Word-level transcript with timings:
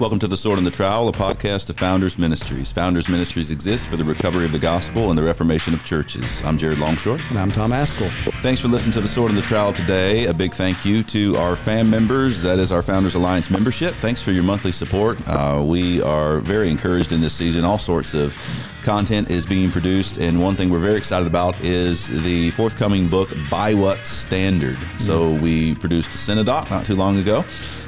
Welcome 0.00 0.18
to 0.20 0.26
The 0.26 0.38
Sword 0.38 0.56
and 0.56 0.66
the 0.66 0.70
Trowel, 0.70 1.08
a 1.08 1.12
podcast 1.12 1.68
of 1.68 1.76
Founders 1.76 2.18
Ministries. 2.18 2.72
Founders 2.72 3.10
Ministries 3.10 3.50
exists 3.50 3.86
for 3.86 3.96
the 3.96 4.04
recovery 4.04 4.46
of 4.46 4.52
the 4.52 4.58
gospel 4.58 5.10
and 5.10 5.18
the 5.18 5.22
reformation 5.22 5.74
of 5.74 5.84
churches. 5.84 6.42
I'm 6.44 6.56
Jared 6.56 6.78
Longshore. 6.78 7.18
And 7.28 7.38
I'm 7.38 7.52
Tom 7.52 7.72
Ascol. 7.72 8.08
Thanks 8.40 8.60
for 8.62 8.68
listening 8.68 8.92
to 8.92 9.02
The 9.02 9.08
Sword 9.08 9.30
and 9.30 9.36
the 9.38 9.42
Trowel 9.42 9.74
today. 9.74 10.26
A 10.26 10.34
big 10.34 10.54
thank 10.54 10.86
you 10.86 11.02
to 11.04 11.36
our 11.36 11.56
fan 11.56 11.90
members. 11.90 12.40
That 12.40 12.58
is 12.58 12.72
our 12.72 12.80
Founders 12.80 13.16
Alliance 13.16 13.50
membership. 13.50 13.94
Thanks 13.96 14.22
for 14.22 14.32
your 14.32 14.44
monthly 14.44 14.72
support. 14.72 15.20
Uh, 15.28 15.62
we 15.62 16.00
are 16.00 16.40
very 16.40 16.70
encouraged 16.70 17.12
in 17.12 17.20
this 17.20 17.34
season. 17.34 17.64
All 17.64 17.78
sorts 17.78 18.14
of 18.14 18.34
content 18.86 19.32
is 19.32 19.44
being 19.46 19.70
produced. 19.72 20.18
And 20.18 20.40
one 20.40 20.54
thing 20.54 20.70
we're 20.70 20.78
very 20.78 20.96
excited 20.96 21.26
about 21.26 21.60
is 21.62 22.06
the 22.22 22.52
forthcoming 22.52 23.08
book, 23.08 23.28
By 23.50 23.74
What 23.74 24.06
Standard? 24.06 24.78
So 24.98 25.34
we 25.34 25.74
produced 25.74 26.14
a 26.14 26.18
Cinedoc 26.18 26.70
not 26.70 26.86
too 26.86 26.94
long 26.94 27.18
ago. 27.18 27.38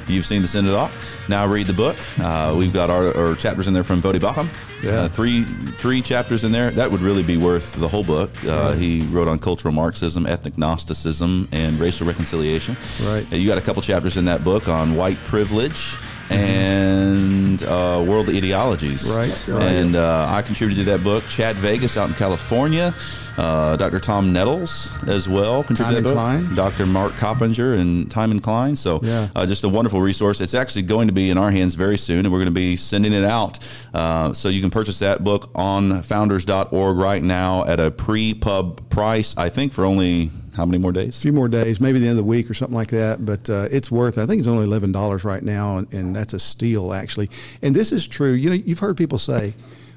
You've 0.07 0.25
seen 0.25 0.41
the 0.41 0.47
Cinedoc. 0.49 0.91
Now 1.29 1.47
read 1.47 1.67
the 1.67 1.73
book. 1.73 1.95
Uh, 2.19 2.53
we've 2.57 2.73
got 2.73 2.89
our, 2.89 3.15
our, 3.15 3.35
chapters 3.35 3.67
in 3.67 3.73
there 3.73 3.83
from 3.83 4.01
Baucham. 4.01 4.49
Yeah. 4.83 4.91
Uh, 4.91 5.07
three 5.07 5.43
three 5.77 6.01
chapters 6.01 6.43
in 6.43 6.51
there. 6.51 6.71
That 6.71 6.91
would 6.91 7.01
really 7.01 7.23
be 7.23 7.37
worth 7.37 7.75
the 7.75 7.87
whole 7.87 8.03
book. 8.03 8.31
Uh, 8.43 8.49
right. 8.49 8.77
He 8.77 9.03
wrote 9.03 9.29
on 9.29 9.39
cultural 9.39 9.73
Marxism, 9.73 10.25
ethnic 10.25 10.57
Gnosticism, 10.57 11.47
and 11.53 11.79
racial 11.79 12.07
reconciliation. 12.07 12.75
Right. 13.03 13.25
You 13.31 13.47
got 13.47 13.57
a 13.57 13.61
couple 13.61 13.81
chapters 13.81 14.17
in 14.17 14.25
that 14.25 14.43
book 14.43 14.67
on 14.67 14.97
white 14.97 15.23
privilege 15.23 15.95
and 16.29 17.63
uh, 17.63 18.03
World 18.07 18.29
Ideologies. 18.29 19.09
Right. 19.15 19.47
right. 19.47 19.71
And 19.71 19.95
uh, 19.95 20.27
I 20.29 20.41
contributed 20.41 20.85
to 20.85 20.91
that 20.91 21.03
book. 21.03 21.23
Chad 21.29 21.55
Vegas 21.55 21.97
out 21.97 22.09
in 22.09 22.15
California. 22.15 22.93
Uh, 23.37 23.77
Dr. 23.77 23.99
Tom 23.99 24.33
Nettles 24.33 25.01
as 25.07 25.29
well 25.29 25.63
contributed 25.63 26.03
to 26.03 26.09
that 26.09 26.15
book. 26.15 26.15
Cline. 26.15 26.55
Dr. 26.55 26.85
Mark 26.85 27.13
Coppenger 27.13 27.79
and 27.79 28.09
Timon 28.11 28.39
Cline. 28.39 28.75
So 28.75 28.99
yeah. 29.01 29.29
Uh, 29.35 29.45
just 29.45 29.63
a 29.63 29.69
wonderful 29.69 30.01
resource. 30.01 30.41
It's 30.41 30.53
actually 30.53 30.83
going 30.83 31.07
to 31.07 31.13
be 31.13 31.29
in 31.29 31.37
our 31.37 31.51
hands 31.51 31.75
very 31.75 31.97
soon, 31.97 32.25
and 32.25 32.31
we're 32.31 32.39
going 32.39 32.47
to 32.47 32.51
be 32.51 32.75
sending 32.75 33.13
it 33.13 33.23
out. 33.23 33.59
Uh, 33.93 34.33
so 34.33 34.49
you 34.49 34.61
can 34.61 34.69
purchase 34.69 34.99
that 34.99 35.23
book 35.23 35.49
on 35.55 36.01
founders.org 36.03 36.97
right 36.97 37.23
now 37.23 37.65
at 37.65 37.79
a 37.79 37.91
pre-pub 37.91 38.89
price, 38.89 39.37
I 39.37 39.49
think 39.49 39.71
for 39.71 39.85
only 39.85 40.31
how 40.59 40.65
many 40.65 40.77
more 40.77 40.91
days? 40.91 41.17
A 41.17 41.21
few 41.21 41.33
more 41.33 41.47
days, 41.47 41.79
maybe 41.79 41.99
the 41.99 42.05
end 42.07 42.11
of 42.11 42.17
the 42.17 42.29
week 42.29 42.49
or 42.49 42.53
something 42.53 42.75
like 42.75 42.89
that. 42.89 43.25
But 43.25 43.49
uh, 43.49 43.65
it's 43.71 43.89
worth. 43.89 44.17
I 44.17 44.25
think 44.25 44.39
it's 44.39 44.47
only 44.47 44.65
eleven 44.65 44.91
dollars 44.91 45.23
right 45.23 45.41
now, 45.41 45.77
and, 45.77 45.93
and, 45.93 46.15
that's 46.15 46.33
a 46.33 46.39
steal 46.39 46.93
actually. 46.93 47.29
And 47.61 47.75
this 47.75 47.91
is 47.91 48.07
true. 48.07 48.33
You 48.33 48.49
know, 48.49 48.55
you've 48.55 48.79
heard 48.79 48.97
people 48.97 49.17
say 49.17 49.53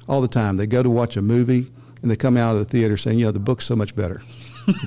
all 0.07 0.21
the 0.21 0.27
time 0.27 0.57
they 0.57 0.67
go 0.67 0.81
to 0.81 0.89
watch 0.89 1.17
a 1.17 1.21
movie 1.21 1.67
and 2.01 2.11
they 2.11 2.15
come 2.15 2.37
out 2.37 2.53
of 2.53 2.59
the 2.59 2.65
theater 2.65 2.97
saying, 2.97 3.19
you 3.19 3.25
know, 3.25 3.31
the 3.31 3.39
book's 3.39 3.65
so 3.65 3.75
much 3.75 3.95
better. 3.95 4.21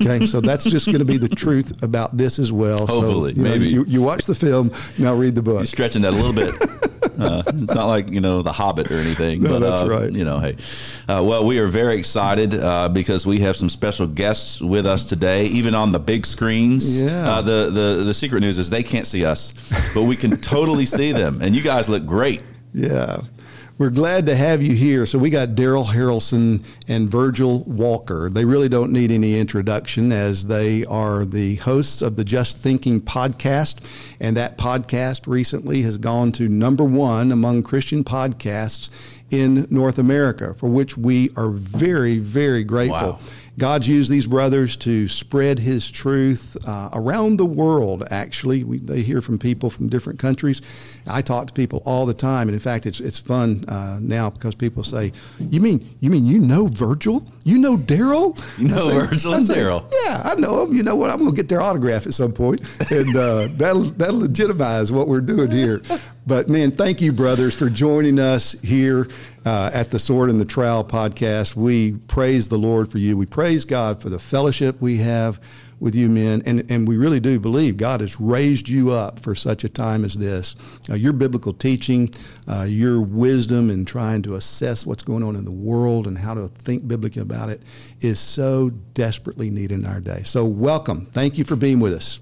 Okay, 0.01 0.25
so 0.25 0.41
that's 0.41 0.65
just 0.65 0.87
going 0.87 1.01
to 1.01 1.05
be 1.05 1.19
the 1.19 1.29
truth 1.29 1.83
about 1.83 2.17
this 2.17 2.39
as 2.39 2.51
well. 2.53 2.87
Hopefully, 2.87 3.33
so, 3.33 3.37
you 3.37 3.43
maybe 3.43 3.65
know, 3.67 3.83
you, 3.83 3.85
you, 3.85 4.03
watch 4.03 4.25
the 4.25 4.35
film, 4.35 4.71
now 4.99 5.15
read 5.15 5.35
the 5.35 5.43
book. 5.43 5.59
You're 5.59 5.67
stretching 5.67 6.03
that 6.03 6.15
a 6.15 6.17
little 6.17 6.35
bit. 6.35 6.55
Uh, 7.19 7.43
it's 7.47 7.75
not 7.75 7.87
like 7.87 8.11
you 8.11 8.21
know 8.21 8.43
the 8.43 8.53
Hobbit 8.53 8.91
or 8.91 8.97
anything. 8.97 9.43
No, 9.43 9.51
but, 9.51 9.59
that's 9.61 9.83
uh, 9.83 9.89
right. 9.89 10.13
You 10.13 10.25
know, 10.25 10.39
hey, 10.39 10.57
uh, 11.09 11.23
well, 11.25 11.45
we 11.45 11.59
are 11.59 11.67
very 11.67 11.99
excited 11.99 12.55
uh, 12.55 12.89
because 12.89 13.27
we 13.27 13.39
have 13.41 13.57
some 13.57 13.69
special 13.69 14.07
guests 14.07 14.61
with 14.61 14.87
us 14.87 15.05
today, 15.07 15.47
even 15.47 15.75
on 15.75 15.93
the 15.93 16.01
big 16.01 16.27
screens. 16.27 17.03
Yeah. 17.03 17.31
Uh, 17.31 17.43
the 17.43 17.71
the 17.71 18.05
the 18.05 18.15
secret 18.15 18.41
news 18.41 18.59
is 18.59 18.71
they 18.71 18.83
can't 18.83 19.07
see 19.07 19.25
us, 19.25 19.53
but 19.95 20.09
we 20.09 20.17
can 20.17 20.37
totally 20.37 20.87
see 20.87 21.13
them, 21.13 21.41
and 21.43 21.55
you 21.55 21.63
guys 21.63 21.89
look 21.89 22.07
great. 22.07 22.43
Yeah. 22.73 23.19
We're 23.79 23.91
glad 23.91 24.25
to 24.27 24.35
have 24.35 24.63
you 24.63 24.75
here. 24.75 25.05
So 25.05 25.19
we 25.19 25.29
got 25.29 25.55
Darrell 25.55 25.85
Harrison 25.85 26.63
and 26.89 27.11
Virgil 27.11 27.63
Walker. 27.65 28.31
They 28.31 28.47
really 28.47 28.71
don't 28.71 28.91
need 28.91 29.11
any 29.11 29.39
introduction 29.39 30.13
as 30.13 30.47
they 30.47 30.87
are 30.87 31.27
the 31.27 31.57
hosts 31.57 32.01
of 32.01 32.17
the 32.17 32.25
Just 32.25 32.61
Thinking 32.61 33.03
podcast. 33.03 34.17
And 34.19 34.35
that 34.39 34.57
podcast 34.57 35.27
recently 35.27 35.83
has 35.83 35.99
gone 35.99 36.33
to 36.33 36.49
number 36.49 36.85
one 36.85 37.31
among 37.31 37.65
Christian 37.65 38.03
podcasts 38.03 39.23
in 39.31 39.67
North 39.71 39.99
America, 39.99 40.55
for 40.55 40.71
which 40.71 40.97
we 40.97 41.31
are 41.37 41.51
very, 41.51 42.19
very 42.19 42.65
grateful. 42.65 43.13
Wow. 43.13 43.21
God's 43.59 43.89
used 43.89 44.11
these 44.11 44.27
brothers 44.27 44.77
to 44.79 45.09
spread 45.09 45.59
His 45.59 45.91
truth 45.91 46.57
uh, 46.67 46.91
around 46.93 47.39
the 47.39 47.47
world. 47.47 48.05
Actually, 48.11 48.65
we, 48.65 48.79
they 48.79 49.01
hear 49.01 49.23
from 49.23 49.39
people 49.39 49.71
from 49.71 49.89
different 49.89 50.19
countries. 50.19 51.03
I 51.09 51.23
talk 51.23 51.47
to 51.47 51.53
people 51.55 51.83
all 51.87 52.05
the 52.05 52.15
time, 52.15 52.49
and 52.49 52.55
in 52.55 52.61
fact, 52.61 52.85
it's 52.85 53.01
it's 53.01 53.19
fun 53.19 53.65
uh, 53.69 53.99
now 54.03 54.29
because 54.29 54.55
people 54.55 54.83
say, 54.83 55.13
"You 55.39 55.61
mean 55.61 55.97
you 56.01 56.11
mean 56.11 56.27
you 56.27 56.39
know 56.39 56.67
Virgil? 56.67 57.25
You 57.45 57.59
know 57.59 57.77
Darrell? 57.79 58.37
You 58.59 58.69
know 58.69 58.89
say, 58.89 58.99
Virgil 58.99 59.35
and 59.35 59.49
Darrell? 59.49 59.89
Yeah, 60.05 60.23
I 60.25 60.35
know 60.35 60.67
them. 60.67 60.77
You 60.77 60.83
know 60.83 60.97
what? 60.97 61.11
I'm 61.11 61.19
going 61.19 61.31
to 61.31 61.37
get 61.37 61.49
their 61.49 61.63
autograph 61.63 62.07
at 62.07 62.13
some 62.13 62.33
point, 62.33 62.61
and 62.91 63.17
uh, 63.17 63.49
that'll 63.53 63.85
that'll 63.85 64.21
legitimize 64.21 64.93
what 64.93 65.09
we're 65.09 65.21
doing 65.23 65.51
here. 65.51 65.81
But 66.27 66.49
man, 66.49 66.73
thank 66.73 67.01
you, 67.01 67.13
brothers, 67.13 67.55
for 67.55 67.71
joining 67.71 68.19
us 68.19 68.53
here 68.61 69.09
uh, 69.47 69.71
at 69.73 69.91
the 69.91 69.99
Sword 69.99 70.29
and 70.29 70.41
the 70.41 70.45
Trowel 70.45 70.85
podcast. 70.85 71.55
We 71.55 71.93
praise 72.09 72.49
the 72.49 72.59
Lord 72.59 72.91
for 72.91 72.99
you. 72.99 73.17
We 73.17 73.27
praise 73.27 73.65
God 73.65 74.03
for 74.03 74.09
the 74.11 74.19
fellowship 74.19 74.81
we 74.81 74.97
have 74.99 75.41
with 75.79 75.95
you 75.95 76.09
men, 76.09 76.43
and, 76.47 76.69
and 76.71 76.89
we 76.89 76.97
really 76.97 77.21
do 77.21 77.39
believe 77.39 77.77
God 77.77 78.01
has 78.01 78.19
raised 78.19 78.69
you 78.69 78.91
up 78.91 79.21
for 79.21 79.35
such 79.35 79.63
a 79.63 79.69
time 79.69 80.05
as 80.05 80.15
this. 80.15 80.57
Uh, 80.91 80.95
your 80.95 81.13
biblical 81.13 81.53
teaching, 81.53 82.11
uh, 82.49 82.65
your 82.65 83.01
wisdom 83.01 83.71
in 83.71 83.85
trying 83.85 84.23
to 84.23 84.35
assess 84.35 84.87
what's 84.87 85.03
going 85.03 85.23
on 85.23 85.37
in 85.37 85.45
the 85.45 85.53
world 85.53 86.07
and 86.07 86.17
how 86.17 86.35
to 86.35 86.49
think 86.49 86.89
biblically 86.89 87.23
about 87.23 87.51
it 87.51 87.63
is 88.01 88.19
so 88.19 88.71
desperately 88.95 89.51
needed 89.51 89.81
in 89.81 89.87
our 89.87 90.01
day. 90.01 90.23
So, 90.25 90.47
welcome. 90.47 91.05
Thank 91.05 91.37
you 91.37 91.45
for 91.45 91.57
being 91.57 91.79
with 91.79 91.93
us. 91.93 92.21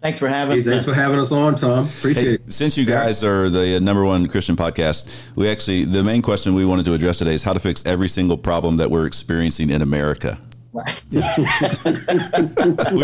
Thanks 0.00 0.18
for 0.18 0.28
having 0.28 0.56
hey, 0.56 0.62
thanks 0.62 0.86
for 0.86 0.94
having 0.94 1.18
us 1.18 1.30
on, 1.30 1.56
Tom. 1.56 1.84
Appreciate 1.84 2.24
hey, 2.24 2.34
it. 2.34 2.50
Since 2.50 2.78
you 2.78 2.86
guys 2.86 3.22
are 3.22 3.50
the 3.50 3.78
number 3.80 4.02
one 4.02 4.26
Christian 4.28 4.56
podcast, 4.56 5.28
we 5.36 5.46
actually 5.46 5.84
the 5.84 6.02
main 6.02 6.22
question 6.22 6.54
we 6.54 6.64
wanted 6.64 6.86
to 6.86 6.94
address 6.94 7.18
today 7.18 7.34
is 7.34 7.42
how 7.42 7.52
to 7.52 7.60
fix 7.60 7.84
every 7.84 8.08
single 8.08 8.38
problem 8.38 8.78
that 8.78 8.90
we're 8.90 9.04
experiencing 9.04 9.68
in 9.68 9.82
America. 9.82 10.38
Right. 10.72 11.02
we 11.12 11.20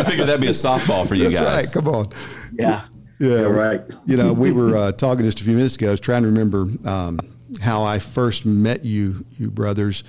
figured 0.04 0.26
that'd 0.26 0.40
be 0.40 0.46
a 0.46 0.56
softball 0.56 1.06
for 1.06 1.16
you 1.16 1.28
That's 1.28 1.40
guys. 1.40 1.66
Right. 1.66 1.84
Come 1.84 1.94
on. 1.94 2.08
Yeah. 2.54 2.86
Yeah. 3.18 3.28
You're 3.28 3.52
right. 3.52 3.80
You 4.06 4.16
know, 4.16 4.32
we 4.32 4.52
were 4.52 4.74
uh, 4.74 4.92
talking 4.92 5.26
just 5.26 5.42
a 5.42 5.44
few 5.44 5.54
minutes 5.54 5.76
ago. 5.76 5.88
I 5.88 5.90
was 5.90 6.00
trying 6.00 6.22
to 6.22 6.28
remember 6.28 6.64
um, 6.88 7.18
how 7.60 7.84
I 7.84 7.98
first 7.98 8.46
met 8.46 8.86
you, 8.86 9.26
you 9.38 9.50
brothers, 9.50 10.04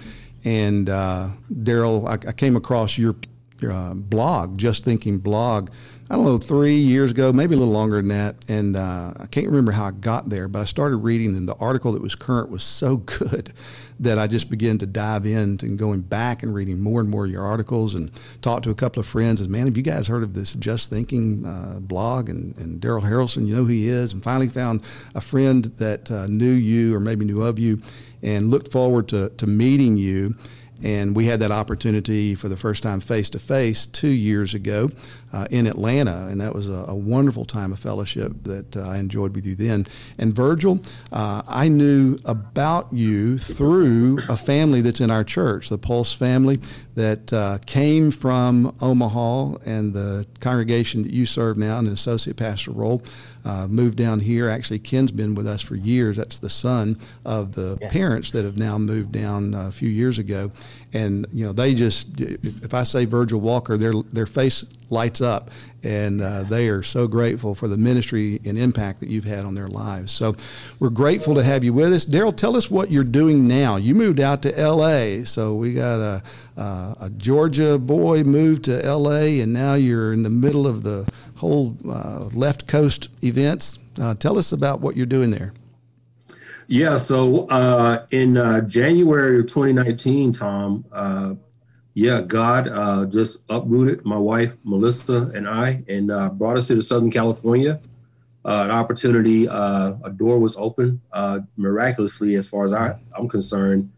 and 0.45 0.89
uh, 0.89 1.29
Darrell. 1.63 2.07
I, 2.07 2.13
I, 2.13 2.31
came 2.31 2.55
across 2.55 2.97
your, 2.97 3.15
your 3.59 3.73
uh, 3.73 3.93
blog, 3.93 4.57
Just 4.57 4.85
Thinking 4.85 5.17
blog 5.19 5.69
I 6.09 6.15
don't 6.15 6.23
know, 6.23 6.37
three 6.37 6.75
years 6.75 7.11
ago, 7.11 7.33
maybe 7.33 7.55
a 7.55 7.57
little 7.57 7.73
longer 7.73 7.97
than 7.97 8.07
that. 8.09 8.35
And 8.47 8.77
uh, 8.77 9.13
I 9.19 9.25
can't 9.25 9.47
remember 9.47 9.73
how 9.73 9.87
I 9.87 9.91
got 9.91 10.29
there, 10.29 10.47
but 10.47 10.59
I 10.59 10.65
started 10.65 10.97
reading, 10.97 11.35
and 11.35 11.49
the 11.49 11.55
article 11.55 11.91
that 11.91 12.01
was 12.01 12.15
current 12.15 12.49
was 12.49 12.63
so 12.63 12.97
good 13.19 13.51
that 13.99 14.17
I 14.17 14.27
just 14.27 14.49
began 14.49 14.77
to 14.77 14.85
dive 14.85 15.25
in 15.25 15.57
and 15.61 15.77
going 15.77 16.01
back 16.01 16.43
and 16.43 16.53
reading 16.53 16.79
more 16.79 17.01
and 17.01 17.09
more 17.09 17.25
of 17.25 17.31
your 17.31 17.43
articles 17.43 17.95
and 17.95 18.11
talked 18.41 18.63
to 18.65 18.69
a 18.69 18.75
couple 18.75 18.99
of 18.99 19.07
friends. 19.07 19.41
And 19.41 19.49
man, 19.49 19.65
have 19.65 19.75
you 19.75 19.83
guys 19.83 20.07
heard 20.07 20.23
of 20.23 20.33
this 20.33 20.53
Just 20.53 20.89
Thinking 20.89 21.45
uh, 21.45 21.79
blog? 21.81 22.29
And, 22.29 22.55
and 22.57 22.79
Darrell 22.79 23.01
Harrison, 23.01 23.47
you 23.47 23.55
know 23.55 23.63
who 23.63 23.67
he 23.67 23.87
is. 23.89 24.13
And 24.13 24.23
finally 24.23 24.47
found 24.47 24.83
a 25.15 25.21
friend 25.21 25.65
that 25.77 26.09
uh, 26.11 26.27
knew 26.27 26.51
you 26.51 26.95
or 26.95 26.99
maybe 26.99 27.25
knew 27.25 27.41
of 27.41 27.59
you 27.59 27.81
and 28.21 28.49
looked 28.49 28.71
forward 28.71 29.07
to, 29.09 29.29
to 29.29 29.47
meeting 29.47 29.97
you. 29.97 30.35
And 30.83 31.15
we 31.15 31.25
had 31.25 31.39
that 31.39 31.51
opportunity 31.51 32.35
for 32.35 32.49
the 32.49 32.57
first 32.57 32.83
time 32.83 32.99
face 32.99 33.31
to 33.31 33.39
face 33.39 33.87
two 33.87 34.09
years 34.09 34.53
ago 34.53 34.89
uh, 35.33 35.47
in 35.51 35.67
Atlanta, 35.67 36.27
and 36.29 36.39
that 36.41 36.53
was 36.53 36.69
a, 36.69 36.85
a 36.87 36.95
wonderful 36.95 37.45
time 37.45 37.71
of 37.71 37.79
fellowship 37.79 38.31
that 38.43 38.77
uh, 38.77 38.87
I 38.87 38.97
enjoyed 38.97 39.35
with 39.35 39.45
you 39.45 39.55
then. 39.55 39.87
And 40.17 40.33
Virgil, 40.33 40.79
uh, 41.11 41.41
I 41.47 41.67
knew 41.67 42.17
about 42.25 42.93
you 42.93 43.37
through 43.37 44.19
a 44.29 44.37
family 44.37 44.81
that's 44.81 45.01
in 45.01 45.11
our 45.11 45.23
church, 45.23 45.69
the 45.69 45.77
Pulse 45.77 46.13
family, 46.13 46.59
that 46.95 47.31
uh, 47.33 47.59
came 47.65 48.11
from 48.11 48.75
Omaha, 48.81 49.57
and 49.65 49.93
the 49.93 50.25
congregation 50.39 51.03
that 51.03 51.11
you 51.11 51.25
serve 51.25 51.57
now 51.57 51.79
in 51.79 51.87
an 51.87 51.93
associate 51.93 52.37
pastor 52.37 52.71
role. 52.71 53.03
Uh, 53.45 53.65
moved 53.69 53.97
down 53.97 54.19
here. 54.19 54.49
Actually, 54.49 54.79
Ken's 54.79 55.13
been 55.13 55.33
with 55.33 55.47
us 55.47 55.61
for 55.61 55.75
years. 55.75 56.17
That's 56.17 56.39
the 56.39 56.49
son 56.49 56.99
of 57.23 57.53
the 57.53 57.77
yeah. 57.79 57.87
parents 57.87 58.31
that 58.31 58.43
have 58.43 58.57
now 58.57 58.77
moved 58.77 59.13
down 59.13 59.53
a 59.53 59.71
few 59.71 59.87
years 59.87 60.19
ago. 60.19 60.51
And 60.93 61.27
you 61.31 61.45
know, 61.45 61.53
they 61.53 61.73
just 61.75 62.19
if 62.19 62.73
I 62.73 62.83
say 62.83 63.05
Virgil 63.05 63.39
Walker, 63.41 63.77
their 63.77 63.93
their 64.13 64.25
face 64.25 64.65
lights 64.89 65.21
up, 65.21 65.51
and 65.83 66.21
uh, 66.21 66.43
they 66.43 66.69
are 66.69 66.81
so 66.81 67.07
grateful 67.07 67.53
for 67.55 67.67
the 67.67 67.77
ministry 67.77 68.39
and 68.45 68.57
impact 68.57 68.99
that 69.01 69.09
you've 69.09 69.25
had 69.25 69.45
on 69.45 69.53
their 69.53 69.67
lives. 69.67 70.11
So 70.11 70.35
we're 70.79 70.89
grateful 70.89 71.35
to 71.35 71.43
have 71.43 71.63
you 71.63 71.73
with 71.73 71.93
us. 71.93 72.05
Darrell, 72.05 72.31
tell 72.31 72.55
us 72.55 72.71
what 72.71 72.89
you're 72.89 73.03
doing 73.03 73.47
now. 73.47 73.75
You 73.75 73.95
moved 73.95 74.19
out 74.19 74.41
to 74.43 74.59
L.A., 74.59 75.23
so 75.23 75.55
we 75.55 75.73
got 75.73 75.99
a, 75.99 76.23
a, 76.57 76.95
a 77.01 77.09
Georgia 77.17 77.77
boy 77.77 78.23
moved 78.23 78.63
to 78.65 78.83
L.A., 78.83 79.41
and 79.41 79.53
now 79.53 79.73
you're 79.75 80.13
in 80.13 80.23
the 80.23 80.29
middle 80.29 80.65
of 80.67 80.83
the 80.83 81.09
whole 81.35 81.77
uh, 81.89 82.29
left 82.33 82.67
coast 82.67 83.09
events. 83.23 83.79
Uh, 84.01 84.15
tell 84.15 84.37
us 84.37 84.51
about 84.51 84.79
what 84.79 84.95
you're 84.95 85.05
doing 85.05 85.31
there. 85.31 85.53
Yeah, 86.69 86.97
so 86.97 87.47
uh, 87.49 88.05
in 88.11 88.35
uh, 88.35 88.59
January 88.61 89.39
of 89.39 89.47
2019, 89.47 90.33
Tom, 90.33 90.83
uh, 90.91 91.35
yeah, 91.93 92.21
God 92.21 92.67
uh, 92.67 93.05
just 93.05 93.41
uprooted 93.49 94.03
my 94.03 94.17
wife 94.17 94.57
Melissa 94.65 95.31
and 95.33 95.47
I, 95.47 95.85
and 95.87 96.11
uh, 96.11 96.29
brought 96.29 96.57
us 96.57 96.67
to 96.67 96.81
Southern 96.81 97.09
California. 97.09 97.79
uh, 98.43 98.63
an 98.65 98.71
opportunity, 98.71 99.45
a 99.45 100.13
door 100.17 100.39
was 100.39 100.57
open 100.57 101.01
miraculously, 101.55 102.35
as 102.35 102.49
far 102.49 102.65
as 102.65 102.73
I, 102.73 102.99
I'm 103.17 103.29
concerned, 103.29 103.89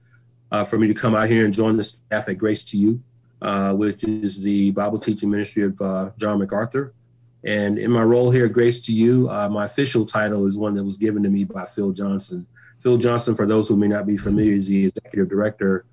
for 0.67 0.77
me 0.77 0.87
to 0.87 0.93
come 0.93 1.15
out 1.15 1.27
here 1.27 1.45
and 1.45 1.53
join 1.53 1.75
the 1.75 1.83
staff 1.83 2.29
at 2.29 2.37
Grace 2.37 2.63
to 2.65 2.77
You, 2.77 3.01
which 3.75 4.03
is 4.03 4.43
the 4.43 4.69
Bible 4.71 4.99
teaching 4.99 5.31
ministry 5.31 5.63
of 5.63 5.77
John 6.17 6.37
MacArthur. 6.37 6.93
And 7.43 7.79
in 7.79 7.89
my 7.89 8.03
role 8.03 8.29
here 8.29 8.45
at 8.45 8.53
Grace 8.53 8.79
to 8.81 8.93
You, 8.93 9.27
my 9.49 9.65
official 9.65 10.05
title 10.05 10.45
is 10.45 10.55
one 10.55 10.75
that 10.75 10.83
was 10.83 10.97
given 10.97 11.23
to 11.23 11.29
me 11.29 11.45
by 11.45 11.65
Phil 11.65 11.91
Johnson. 11.93 12.45
Phil 12.79 12.97
Johnson, 12.97 13.35
for 13.35 13.45
those 13.45 13.67
who 13.67 13.75
may 13.75 13.87
not 13.87 14.07
be 14.07 14.17
familiar, 14.17 14.53
is 14.53 14.67
the 14.67 14.87
executive 14.87 15.29
director 15.29 15.85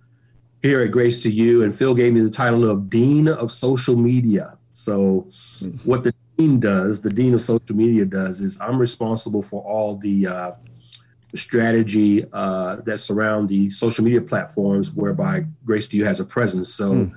here 0.62 0.81
at 0.83 0.91
Grace 0.91 1.23
to 1.23 1.31
You. 1.31 1.62
And 1.62 1.75
Phil 1.75 1.94
gave 1.94 2.12
me 2.12 2.21
the 2.21 2.31
title 2.31 2.69
of 2.69 2.88
Dean 2.88 3.29
of 3.29 3.50
Social 3.50 3.97
Media. 3.97 4.56
So, 4.73 5.29
what 5.85 6.05
the 6.05 6.15
dean 6.37 6.61
does, 6.61 7.00
the 7.00 7.11
dean 7.11 7.33
of 7.35 7.41
social 7.41 7.75
media 7.75 8.05
does, 8.05 8.43
is 8.43 8.61
I'm 8.61 8.79
responsible 8.79 9.41
for 9.41 9.62
all 9.62 9.97
the 9.97 10.27
uh, 10.27 10.53
strategy 11.35 12.25
uh, 12.33 12.77
that 12.85 12.99
surround 12.99 13.49
the 13.49 13.71
social 13.71 14.05
media 14.05 14.21
platforms 14.21 14.93
whereby 14.93 15.47
Grace 15.65 15.88
to 15.88 15.97
You 15.97 16.05
has 16.05 16.21
a 16.21 16.25
presence. 16.25 16.75
So, 16.75 16.93
mm. 16.93 17.12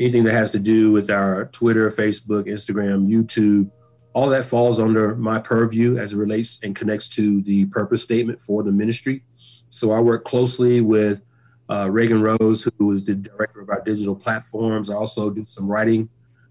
anything 0.00 0.24
that 0.24 0.32
has 0.32 0.50
to 0.52 0.58
do 0.58 0.90
with 0.90 1.10
our 1.10 1.46
Twitter, 1.46 1.88
Facebook, 1.88 2.46
Instagram, 2.46 3.08
YouTube, 3.08 3.70
all 4.14 4.28
that 4.28 4.44
falls 4.44 4.78
under 4.78 5.14
my 5.16 5.38
purview 5.38 5.98
as 5.98 6.12
it 6.12 6.18
relates 6.18 6.58
and 6.62 6.76
connects 6.76 7.08
to 7.10 7.42
the 7.42 7.66
purpose 7.66 8.02
statement 8.02 8.40
for 8.40 8.62
the 8.62 8.72
ministry. 8.72 9.24
So, 9.68 9.92
I 9.92 10.00
work 10.00 10.24
closely 10.24 10.80
with 10.80 11.22
uh, 11.68 11.88
Reagan 11.90 12.20
Rose, 12.20 12.68
who 12.78 12.92
is 12.92 13.04
the 13.06 13.14
director 13.14 13.60
of 13.60 13.70
our 13.70 13.80
digital 13.80 14.14
platforms. 14.14 14.90
I 14.90 14.94
also 14.94 15.30
do 15.30 15.46
some 15.46 15.66
writing 15.66 16.08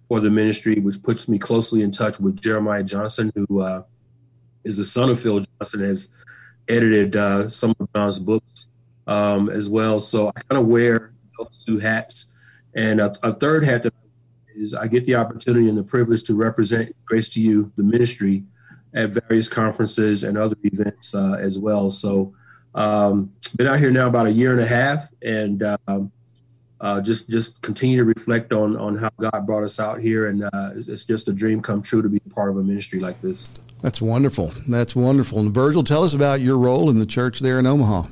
for 0.08 0.19
the 0.19 0.31
ministry, 0.31 0.75
which 0.75 1.02
puts 1.04 1.30
me 1.30 1.38
closely 1.38 1.84
in 1.84 1.92
touch 1.92 2.19
with 2.19 2.42
Jeremiah 2.42 2.84
Johnson, 2.84 3.31
who 3.36 3.62
uh, 3.62 3.84
is 4.63 4.78
the 4.78 4.84
son 4.84 5.10
of 5.10 5.19
Phil 5.19 5.44
Johnson, 5.60 5.81
has 5.81 6.10
edited 6.68 7.16
uh, 7.16 7.50
some 7.50 7.74
of 7.80 7.88
John's 7.94 8.19
books 8.19 8.68
um, 9.08 9.50
as 9.50 9.69
well. 9.69 10.00
So 10.00 10.30
I 10.30 10.42
kind 10.50 10.62
of 10.62 10.68
wear 10.68 11.13
those 11.38 11.63
two 11.66 11.80
hats. 11.80 12.25
And 12.75 13.02
a, 13.02 13.13
a 13.24 13.34
third 13.34 13.63
hat 13.63 13.84
that 13.84 13.94
is 14.56 14.74
I 14.74 14.88
get 14.88 15.06
the 15.06 15.15
opportunity 15.15 15.69
and 15.69 15.77
the 15.77 15.83
privilege 15.83 16.24
to 16.24 16.36
represent 16.36 16.95
Grace 17.06 17.30
to 17.30 17.42
You, 17.42 17.71
the 17.75 17.83
ministry, 17.83 18.44
at 18.94 19.12
various 19.12 19.48
conferences 19.48 20.24
and 20.24 20.38
other 20.38 20.56
events 20.63 21.15
uh, 21.15 21.38
as 21.39 21.57
well. 21.57 21.89
So 21.89 22.33
um, 22.75 23.31
been 23.56 23.68
out 23.68 23.80
here 23.80 23.92
now 23.92 24.07
about 24.07 24.27
a 24.27 24.31
year 24.31 24.51
and 24.51 24.62
a 24.62 24.65
half, 24.65 25.09
and 25.21 25.63
um, 25.88 26.12
uh, 26.80 27.01
just 27.01 27.30
just 27.30 27.62
continue 27.62 27.98
to 27.98 28.03
reflect 28.03 28.53
on 28.53 28.77
on 28.77 28.98
how 28.98 29.09
God 29.19 29.45
brought 29.45 29.63
us 29.63 29.80
out 29.80 30.00
here, 30.00 30.27
and 30.27 30.44
uh, 30.44 30.71
it's, 30.75 30.88
it's, 30.88 31.03
just 31.03 31.27
a 31.27 31.33
dream 31.33 31.62
come 31.62 31.81
true 31.81 32.01
to 32.01 32.09
be 32.09 32.19
part 32.33 32.50
of 32.50 32.57
a 32.57 32.63
ministry 32.63 33.00
like 33.00 33.21
this. 33.21 33.56
That's 33.81 34.01
wonderful. 34.01 34.53
That's 34.68 34.95
wonderful. 34.95 35.39
And 35.39 35.53
Virgil, 35.53 35.83
tell 35.83 36.03
us 36.03 36.13
about 36.13 36.39
your 36.39 36.57
role 36.57 36.89
in 36.89 37.00
the 37.00 37.06
church 37.06 37.39
there 37.39 37.59
in 37.59 37.65
Omaha. 37.65 38.03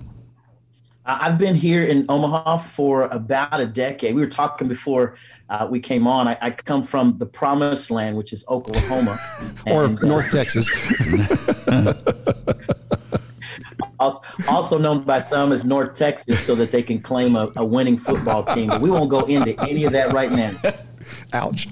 I've 1.09 1.37
been 1.37 1.55
here 1.55 1.83
in 1.83 2.05
Omaha 2.07 2.57
for 2.57 3.03
about 3.03 3.59
a 3.59 3.65
decade. 3.65 4.13
We 4.13 4.21
were 4.21 4.27
talking 4.27 4.67
before 4.67 5.15
uh, 5.49 5.67
we 5.69 5.79
came 5.79 6.05
on. 6.05 6.27
I, 6.27 6.37
I, 6.41 6.51
come 6.51 6.83
from 6.83 7.17
the 7.17 7.25
promised 7.25 7.89
land, 7.89 8.15
which 8.15 8.31
is 8.31 8.45
Oklahoma, 8.47 9.17
or 9.67 9.85
and, 9.85 10.01
North 10.03 10.33
uh, 10.33 10.37
Texas. 10.37 10.69
also 14.49 14.77
known 14.77 15.01
by 15.01 15.21
some 15.21 15.51
as 15.51 15.63
North 15.63 15.95
Texas, 15.95 16.39
so 16.39 16.53
that 16.55 16.71
they 16.71 16.83
can 16.83 16.99
claim 16.99 17.35
a, 17.35 17.51
a 17.55 17.65
winning 17.65 17.97
football 17.97 18.43
team. 18.43 18.67
But 18.67 18.81
we 18.81 18.91
won't 18.91 19.09
go 19.09 19.21
into 19.21 19.59
any 19.67 19.85
of 19.85 19.91
that 19.93 20.13
right 20.13 20.31
now. 20.31 20.51
Ouch. 21.33 21.67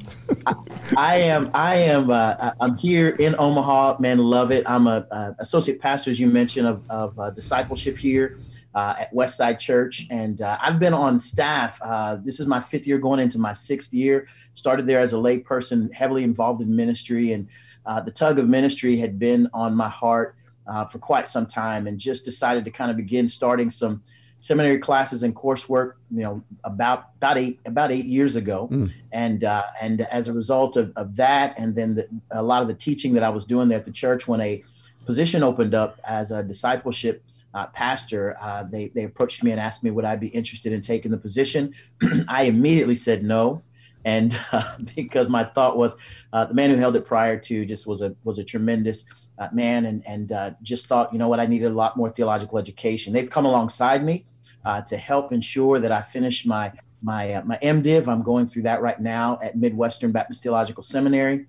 I, 0.45 0.55
I, 0.97 1.15
am. 1.17 1.51
I 1.53 1.75
am. 1.75 2.09
Uh, 2.09 2.51
I'm 2.59 2.75
here 2.75 3.09
in 3.09 3.35
Omaha. 3.37 3.97
Man, 3.99 4.17
love 4.17 4.51
it. 4.51 4.67
I'm 4.67 4.87
a, 4.87 5.05
a 5.11 5.35
associate 5.39 5.79
pastor, 5.79 6.09
as 6.09 6.19
you 6.19 6.27
mentioned, 6.27 6.67
of, 6.67 6.89
of 6.89 7.19
uh, 7.19 7.29
discipleship 7.29 7.97
here. 7.97 8.39
Uh, 8.77 8.93
at 8.99 9.11
Westside 9.11 9.57
Church, 9.57 10.05
and 10.11 10.39
uh, 10.39 10.55
I've 10.61 10.77
been 10.77 10.93
on 10.93 11.17
staff. 11.17 11.79
Uh, 11.81 12.17
this 12.23 12.39
is 12.39 12.45
my 12.45 12.59
fifth 12.59 12.85
year, 12.85 12.99
going 12.99 13.19
into 13.19 13.39
my 13.39 13.53
sixth 13.53 13.91
year. 13.91 14.27
Started 14.53 14.85
there 14.85 14.99
as 14.99 15.13
a 15.13 15.17
lay 15.17 15.39
person, 15.39 15.89
heavily 15.89 16.23
involved 16.23 16.61
in 16.61 16.75
ministry, 16.75 17.31
and 17.31 17.47
uh, 17.87 18.01
the 18.01 18.11
tug 18.11 18.37
of 18.37 18.47
ministry 18.47 18.95
had 18.95 19.17
been 19.17 19.49
on 19.51 19.75
my 19.75 19.89
heart 19.89 20.35
uh, 20.67 20.85
for 20.85 20.99
quite 20.99 21.27
some 21.27 21.47
time 21.47 21.87
and 21.87 21.97
just 21.97 22.23
decided 22.23 22.65
to 22.65 22.69
kind 22.69 22.91
of 22.91 22.97
begin 22.97 23.27
starting 23.27 23.71
some 23.71 24.03
seminary 24.37 24.77
classes 24.77 25.23
and 25.23 25.35
coursework 25.35 25.93
you 26.11 26.21
know 26.21 26.43
about 26.63 27.09
about 27.15 27.39
eight 27.39 27.59
about 27.65 27.91
eight 27.91 28.05
years 28.05 28.35
ago 28.35 28.69
mm. 28.71 28.91
and 29.11 29.43
uh, 29.43 29.63
and 29.81 30.01
as 30.01 30.27
a 30.27 30.33
result 30.33 30.77
of, 30.77 30.93
of 30.95 31.15
that 31.15 31.57
and 31.57 31.75
then 31.75 31.95
the, 31.95 32.07
a 32.29 32.43
lot 32.43 32.61
of 32.61 32.67
the 32.67 32.75
teaching 32.75 33.13
that 33.13 33.23
i 33.23 33.29
was 33.29 33.43
doing 33.43 33.67
there 33.67 33.79
at 33.79 33.85
the 33.85 33.91
church 33.91 34.27
when 34.27 34.39
a 34.41 34.63
position 35.07 35.41
opened 35.41 35.73
up 35.73 35.99
as 36.03 36.29
a 36.29 36.43
discipleship 36.43 37.23
uh, 37.57 37.67
pastor 37.67 38.37
uh, 38.39 38.63
they, 38.71 38.89
they 38.95 39.03
approached 39.03 39.43
me 39.43 39.51
and 39.51 39.59
asked 39.59 39.83
me 39.83 39.89
would 39.89 40.05
i 40.05 40.15
be 40.15 40.27
interested 40.27 40.71
in 40.71 40.81
taking 40.81 41.11
the 41.11 41.17
position 41.17 41.73
i 42.27 42.43
immediately 42.43 42.95
said 42.95 43.23
no 43.23 43.63
and 44.05 44.39
uh, 44.51 44.77
because 44.95 45.27
my 45.27 45.43
thought 45.43 45.77
was 45.77 45.95
uh, 46.33 46.45
the 46.45 46.53
man 46.53 46.69
who 46.69 46.77
held 46.77 46.95
it 46.95 47.05
prior 47.05 47.37
to 47.37 47.65
just 47.65 47.85
was 47.85 48.01
a 48.01 48.15
was 48.23 48.39
a 48.39 48.43
tremendous 48.43 49.05
uh, 49.37 49.49
man 49.51 49.85
and, 49.85 50.01
and 50.07 50.31
uh, 50.31 50.51
just 50.63 50.87
thought, 50.87 51.13
you 51.13 51.19
know 51.19 51.27
what, 51.27 51.39
I 51.39 51.45
needed 51.45 51.71
a 51.71 51.75
lot 51.75 51.95
more 51.95 52.09
theological 52.09 52.57
education. 52.57 53.13
They've 53.13 53.29
come 53.29 53.45
alongside 53.45 54.03
me 54.03 54.25
to 54.87 54.97
help 54.97 55.31
ensure 55.31 55.79
that 55.79 55.93
I 55.93 56.01
finish 56.01 56.45
my 56.45 56.73
my 57.01 57.41
my 57.45 57.57
MDiv. 57.61 58.07
I'm 58.07 58.23
going 58.23 58.45
through 58.45 58.63
that 58.63 58.81
right 58.81 58.99
now 58.99 59.39
at 59.41 59.55
Midwestern 59.55 60.11
Baptist 60.11 60.43
Theological 60.43 60.83
Seminary. 60.83 61.45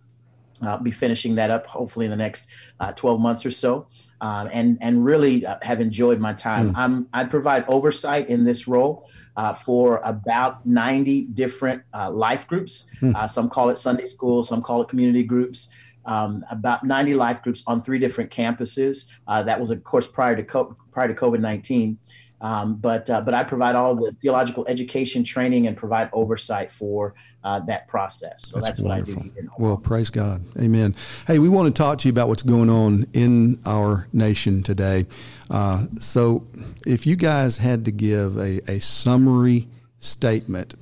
I'll 0.62 0.78
be 0.78 0.90
finishing 0.90 1.34
that 1.36 1.50
up 1.50 1.66
hopefully 1.66 2.06
in 2.06 2.10
the 2.10 2.16
next 2.16 2.48
uh, 2.80 2.92
12 2.92 3.20
months 3.20 3.46
or 3.46 3.50
so, 3.50 3.86
um, 4.20 4.48
and 4.52 4.78
and 4.80 5.04
really 5.04 5.46
uh, 5.46 5.58
have 5.62 5.80
enjoyed 5.80 6.20
my 6.20 6.32
time. 6.32 6.72
Mm. 6.72 6.76
I'm 6.76 7.08
I 7.12 7.24
provide 7.24 7.64
oversight 7.68 8.28
in 8.28 8.44
this 8.44 8.68
role. 8.68 9.08
Uh, 9.36 9.54
for 9.54 10.00
about 10.02 10.66
90 10.66 11.26
different 11.26 11.80
uh, 11.94 12.10
life 12.10 12.48
groups. 12.48 12.86
Mm. 13.00 13.14
Uh, 13.14 13.28
some 13.28 13.48
call 13.48 13.70
it 13.70 13.78
Sunday 13.78 14.04
school, 14.04 14.42
some 14.42 14.60
call 14.60 14.82
it 14.82 14.88
community 14.88 15.22
groups 15.22 15.68
um, 16.08 16.44
about 16.50 16.84
90 16.84 17.14
life 17.14 17.42
groups 17.42 17.62
on 17.66 17.82
three 17.82 17.98
different 17.98 18.30
campuses. 18.30 19.10
Uh, 19.28 19.42
that 19.42 19.60
was, 19.60 19.70
of 19.70 19.84
course, 19.84 20.06
prior 20.06 20.34
to 20.34 20.42
co- 20.42 20.76
prior 20.90 21.06
to 21.06 21.14
COVID 21.14 21.40
19. 21.40 21.98
Um, 22.40 22.76
but 22.76 23.10
uh, 23.10 23.20
but 23.20 23.34
I 23.34 23.42
provide 23.42 23.74
all 23.74 23.96
the 23.96 24.12
theological 24.20 24.64
education 24.68 25.24
training 25.24 25.66
and 25.66 25.76
provide 25.76 26.08
oversight 26.12 26.70
for 26.70 27.14
uh, 27.42 27.60
that 27.60 27.88
process. 27.88 28.48
So 28.48 28.56
that's, 28.60 28.68
that's 28.68 28.80
wonderful. 28.80 29.22
what 29.22 29.32
I 29.36 29.40
do. 29.40 29.50
Well, 29.58 29.76
praise 29.76 30.10
God, 30.10 30.42
Amen. 30.60 30.94
Hey, 31.26 31.38
we 31.38 31.48
want 31.48 31.74
to 31.74 31.82
talk 31.82 31.98
to 31.98 32.08
you 32.08 32.12
about 32.12 32.28
what's 32.28 32.42
going 32.42 32.70
on 32.70 33.06
in 33.12 33.58
our 33.66 34.06
nation 34.12 34.62
today. 34.62 35.06
Uh, 35.50 35.86
so, 35.98 36.46
if 36.86 37.06
you 37.06 37.16
guys 37.16 37.58
had 37.58 37.84
to 37.86 37.90
give 37.90 38.36
a, 38.36 38.60
a 38.70 38.78
summary 38.80 39.66
statement 39.98 40.74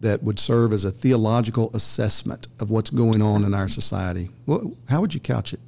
that 0.00 0.22
would 0.22 0.38
serve 0.38 0.72
as 0.72 0.84
a 0.84 0.90
theological 0.90 1.70
assessment 1.74 2.48
of 2.60 2.70
what's 2.70 2.90
going 2.90 3.22
on 3.22 3.44
in 3.44 3.54
our 3.54 3.68
society. 3.68 4.28
how 4.88 5.00
would 5.00 5.14
you 5.14 5.20
couch 5.20 5.52
it? 5.52 5.60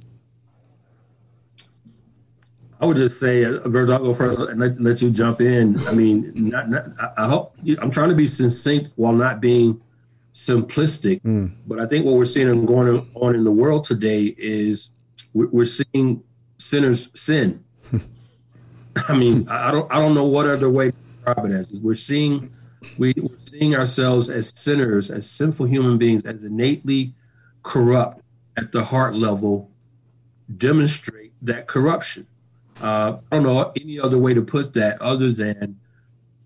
I 2.79 2.85
would 2.85 2.97
just 2.97 3.19
say, 3.19 3.43
uh, 3.43 3.67
Virgil, 3.67 3.95
I'll 3.95 4.03
go 4.03 4.13
first 4.13 4.39
and 4.39 4.59
let, 4.59 4.79
let 4.79 5.01
you 5.01 5.11
jump 5.11 5.41
in. 5.41 5.77
I 5.87 5.93
mean, 5.93 6.31
not, 6.35 6.69
not, 6.69 6.85
I 7.17 7.27
hope 7.27 7.55
I'm 7.79 7.91
trying 7.91 8.09
to 8.09 8.15
be 8.15 8.27
succinct 8.27 8.91
while 8.95 9.13
not 9.13 9.41
being 9.41 9.81
simplistic. 10.33 11.21
Mm. 11.21 11.51
But 11.67 11.79
I 11.79 11.85
think 11.85 12.05
what 12.05 12.15
we're 12.15 12.25
seeing 12.25 12.65
going 12.65 13.05
on 13.15 13.35
in 13.35 13.43
the 13.43 13.51
world 13.51 13.83
today 13.83 14.33
is 14.37 14.91
we're 15.33 15.65
seeing 15.65 16.23
sinners 16.57 17.11
sin. 17.19 17.63
I 19.07 19.15
mean, 19.15 19.47
I 19.49 19.71
don't 19.71 19.91
I 19.91 19.99
don't 19.99 20.13
know 20.13 20.25
what 20.25 20.47
other 20.47 20.69
way 20.69 20.91
to 20.91 20.97
describe 20.97 21.45
it 21.45 21.51
as. 21.51 21.79
We're 21.79 21.95
seeing 21.95 22.49
we, 22.97 23.11
are 23.11 23.37
seeing 23.37 23.75
ourselves 23.75 24.29
as 24.29 24.49
sinners, 24.49 25.11
as 25.11 25.29
sinful 25.29 25.65
human 25.67 25.97
beings, 25.97 26.23
as 26.23 26.43
innately 26.43 27.13
corrupt 27.63 28.21
at 28.57 28.71
the 28.71 28.83
heart 28.83 29.15
level, 29.15 29.69
demonstrate 30.57 31.33
that 31.41 31.67
corruption. 31.67 32.25
Uh, 32.81 33.17
I 33.31 33.35
don't 33.35 33.43
know 33.43 33.71
any 33.79 33.99
other 33.99 34.17
way 34.17 34.33
to 34.33 34.41
put 34.41 34.73
that 34.73 35.01
other 35.01 35.31
than 35.31 35.79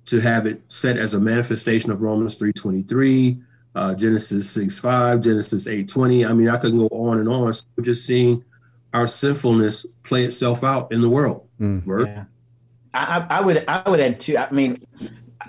to 0.05 0.19
have 0.19 0.45
it 0.45 0.61
set 0.71 0.97
as 0.97 1.13
a 1.13 1.19
manifestation 1.19 1.91
of 1.91 2.01
Romans 2.01 2.37
3.23, 2.37 3.41
uh, 3.75 3.95
Genesis 3.95 4.55
6.5, 4.57 5.23
Genesis 5.23 5.67
8.20. 5.67 6.29
I 6.29 6.33
mean, 6.33 6.49
I 6.49 6.57
could 6.57 6.73
go 6.73 6.87
on 6.87 7.19
and 7.19 7.29
on. 7.29 7.53
So 7.53 7.65
we're 7.77 7.83
just 7.83 8.05
seeing 8.05 8.43
our 8.93 9.07
sinfulness 9.07 9.85
play 10.03 10.23
itself 10.25 10.63
out 10.63 10.91
in 10.91 11.01
the 11.01 11.09
world. 11.09 11.47
Mm. 11.59 12.05
Yeah. 12.05 12.25
I, 12.93 13.25
I, 13.29 13.41
would 13.41 13.63
I 13.67 13.89
would 13.89 13.99
add 13.99 14.19
too. 14.19 14.37
I 14.37 14.51
mean, 14.51 14.81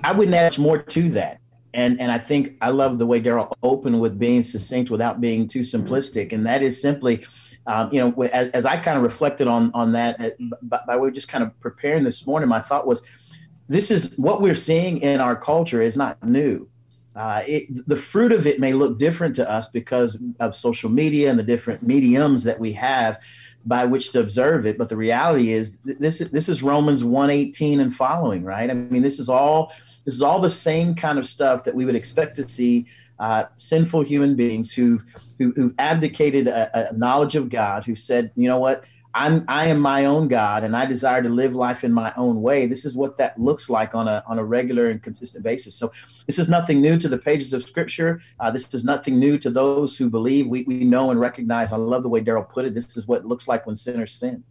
I 0.03 0.13
wouldn't 0.13 0.35
add 0.35 0.59
more 0.59 0.79
to 0.79 1.11
that. 1.11 1.41
And 1.75 2.01
and 2.01 2.11
I 2.11 2.19
think 2.19 2.57
I 2.61 2.71
love 2.71 2.99
the 2.99 3.07
way 3.07 3.19
Darrell 3.19 3.57
opened 3.63 4.01
with 4.01 4.17
being 4.17 4.45
succinct 4.45 4.91
without 4.91 5.21
being 5.21 5.49
too 5.49 5.61
simplistic. 5.61 6.33
And 6.33 6.47
that 6.47 6.63
is 6.63 6.81
simply, 6.81 7.27
um, 7.67 7.93
you 7.93 8.01
know, 8.01 8.23
as, 8.25 8.49
as, 8.49 8.67
I 8.67 8.77
kind 8.77 8.97
of 8.97 9.03
reflected 9.03 9.49
on 9.49 9.71
on 9.73 9.93
that 9.93 10.21
uh, 10.21 10.31
by, 10.63 10.81
by 10.87 10.97
way 10.97 11.09
of 11.09 11.15
just 11.15 11.29
kind 11.29 11.43
of 11.43 11.59
preparing 11.61 12.05
this 12.05 12.27
morning, 12.27 12.49
my 12.49 12.61
thought 12.61 12.87
was, 12.87 13.03
this 13.69 13.91
is 13.91 14.13
what 14.19 14.43
we're 14.43 14.55
seeing 14.55 14.99
in 14.99 15.21
our 15.21 15.35
culture 15.35 15.81
is 15.81 15.97
not 15.97 16.23
new. 16.23 16.69
Uh, 17.17 17.43
it, 17.47 17.89
the 17.89 17.97
fruit 17.97 18.33
of 18.33 18.47
it 18.47 18.59
may 18.59 18.73
look 18.73 18.99
different 18.99 19.37
to 19.37 19.49
us 19.49 19.69
because 19.69 20.19
of 20.41 20.55
social 20.55 20.91
media 20.91 21.31
and 21.31 21.39
the 21.39 21.45
different 21.45 21.83
mediums 21.83 22.43
that 22.43 22.59
we 22.59 22.73
have 22.73 23.21
by 23.65 23.85
which 23.85 24.11
to 24.11 24.21
observe 24.21 24.67
it. 24.67 24.77
But 24.77 24.89
the 24.89 24.97
reality 24.97 25.53
is 25.53 25.79
this 25.85 26.19
this 26.19 26.49
is 26.49 26.63
Romans 26.63 27.05
118 27.05 27.81
and 27.81 27.95
following, 27.95 28.45
right? 28.45 28.69
I 28.69 28.75
mean, 28.75 29.03
this 29.03 29.19
is 29.19 29.29
all 29.29 29.73
this 30.05 30.15
is 30.15 30.23
all 30.23 30.41
the 30.41 30.51
same 30.51 30.95
kind 30.95 31.19
of 31.19 31.27
stuff 31.27 31.65
that 31.65 31.75
we 31.75 31.85
would 31.85 31.97
expect 31.97 32.37
to 32.37 32.49
see 32.49 32.87
uh, 33.25 33.45
sinful 33.57 34.03
human 34.03 34.37
beings 34.37 34.71
who've 34.71 35.03
who, 35.39 35.53
who 35.57 35.63
have 35.63 35.75
abdicated 35.79 36.47
a, 36.47 36.91
a 36.91 36.93
knowledge 36.93 37.37
of 37.37 37.49
God, 37.49 37.83
who 37.85 37.97
said, 37.97 38.31
you 38.37 38.49
know 38.49 38.59
what, 38.59 38.85
I'm 39.15 39.47
I 39.49 39.67
am 39.67 39.81
my 39.81 40.05
own 40.05 40.29
God 40.29 40.63
and 40.63 40.77
I 40.77 40.85
desire 40.85 41.23
to 41.23 41.31
live 41.31 41.55
life 41.55 41.85
in 41.85 41.93
my 41.93 42.13
own 42.17 42.43
way. 42.43 42.67
This 42.67 42.85
is 42.85 42.95
what 42.95 43.17
that 43.17 43.39
looks 43.39 43.71
like 43.71 43.95
on 43.95 44.09
a 44.09 44.23
on 44.27 44.39
a 44.39 44.45
regular 44.45 44.91
and 44.91 45.03
consistent 45.03 45.43
basis. 45.43 45.75
So 45.75 45.91
this 46.27 46.39
is 46.39 46.49
nothing 46.49 46.83
new 46.83 46.99
to 46.99 47.09
the 47.09 47.17
pages 47.17 47.55
of 47.55 47.63
Scripture. 47.63 48.21
Uh, 48.41 48.51
this 48.51 48.75
is 48.75 48.85
nothing 48.85 49.19
new 49.19 49.39
to 49.39 49.51
those 49.51 49.97
who 49.97 50.11
believe. 50.11 50.47
We 50.47 50.65
we 50.65 50.85
know 50.85 51.11
and 51.11 51.19
recognize. 51.19 51.73
I 51.73 51.79
love 51.79 52.03
the 52.03 52.11
way 52.11 52.21
Darrell 52.21 52.45
put 52.45 52.67
it. 52.67 52.75
This 52.75 52.95
is 52.99 53.07
what 53.07 53.21
it 53.23 53.27
looks 53.27 53.49
like 53.49 53.65
when 53.67 53.75
sinners 53.75 54.13
sin. 54.13 54.45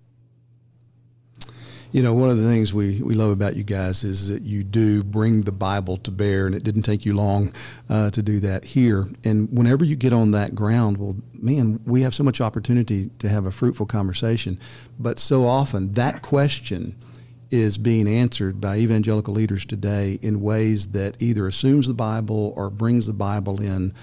You 1.93 2.01
know, 2.01 2.15
one 2.15 2.31
of 2.31 2.37
the 2.37 2.47
things 2.47 2.73
we, 2.73 3.03
we 3.03 3.13
love 3.13 3.29
about 3.29 3.55
you 3.55 3.63
guys 3.63 4.03
is 4.03 4.29
that 4.29 4.41
you 4.41 4.63
do 4.63 5.03
bring 5.03 5.43
the 5.43 5.51
Bible 5.51 5.97
to 5.97 6.09
bear, 6.09 6.47
and 6.47 6.55
it 6.55 6.63
didn't 6.63 6.81
take 6.81 7.05
you 7.05 7.15
long 7.15 7.53
uh, 7.87 8.09
to 8.09 8.23
do 8.23 8.39
that 8.39 8.65
here. 8.65 9.05
And 9.23 9.47
whenever 9.55 9.85
you 9.85 9.95
get 9.95 10.11
on 10.11 10.31
that 10.31 10.55
ground, 10.55 10.97
well, 10.97 11.15
man, 11.39 11.79
we 11.85 12.01
have 12.01 12.15
so 12.15 12.23
much 12.23 12.41
opportunity 12.41 13.11
to 13.19 13.29
have 13.29 13.45
a 13.45 13.51
fruitful 13.51 13.85
conversation. 13.85 14.59
But 14.97 15.19
so 15.19 15.45
often, 15.45 15.91
that 15.91 16.23
question 16.23 16.95
is 17.51 17.77
being 17.77 18.07
answered 18.07 18.59
by 18.59 18.77
evangelical 18.77 19.35
leaders 19.35 19.63
today 19.63 20.17
in 20.23 20.41
ways 20.41 20.87
that 20.93 21.21
either 21.21 21.45
assumes 21.45 21.87
the 21.87 21.93
Bible 21.93 22.55
or 22.57 22.71
brings 22.71 23.05
the 23.05 23.13
Bible 23.13 23.61
in 23.61 23.93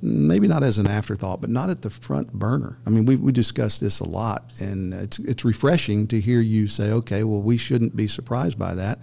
maybe 0.00 0.46
not 0.46 0.62
as 0.62 0.78
an 0.78 0.86
afterthought, 0.86 1.40
but 1.40 1.50
not 1.50 1.70
at 1.70 1.82
the 1.82 1.90
front 1.90 2.32
burner. 2.32 2.78
I 2.86 2.90
mean, 2.90 3.04
we, 3.04 3.16
we 3.16 3.32
discuss 3.32 3.80
this 3.80 4.00
a 4.00 4.08
lot, 4.08 4.52
and 4.60 4.94
it's, 4.94 5.18
it's 5.18 5.44
refreshing 5.44 6.06
to 6.08 6.20
hear 6.20 6.40
you 6.40 6.68
say, 6.68 6.92
okay, 6.92 7.24
well, 7.24 7.42
we 7.42 7.56
shouldn't 7.56 7.96
be 7.96 8.06
surprised 8.06 8.58
by 8.58 8.74
that. 8.74 8.98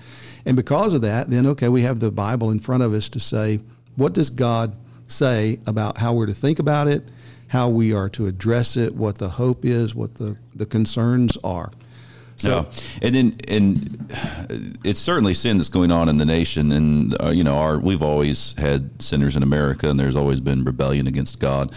And 0.45 0.55
because 0.55 0.93
of 0.93 1.01
that, 1.01 1.29
then, 1.29 1.45
okay, 1.47 1.69
we 1.69 1.81
have 1.81 1.99
the 1.99 2.11
Bible 2.11 2.51
in 2.51 2.59
front 2.59 2.83
of 2.83 2.93
us 2.93 3.09
to 3.09 3.19
say, 3.19 3.59
what 3.95 4.13
does 4.13 4.29
God 4.29 4.75
say 5.07 5.59
about 5.67 5.97
how 5.97 6.13
we're 6.13 6.25
to 6.25 6.33
think 6.33 6.59
about 6.59 6.87
it, 6.87 7.11
how 7.47 7.69
we 7.69 7.93
are 7.93 8.09
to 8.09 8.27
address 8.27 8.77
it, 8.77 8.95
what 8.95 9.17
the 9.17 9.29
hope 9.29 9.65
is, 9.65 9.93
what 9.93 10.15
the, 10.15 10.37
the 10.55 10.65
concerns 10.65 11.37
are. 11.43 11.71
So, 12.37 12.67
and 13.01 13.15
then 13.15 13.35
and 13.47 14.77
it's 14.83 14.99
certainly 14.99 15.33
sin 15.33 15.57
that's 15.57 15.69
going 15.69 15.91
on 15.91 16.09
in 16.09 16.17
the 16.17 16.25
nation, 16.25 16.71
and 16.71 17.21
uh, 17.21 17.29
you 17.29 17.43
know, 17.43 17.57
our 17.57 17.79
we've 17.79 18.03
always 18.03 18.53
had 18.57 19.01
sinners 19.01 19.35
in 19.37 19.43
America, 19.43 19.89
and 19.89 19.99
there's 19.99 20.15
always 20.15 20.41
been 20.41 20.63
rebellion 20.63 21.07
against 21.07 21.39
God, 21.39 21.73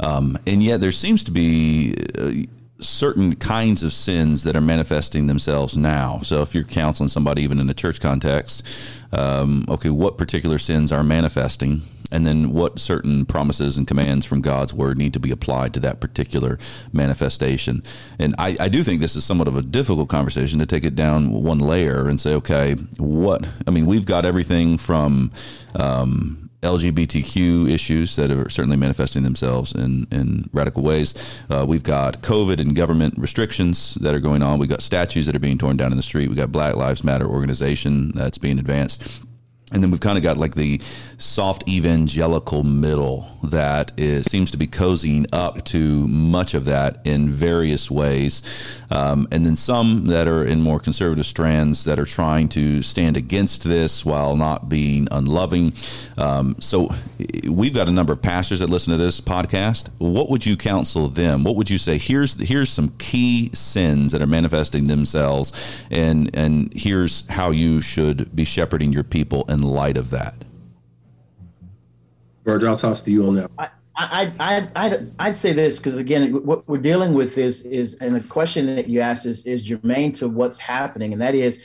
um, 0.00 0.36
and 0.46 0.62
yet 0.62 0.80
there 0.80 0.92
seems 0.92 1.24
to 1.24 1.30
be. 1.30 1.94
Uh, 2.18 2.32
certain 2.80 3.34
kinds 3.34 3.82
of 3.82 3.92
sins 3.92 4.44
that 4.44 4.54
are 4.54 4.60
manifesting 4.60 5.26
themselves 5.26 5.76
now. 5.76 6.20
So, 6.22 6.42
if 6.42 6.54
you're 6.54 6.62
counseling 6.62 7.08
somebody, 7.08 7.42
even 7.42 7.58
in 7.58 7.68
a 7.68 7.74
church 7.74 8.00
context, 8.00 9.02
um, 9.12 9.64
okay, 9.68 9.90
what 9.90 10.16
particular 10.16 10.58
sins 10.58 10.92
are 10.92 11.02
manifesting? 11.02 11.82
And 12.10 12.24
then 12.24 12.52
what 12.52 12.78
certain 12.78 13.24
promises 13.24 13.76
and 13.76 13.86
commands 13.86 14.24
from 14.26 14.40
God's 14.40 14.72
word 14.72 14.98
need 14.98 15.12
to 15.14 15.20
be 15.20 15.30
applied 15.30 15.74
to 15.74 15.80
that 15.80 16.00
particular 16.00 16.58
manifestation. 16.92 17.82
And 18.18 18.34
I, 18.38 18.56
I, 18.60 18.68
do 18.68 18.82
think 18.82 19.00
this 19.00 19.16
is 19.16 19.24
somewhat 19.24 19.48
of 19.48 19.56
a 19.56 19.62
difficult 19.62 20.08
conversation 20.08 20.58
to 20.58 20.66
take 20.66 20.84
it 20.84 20.94
down 20.94 21.30
one 21.30 21.58
layer 21.58 22.08
and 22.08 22.20
say, 22.20 22.34
okay, 22.34 22.74
what? 22.98 23.46
I 23.66 23.70
mean, 23.70 23.86
we've 23.86 24.06
got 24.06 24.24
everything 24.24 24.78
from 24.78 25.30
um, 25.74 26.48
LGBTQ 26.62 27.70
issues 27.70 28.16
that 28.16 28.30
are 28.30 28.48
certainly 28.48 28.76
manifesting 28.76 29.22
themselves 29.22 29.72
in, 29.72 30.06
in 30.10 30.48
radical 30.52 30.82
ways. 30.82 31.14
Uh, 31.48 31.64
we've 31.68 31.84
got 31.84 32.20
COVID 32.22 32.60
and 32.60 32.74
government 32.74 33.14
restrictions 33.16 33.94
that 33.96 34.14
are 34.14 34.20
going 34.20 34.42
on. 34.42 34.58
We've 34.58 34.68
got 34.68 34.82
statues 34.82 35.26
that 35.26 35.36
are 35.36 35.40
being 35.40 35.58
torn 35.58 35.76
down 35.76 35.92
in 35.92 35.96
the 35.96 36.02
street. 36.02 36.28
We've 36.28 36.36
got 36.36 36.50
Black 36.50 36.74
Lives 36.74 37.04
Matter 37.04 37.26
organization 37.26 38.10
that's 38.12 38.38
being 38.38 38.58
advanced 38.58 39.24
and 39.72 39.82
then 39.82 39.90
we've 39.90 40.00
kind 40.00 40.16
of 40.16 40.24
got 40.24 40.36
like 40.38 40.54
the 40.54 40.80
soft 41.18 41.68
evangelical 41.68 42.64
middle 42.64 43.28
that 43.42 43.92
is, 43.98 44.24
seems 44.24 44.50
to 44.50 44.56
be 44.56 44.66
cozying 44.66 45.26
up 45.32 45.62
to 45.64 46.08
much 46.08 46.54
of 46.54 46.64
that 46.64 47.00
in 47.04 47.28
various 47.30 47.90
ways. 47.90 48.82
Um, 48.90 49.28
and 49.30 49.44
then 49.44 49.56
some 49.56 50.06
that 50.06 50.26
are 50.26 50.44
in 50.44 50.62
more 50.62 50.80
conservative 50.80 51.26
strands 51.26 51.84
that 51.84 51.98
are 51.98 52.06
trying 52.06 52.48
to 52.50 52.80
stand 52.82 53.16
against 53.16 53.64
this 53.64 54.06
while 54.06 54.36
not 54.36 54.68
being 54.68 55.06
unloving. 55.10 55.74
Um, 56.16 56.56
so 56.60 56.88
we've 57.46 57.74
got 57.74 57.88
a 57.88 57.92
number 57.92 58.12
of 58.12 58.22
pastors 58.22 58.60
that 58.60 58.70
listen 58.70 58.92
to 58.92 58.96
this 58.96 59.20
podcast. 59.20 59.90
What 59.98 60.30
would 60.30 60.46
you 60.46 60.56
counsel 60.56 61.08
them? 61.08 61.44
What 61.44 61.56
would 61.56 61.68
you 61.68 61.78
say? 61.78 61.98
Here's 61.98 62.40
here's 62.40 62.70
some 62.70 62.94
key 62.98 63.50
sins 63.52 64.12
that 64.12 64.22
are 64.22 64.26
manifesting 64.26 64.86
themselves, 64.86 65.52
and 65.90 66.34
and 66.34 66.72
here's 66.72 67.28
how 67.28 67.50
you 67.50 67.80
should 67.80 68.34
be 68.34 68.44
shepherding 68.44 68.92
your 68.92 69.04
people 69.04 69.44
in 69.58 69.64
light 69.64 69.96
of 69.96 70.10
that? 70.10 70.34
Virg, 72.44 72.64
I'll 72.64 72.76
toss 72.76 73.00
to 73.02 73.10
you 73.10 73.26
on 73.26 73.34
that. 73.34 73.50
I, 73.58 73.68
I, 73.96 74.32
I, 74.38 74.68
I'd, 74.76 75.12
I'd 75.18 75.36
say 75.36 75.52
this 75.52 75.78
because 75.78 75.98
again, 75.98 76.32
what 76.46 76.66
we're 76.68 76.78
dealing 76.78 77.14
with 77.14 77.36
is 77.36 77.62
is 77.62 77.94
and 77.94 78.14
the 78.14 78.26
question 78.28 78.74
that 78.76 78.88
you 78.88 79.00
asked 79.00 79.26
is 79.26 79.44
is 79.44 79.62
germane 79.62 80.12
to 80.12 80.28
what's 80.28 80.58
happening, 80.58 81.12
and 81.12 81.20
that 81.20 81.34
is, 81.34 81.60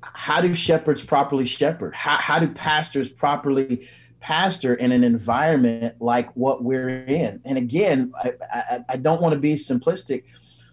how 0.00 0.40
do 0.40 0.54
shepherds 0.54 1.02
properly 1.02 1.46
shepherd? 1.46 1.94
How 1.94 2.18
how 2.18 2.38
do 2.38 2.48
pastors 2.48 3.08
properly 3.08 3.88
pastor 4.20 4.74
in 4.74 4.92
an 4.92 5.02
environment 5.02 5.94
like 6.00 6.30
what 6.36 6.62
we're 6.62 6.88
in? 6.88 7.40
And 7.44 7.56
again, 7.56 8.12
I, 8.22 8.32
I, 8.52 8.84
I 8.90 8.96
don't 8.96 9.22
want 9.22 9.32
to 9.32 9.40
be 9.40 9.54
simplistic, 9.54 10.24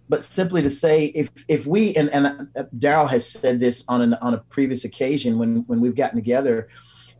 but 0.10 0.24
simply 0.24 0.62
to 0.62 0.70
say 0.70 1.06
if 1.06 1.30
if 1.48 1.66
we 1.66 1.96
and, 1.96 2.10
and 2.10 2.48
uh, 2.56 2.64
Darrell 2.78 3.08
has 3.08 3.28
said 3.28 3.60
this 3.60 3.84
on 3.88 4.02
an 4.02 4.14
on 4.16 4.34
a 4.34 4.38
previous 4.38 4.84
occasion 4.84 5.38
when 5.38 5.64
when 5.68 5.82
we've 5.82 5.96
gotten 5.96 6.18
together. 6.18 6.70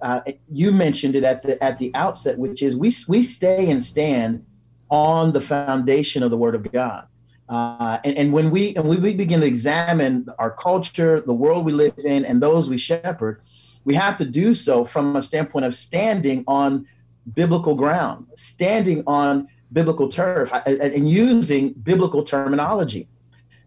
Uh, 0.02 0.20
you 0.52 0.74
mentioned 0.74 1.16
it 1.16 1.24
at 1.24 1.42
the 1.44 1.64
at 1.64 1.80
the 1.80 1.90
outset, 1.96 2.38
which 2.38 2.62
is 2.62 2.76
we 2.76 2.92
we 3.08 3.24
stay 3.24 3.72
and 3.72 3.82
stand 3.82 4.46
on 4.90 5.32
the 5.32 5.42
foundation 5.42 6.24
of 6.24 6.30
the 6.30 6.38
Word 6.38 6.56
of 6.56 6.72
God. 6.72 7.08
Uh, 7.50 8.00
and, 8.04 8.18
and, 8.18 8.34
when 8.34 8.52
we 8.52 8.76
and 8.76 8.88
we 8.88 9.14
begin 9.14 9.42
to 9.42 9.46
examine 9.46 10.26
our 10.40 10.50
culture, 10.52 11.22
the 11.22 11.34
world 11.34 11.66
we 11.66 11.72
live 11.72 11.94
in, 12.00 12.26
and 12.26 12.42
those 12.42 12.70
we 12.70 12.78
shepherd, 12.78 13.42
we 13.86 13.94
have 13.94 14.18
to 14.18 14.26
do 14.26 14.54
so 14.54 14.86
from 14.86 15.16
a 15.16 15.22
standpoint 15.22 15.66
of 15.66 15.76
standing 15.76 16.44
on 16.48 16.88
biblical 17.34 17.76
ground, 17.76 18.28
standing 18.36 19.04
on 19.08 19.48
biblical 19.74 20.08
turf 20.08 20.52
and 20.66 21.10
using 21.10 21.74
biblical 21.74 22.24
terminology. 22.24 23.08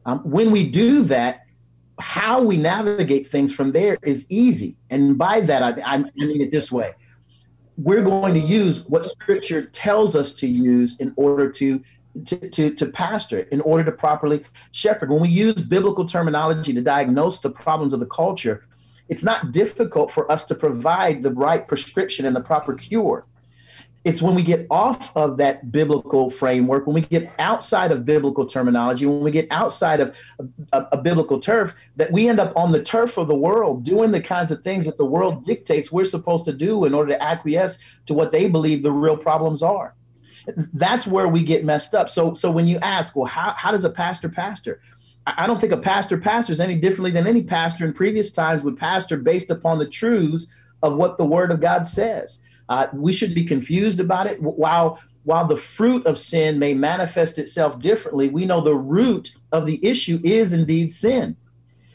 Um, 0.05 0.21
when 0.21 0.51
we 0.51 0.65
do 0.65 1.03
that, 1.05 1.43
how 1.99 2.43
we 2.43 2.57
navigate 2.57 3.27
things 3.27 3.53
from 3.53 3.73
there 3.73 3.99
is 4.03 4.27
easy. 4.29 4.77
And 4.91 5.19
by 5.19 5.41
that, 5.41 5.63
I, 5.63 5.95
I 5.95 5.99
mean 5.99 6.41
it 6.41 6.51
this 6.51 6.71
way 6.71 6.95
we're 7.79 8.03
going 8.03 8.33
to 8.35 8.41
use 8.41 8.87
what 8.87 9.05
scripture 9.05 9.67
tells 9.67 10.17
us 10.17 10.33
to 10.33 10.47
use 10.47 10.99
in 10.99 11.13
order 11.17 11.51
to 11.51 11.83
to, 12.25 12.49
to, 12.49 12.71
to 12.71 12.87
pastor, 12.87 13.41
in 13.53 13.61
order 13.61 13.85
to 13.85 13.93
properly 13.93 14.43
shepherd. 14.73 15.11
When 15.11 15.21
we 15.21 15.29
use 15.29 15.55
biblical 15.55 16.07
terminology 16.07 16.73
to 16.73 16.81
diagnose 16.81 17.41
the 17.41 17.51
problems 17.51 17.93
of 17.93 18.01
the 18.01 18.07
culture, 18.07 18.67
it's 19.11 19.23
not 19.23 19.53
difficult 19.53 20.11
for 20.11 20.31
us 20.33 20.45
to 20.47 20.55
provide 20.55 21.23
the 21.23 21.31
right 21.33 21.69
prescription 21.69 22.25
and 22.25 22.35
the 22.35 22.41
proper 22.41 22.73
cure. 22.73 23.27
It's 24.07 24.23
when 24.23 24.37
we 24.37 24.45
get 24.45 24.69
off 24.71 25.15
of 25.17 25.37
that 25.39 25.73
biblical 25.73 26.31
framework, 26.31 26.87
when 26.87 26.95
we 26.95 27.01
get 27.01 27.29
outside 27.41 27.91
of 27.91 28.05
biblical 28.05 28.47
terminology, 28.47 29.05
when 29.05 29.19
we 29.19 29.33
get 29.33 29.49
outside 29.51 29.99
of 29.99 30.17
a, 30.73 30.87
a, 30.93 31.03
biblical 31.03 31.41
turf, 31.41 31.75
that 31.97 32.13
we 32.13 32.29
end 32.29 32.39
up 32.39 32.57
on 32.57 32.71
the 32.71 32.81
turf 32.81 33.17
of 33.17 33.27
the 33.27 33.35
world 33.35 33.83
doing 33.83 34.13
the 34.13 34.21
kinds 34.21 34.53
of 34.53 34.63
things 34.63 34.85
that 34.85 34.97
the 34.97 35.05
world 35.05 35.45
dictates 35.45 35.91
we're 35.91 36.05
supposed 36.05 36.45
to 36.45 36.53
do 36.53 36.85
in 36.85 36.95
order 36.95 37.15
to 37.15 37.21
acquiesce 37.21 37.81
to 38.07 38.15
what 38.15 38.31
they 38.31 38.49
believe 38.49 38.85
the 38.85 38.93
real 38.93 39.17
problems 39.17 39.61
are. 39.61 39.97
That's 40.73 41.09
where 41.09 41.27
we 41.27 41.43
get 41.43 41.65
messed 41.65 41.93
up. 41.93 42.09
So, 42.09 42.33
so 42.33 42.49
when 42.49 42.69
you 42.69 42.79
ask, 42.83 43.17
well, 43.17 43.27
how, 43.27 43.55
how 43.57 43.73
does 43.73 43.85
a 43.85 43.91
pastor 43.91 44.29
pastor? 44.29 44.81
I 45.27 45.49
don't 45.49 45.61
think 45.61 45.73
a 45.73 45.79
pastor 45.79 46.17
pastors 46.17 46.61
any 46.61 46.77
differently 46.77 47.11
than 47.11 47.27
any 47.27 47.43
pastor 47.43 47.85
in 47.85 47.93
previous 47.93 48.31
times 48.31 48.63
would 48.63 48.79
pastor 48.79 49.17
based 49.17 49.51
upon 49.51 49.81
the 49.81 49.89
truths 49.89 50.47
of 50.81 50.97
what 50.97 51.19
the 51.19 51.25
Word 51.25 51.51
of 51.51 51.61
God 51.61 51.85
says. 51.85 52.45
Uh, 52.69 52.87
we 52.93 53.13
should 53.13 53.35
be 53.35 53.45
confused 53.45 54.01
about 54.01 54.27
it. 54.27 54.41
While 54.43 55.01
while 55.25 55.45
the 55.45 55.57
fruit 55.57 56.07
of 56.07 56.19
sin 56.19 56.59
may 56.59 56.73
manifest 56.73 57.39
itself 57.39 57.81
differently, 57.81 58.29
we 58.29 58.45
know 58.45 58.61
the 58.61 58.77
root 58.77 59.35
of 59.51 59.67
the 59.67 59.85
issue 59.85 60.21
is 60.23 60.53
indeed 60.53 60.93
sin. 60.93 61.37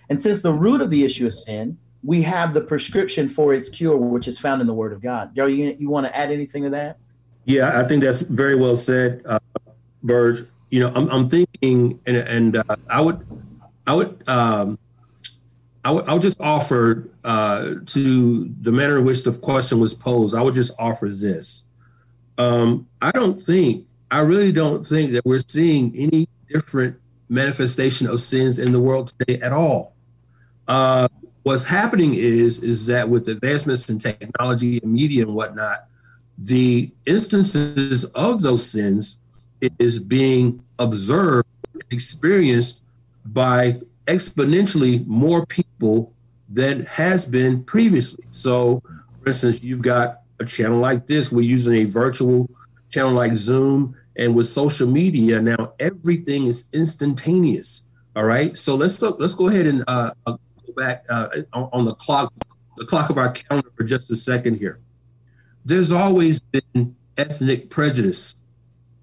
And 0.10 0.20
since 0.20 0.42
the 0.42 0.52
root 0.52 0.82
of 0.82 0.90
the 0.90 1.06
issue 1.06 1.28
is 1.28 1.46
sin, 1.46 1.78
we 2.04 2.24
have 2.24 2.54
the 2.54 2.60
prescription 2.60 3.30
for 3.30 3.54
its 3.54 3.70
cure, 3.70 3.96
which 3.96 4.28
is 4.28 4.38
found 4.38 4.60
in 4.60 4.68
the 4.68 4.74
Word 4.74 4.92
of 4.92 5.02
God. 5.02 5.34
Joe, 5.34 5.46
you, 5.46 5.74
you 5.80 5.90
want 5.90 6.08
to 6.08 6.18
add 6.18 6.30
anything 6.30 6.64
to 6.64 6.70
that? 6.72 6.98
Yeah, 7.46 7.80
I 7.80 7.88
think 7.88 8.04
that's 8.04 8.20
very 8.20 8.56
well 8.56 8.76
said, 8.76 9.22
uh, 9.26 9.40
Virg. 10.04 10.48
You 10.70 10.82
know, 10.82 10.92
I'm, 10.94 11.10
I'm 11.10 11.30
thinking, 11.30 12.02
and, 12.06 12.18
and 12.18 12.58
uh, 12.58 12.64
I 12.90 13.00
would, 13.00 13.26
I 13.88 13.94
would 13.96 14.28
um, 14.28 14.78
I 15.84 15.92
would, 15.92 16.22
just 16.22 16.40
offer 16.40 17.10
uh, 17.24 17.76
to 17.88 18.54
the 18.62 18.72
manner 18.72 19.00
in 19.00 19.06
which 19.06 19.24
the 19.24 19.34
question 19.34 19.80
was 19.80 19.94
posed. 19.94 20.36
I 20.36 20.42
would 20.42 20.54
just 20.54 20.74
offer 20.78 21.08
this. 21.10 21.64
Um, 22.38 22.88
I 23.02 23.12
don't 23.12 23.40
think, 23.40 23.88
I 24.12 24.20
really 24.20 24.52
don't 24.52 24.86
think 24.86 25.12
that 25.12 25.26
we're 25.26 25.40
seeing 25.40 25.96
any 25.96 26.28
different 26.50 26.98
manifestation 27.30 28.08
of 28.08 28.20
sins 28.20 28.60
in 28.60 28.72
the 28.72 28.80
world 28.80 29.14
today 29.18 29.42
at 29.42 29.54
all. 29.54 29.94
Uh, 30.68 31.08
what's 31.44 31.66
happening 31.66 32.14
is 32.14 32.62
is 32.62 32.86
that 32.86 33.10
with 33.10 33.28
advancements 33.28 33.90
in 33.90 33.98
technology 33.98 34.80
and 34.84 34.94
media 34.94 35.24
and 35.26 35.34
whatnot, 35.34 35.88
the 36.38 36.92
instances 37.06 38.06
of 38.06 38.42
those 38.42 38.70
sins 38.70 39.18
is 39.80 40.00
being 40.00 40.64
observed, 40.80 41.48
experienced 41.90 42.82
by 43.26 43.80
exponentially 44.08 45.06
more 45.08 45.46
people 45.46 45.71
than 46.50 46.86
has 46.86 47.26
been 47.26 47.64
previously. 47.64 48.26
So, 48.32 48.82
for 49.22 49.28
instance, 49.28 49.64
you've 49.64 49.82
got 49.82 50.22
a 50.40 50.46
channel 50.46 50.80
like 50.80 51.08
this. 51.08 51.32
We're 51.32 51.42
using 51.42 51.76
a 51.76 51.86
virtual 51.86 52.50
channel 52.90 53.14
like 53.14 53.36
Zoom, 53.36 53.96
and 54.16 54.36
with 54.36 54.48
social 54.48 54.88
media 54.88 55.42
now, 55.42 55.74
everything 55.80 56.46
is 56.46 56.68
instantaneous. 56.74 57.86
All 58.16 58.26
right. 58.26 58.58
So 58.58 58.76
let's 58.76 59.02
look, 59.02 59.18
let's 59.20 59.34
go 59.34 59.48
ahead 59.48 59.66
and 59.66 59.84
uh, 59.88 60.12
uh 60.26 60.36
go 60.66 60.74
back 60.76 61.06
uh, 61.10 61.30
on, 61.54 61.70
on 61.72 61.86
the 61.86 61.96
clock, 61.96 62.34
the 62.76 62.86
clock 62.86 63.10
of 63.10 63.18
our 63.18 63.32
calendar 63.32 63.70
for 63.72 63.84
just 63.84 64.12
a 64.12 64.16
second 64.16 64.56
here. 64.56 64.80
There's 65.64 65.92
always 65.92 66.42
been 66.42 66.96
ethnic 67.18 67.70
prejudice, 67.70 68.36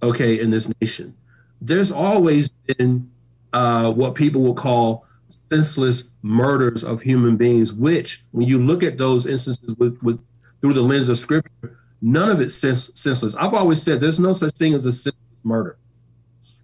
okay, 0.03 0.39
in 0.39 0.51
this 0.51 0.71
nation. 0.81 1.17
There's 1.61 1.91
always 1.91 2.51
been 2.51 3.11
uh, 3.53 3.93
what 3.93 4.15
people 4.15 4.43
will 4.43 4.55
call 4.55 5.07
senseless 5.51 6.13
murders 6.23 6.85
of 6.85 7.03
human 7.03 7.37
beings, 7.37 7.73
which, 7.73 8.23
when 8.33 8.49
you 8.49 8.59
look 8.59 8.83
at 8.83 8.99
those 8.99 9.27
instances 9.27 9.75
with, 9.77 9.99
with 10.03 10.21
through 10.61 10.75
the 10.75 10.83
lens 10.83 11.09
of 11.09 11.19
scripture, 11.19 11.79
none 12.03 12.31
of 12.31 12.41
it's 12.41 12.55
sens- 12.55 12.99
senseless. 12.99 13.35
I've 13.37 13.55
always 13.55 13.83
said 13.83 14.01
there's 14.01 14.21
no 14.21 14.33
such 14.33 14.55
thing 14.55 14.75
as 14.75 14.85
a 14.87 14.93
senseless 14.93 15.45
murder. 15.45 15.79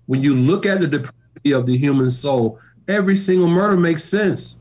When 0.06 0.22
you 0.22 0.36
look 0.36 0.66
at 0.66 0.80
the 0.80 0.86
depravity 0.86 1.52
of 1.52 1.66
the 1.66 1.76
human 1.76 2.10
soul, 2.10 2.58
every 2.88 3.16
single 3.16 3.48
murder 3.48 3.76
makes 3.76 4.04
sense. 4.04 4.58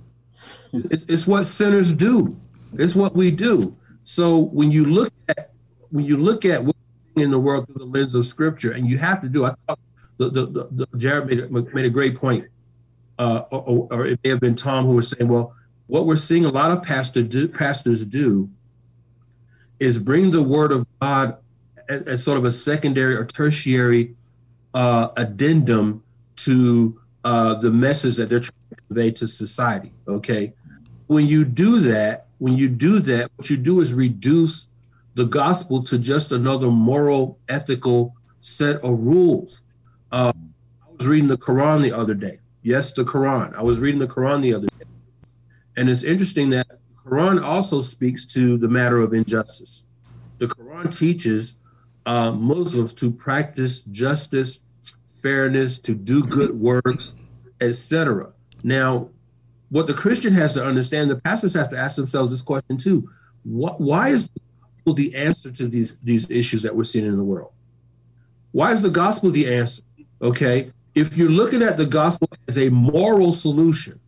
It's, 0.71 1.03
it's 1.05 1.27
what 1.27 1.43
sinners 1.45 1.91
do. 1.91 2.35
It's 2.73 2.95
what 2.95 3.15
we 3.15 3.29
do. 3.31 3.75
So 4.03 4.37
when 4.37 4.71
you 4.71 4.85
look 4.85 5.13
at 5.29 5.51
when 5.91 6.05
you 6.05 6.17
look 6.17 6.43
at 6.43 6.63
what's 6.63 6.77
in 7.15 7.29
the 7.29 7.39
world 7.39 7.67
through 7.67 7.85
the 7.85 7.85
lens 7.85 8.15
of 8.15 8.25
Scripture, 8.25 8.71
and 8.71 8.87
you 8.87 8.97
have 8.97 9.21
to 9.21 9.29
do, 9.29 9.45
I 9.45 9.53
thought 9.67 9.79
the, 10.17 10.29
the, 10.29 10.45
the, 10.47 10.67
the 10.71 10.97
Jared 10.97 11.51
made 11.51 11.73
made 11.73 11.85
a 11.85 11.89
great 11.89 12.15
point, 12.15 12.47
uh, 13.19 13.43
or, 13.51 13.87
or, 13.91 14.05
it 14.07 14.19
may 14.23 14.31
have 14.31 14.39
been 14.39 14.55
Tom 14.55 14.85
who 14.85 14.95
was 14.95 15.09
saying, 15.09 15.27
well, 15.27 15.55
what 15.87 16.05
we're 16.05 16.15
seeing 16.15 16.45
a 16.45 16.49
lot 16.49 16.71
of 16.71 16.81
pastor 16.81 17.21
do, 17.21 17.47
pastors 17.47 18.05
do 18.05 18.49
is 19.79 19.99
bring 19.99 20.31
the 20.31 20.41
Word 20.41 20.71
of 20.71 20.87
God 20.99 21.37
as, 21.89 22.01
as 22.03 22.23
sort 22.23 22.37
of 22.37 22.45
a 22.45 22.51
secondary 22.51 23.15
or 23.15 23.25
tertiary 23.25 24.15
uh, 24.73 25.09
addendum 25.17 26.03
to 26.37 26.99
uh, 27.23 27.53
the 27.55 27.69
message 27.69 28.15
that 28.15 28.29
they're 28.29 28.39
trying 28.39 28.69
to 28.69 28.75
convey 28.87 29.11
to 29.11 29.27
society. 29.27 29.91
Okay, 30.07 30.53
when 31.07 31.27
you 31.27 31.45
do 31.45 31.79
that, 31.79 32.27
when 32.39 32.57
you 32.57 32.67
do 32.67 32.99
that, 32.99 33.31
what 33.35 33.49
you 33.49 33.57
do 33.57 33.79
is 33.79 33.93
reduce 33.93 34.69
the 35.15 35.25
gospel 35.25 35.83
to 35.83 35.99
just 35.99 36.31
another 36.31 36.71
moral, 36.71 37.37
ethical 37.47 38.15
set 38.41 38.77
of 38.77 39.05
rules. 39.05 39.61
Uh, 40.11 40.33
I 40.81 40.91
was 40.97 41.07
reading 41.07 41.29
the 41.29 41.37
Quran 41.37 41.83
the 41.83 41.91
other 41.91 42.13
day. 42.13 42.39
Yes, 42.63 42.93
the 42.93 43.03
Quran. 43.03 43.53
I 43.55 43.61
was 43.61 43.77
reading 43.77 43.99
the 43.99 44.07
Quran 44.07 44.41
the 44.41 44.53
other 44.53 44.67
day. 44.67 44.85
And 45.75 45.89
it's 45.89 46.03
interesting 46.03 46.49
that 46.51 46.67
the 46.67 47.09
Quran 47.09 47.43
also 47.43 47.81
speaks 47.81 48.25
to 48.27 48.57
the 48.57 48.69
matter 48.69 48.99
of 48.99 49.13
injustice. 49.13 49.85
The 50.37 50.47
Quran 50.47 50.97
teaches 50.97 51.57
uh, 52.05 52.31
Muslims 52.31 52.93
to 52.95 53.11
practice 53.11 53.81
justice, 53.81 54.61
fairness, 55.21 55.77
to 55.79 55.93
do 55.93 56.23
good 56.23 56.57
works, 56.57 57.15
etc. 57.59 58.31
Now, 58.63 59.09
what 59.69 59.87
the 59.87 59.93
Christian 59.93 60.33
has 60.33 60.53
to 60.53 60.65
understand, 60.65 61.11
the 61.11 61.17
pastors 61.17 61.53
have 61.55 61.69
to 61.71 61.77
ask 61.77 61.97
themselves 61.97 62.29
this 62.29 62.41
question 62.41 62.77
too: 62.77 63.09
what, 63.43 63.81
Why 63.81 64.09
is 64.09 64.29
the 64.29 64.39
gospel 64.61 64.93
the 64.93 65.15
answer 65.15 65.51
to 65.51 65.67
these 65.67 65.97
these 65.99 66.29
issues 66.29 66.63
that 66.63 66.75
we're 66.75 66.83
seeing 66.83 67.05
in 67.05 67.17
the 67.17 67.23
world? 67.23 67.51
Why 68.51 68.71
is 68.71 68.81
the 68.81 68.89
gospel 68.89 69.31
the 69.31 69.53
answer? 69.53 69.83
Okay, 70.21 70.71
if 70.95 71.17
you're 71.17 71.29
looking 71.29 71.63
at 71.63 71.77
the 71.77 71.85
gospel 71.85 72.29
as 72.47 72.57
a 72.57 72.69
moral 72.69 73.33
solution, 73.33 73.99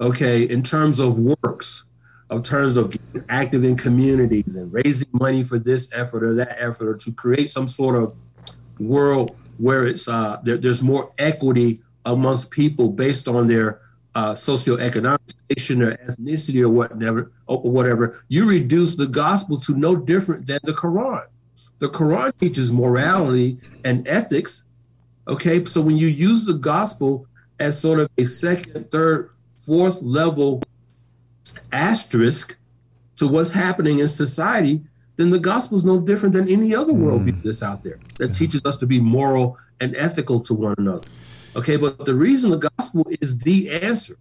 okay, 0.00 0.42
in 0.42 0.62
terms 0.62 0.98
of 0.98 1.18
works, 1.18 1.84
in 2.30 2.42
terms 2.42 2.76
of 2.76 2.90
getting 2.90 3.24
active 3.28 3.64
in 3.64 3.76
communities 3.76 4.56
and 4.56 4.72
raising 4.72 5.08
money 5.12 5.44
for 5.44 5.58
this 5.58 5.90
effort 5.92 6.22
or 6.22 6.34
that 6.34 6.56
effort, 6.58 6.88
or 6.88 6.96
to 6.96 7.12
create 7.12 7.48
some 7.48 7.68
sort 7.68 7.96
of 7.96 8.14
world 8.80 9.36
where 9.58 9.86
it's 9.86 10.08
uh, 10.08 10.40
there, 10.42 10.56
there's 10.56 10.82
more 10.82 11.12
equity 11.18 11.80
amongst 12.04 12.50
people 12.50 12.88
based 12.88 13.28
on 13.28 13.46
their 13.46 13.80
uh, 14.14 14.32
socioeconomic 14.32 15.30
station 15.30 15.82
or 15.82 15.96
ethnicity 15.96 16.62
or 16.62 16.68
whatever, 16.68 17.32
or 17.46 17.60
whatever, 17.62 18.22
you 18.28 18.48
reduce 18.48 18.94
the 18.94 19.06
gospel 19.06 19.58
to 19.58 19.74
no 19.74 19.96
different 19.96 20.46
than 20.46 20.60
the 20.62 20.72
Quran. 20.72 21.24
The 21.78 21.88
Quran 21.88 22.36
teaches 22.38 22.72
morality 22.72 23.58
and 23.84 24.06
ethics. 24.06 24.64
Okay, 25.26 25.64
so 25.64 25.80
when 25.80 25.96
you 25.96 26.08
use 26.08 26.44
the 26.44 26.54
gospel 26.54 27.26
as 27.58 27.80
sort 27.80 27.98
of 27.98 28.10
a 28.18 28.24
second, 28.24 28.90
third, 28.90 29.30
fourth 29.48 30.02
level 30.02 30.62
asterisk 31.72 32.56
to 33.16 33.28
what's 33.28 33.52
happening 33.52 34.00
in 34.00 34.08
society, 34.08 34.82
then 35.16 35.30
the 35.30 35.38
gospel 35.38 35.78
is 35.78 35.84
no 35.84 36.00
different 36.00 36.34
than 36.34 36.48
any 36.48 36.74
other 36.74 36.92
worldview 36.92 37.32
mm. 37.32 37.42
that's 37.42 37.62
out 37.62 37.82
there 37.82 38.00
that 38.18 38.34
teaches 38.34 38.64
us 38.64 38.76
to 38.76 38.86
be 38.86 39.00
moral 39.00 39.56
and 39.80 39.94
ethical 39.96 40.40
to 40.40 40.54
one 40.54 40.74
another. 40.78 41.08
Okay, 41.56 41.76
but 41.76 42.04
the 42.04 42.14
reason 42.14 42.50
the 42.50 42.68
gospel 42.76 43.06
is 43.20 43.38
the 43.38 43.70
answer 43.70 44.16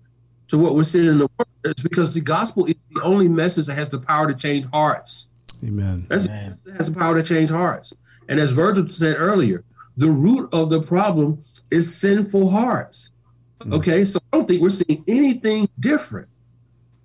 to 0.50 0.58
what 0.58 0.76
we're 0.76 0.84
seeing 0.84 1.08
in 1.08 1.18
the 1.18 1.30
world 1.38 1.76
is 1.78 1.82
because 1.82 2.12
the 2.12 2.22
gospel 2.22 2.66
is 2.68 2.76
the 2.94 3.02
only 3.02 3.28
message 3.28 3.66
that 3.66 3.74
has 3.74 3.90
the 3.90 3.98
power 3.98 4.28
to 4.28 4.36
change 4.36 4.66
hearts. 4.66 5.30
Amen. 5.66 6.06
That's 6.10 6.28
Amen. 6.28 6.60
That 6.66 6.76
has 6.76 6.92
the 6.92 7.00
power 7.00 7.16
to 7.16 7.24
change 7.24 7.50
hearts. 7.50 7.94
And 8.30 8.40
as 8.40 8.52
Virgil 8.52 8.88
said 8.88 9.16
earlier, 9.18 9.64
the 9.98 10.10
root 10.10 10.54
of 10.54 10.70
the 10.70 10.82
problem 10.82 11.42
is 11.72 11.96
sinful 11.96 12.50
hearts. 12.50 13.12
Mm. 13.62 13.76
Okay, 13.76 14.06
so 14.06 14.20
I 14.32 14.38
don't 14.38 14.48
think 14.48 14.62
we're 14.62 14.70
seeing 14.70 15.04
anything 15.08 15.70
different 15.80 16.28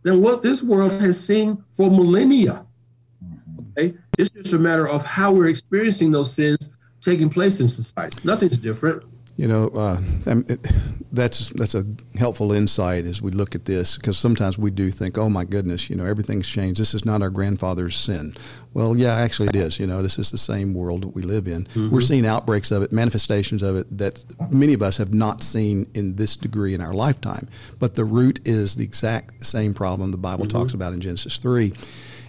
than 0.03 0.23
what 0.23 0.43
this 0.43 0.63
world 0.63 0.93
has 0.93 1.23
seen 1.23 1.65
for 1.71 1.91
millennia. 1.91 2.65
Mm-hmm. 3.25 3.63
Okay, 3.79 3.95
it's 4.17 4.31
just 4.31 4.53
a 4.55 4.59
matter 4.59 4.89
of 4.89 5.05
how 5.05 5.33
we're 5.33 5.49
experiencing 5.49 6.11
those 6.13 6.33
sins 6.33 6.71
taking 7.01 7.31
place 7.31 7.61
in 7.61 7.69
society. 7.69 8.19
Nothing's 8.25 8.57
different. 8.57 9.05
You 9.39 9.47
know, 9.47 9.71
uh, 9.73 9.99
it, 10.27 10.67
that's 11.13 11.51
that's 11.51 11.77
a 11.77 11.85
helpful 12.19 12.53
insight 12.53 13.05
as 13.05 13.23
we 13.23 13.31
look 13.31 13.55
at 13.55 13.67
this 13.67 13.97
because 13.97 14.19
sometimes 14.19 14.59
we 14.59 14.73
do 14.73 14.91
think, 14.91 15.17
oh 15.17 15.29
my 15.29 15.45
goodness, 15.45 15.89
you 15.89 15.95
know, 15.95 16.05
everything's 16.05 16.49
changed. 16.49 16.81
This 16.81 16.93
is 16.93 17.05
not 17.05 17.23
our 17.23 17.31
grandfather's 17.31 17.97
sin. 17.97 18.35
Well, 18.75 18.97
yeah, 18.97 19.15
actually 19.15 19.51
it 19.51 19.55
is. 19.55 19.79
You 19.79 19.87
know, 19.87 20.03
this 20.03 20.19
is 20.19 20.33
the 20.33 20.39
same 20.39 20.75
world 20.75 21.03
that 21.03 21.15
we 21.15 21.23
live 21.23 21.47
in. 21.47 21.67
Mm-hmm. 21.67 21.91
We're 21.91 22.01
seeing 22.01 22.27
outbreaks 22.27 22.73
of 22.73 22.83
it, 22.83 22.91
manifestations 22.91 23.63
of 23.63 23.77
it 23.77 23.97
that 23.97 24.25
many 24.51 24.75
of 24.75 24.83
us 24.83 24.97
have 24.97 25.15
not 25.15 25.45
seen 25.45 25.87
in 25.95 26.17
this 26.17 26.37
degree 26.37 26.75
in 26.75 26.81
our 26.81 26.93
lifetime. 26.93 27.49
But 27.79 27.95
the 27.95 28.05
root 28.05 28.41
is 28.45 28.75
the 28.75 28.83
exact 28.83 29.47
same 29.47 29.73
problem 29.73 30.11
the 30.11 30.19
Bible 30.19 30.47
mm-hmm. 30.47 30.59
talks 30.59 30.75
about 30.75 30.93
in 30.95 31.01
Genesis 31.01 31.39
three, 31.39 31.75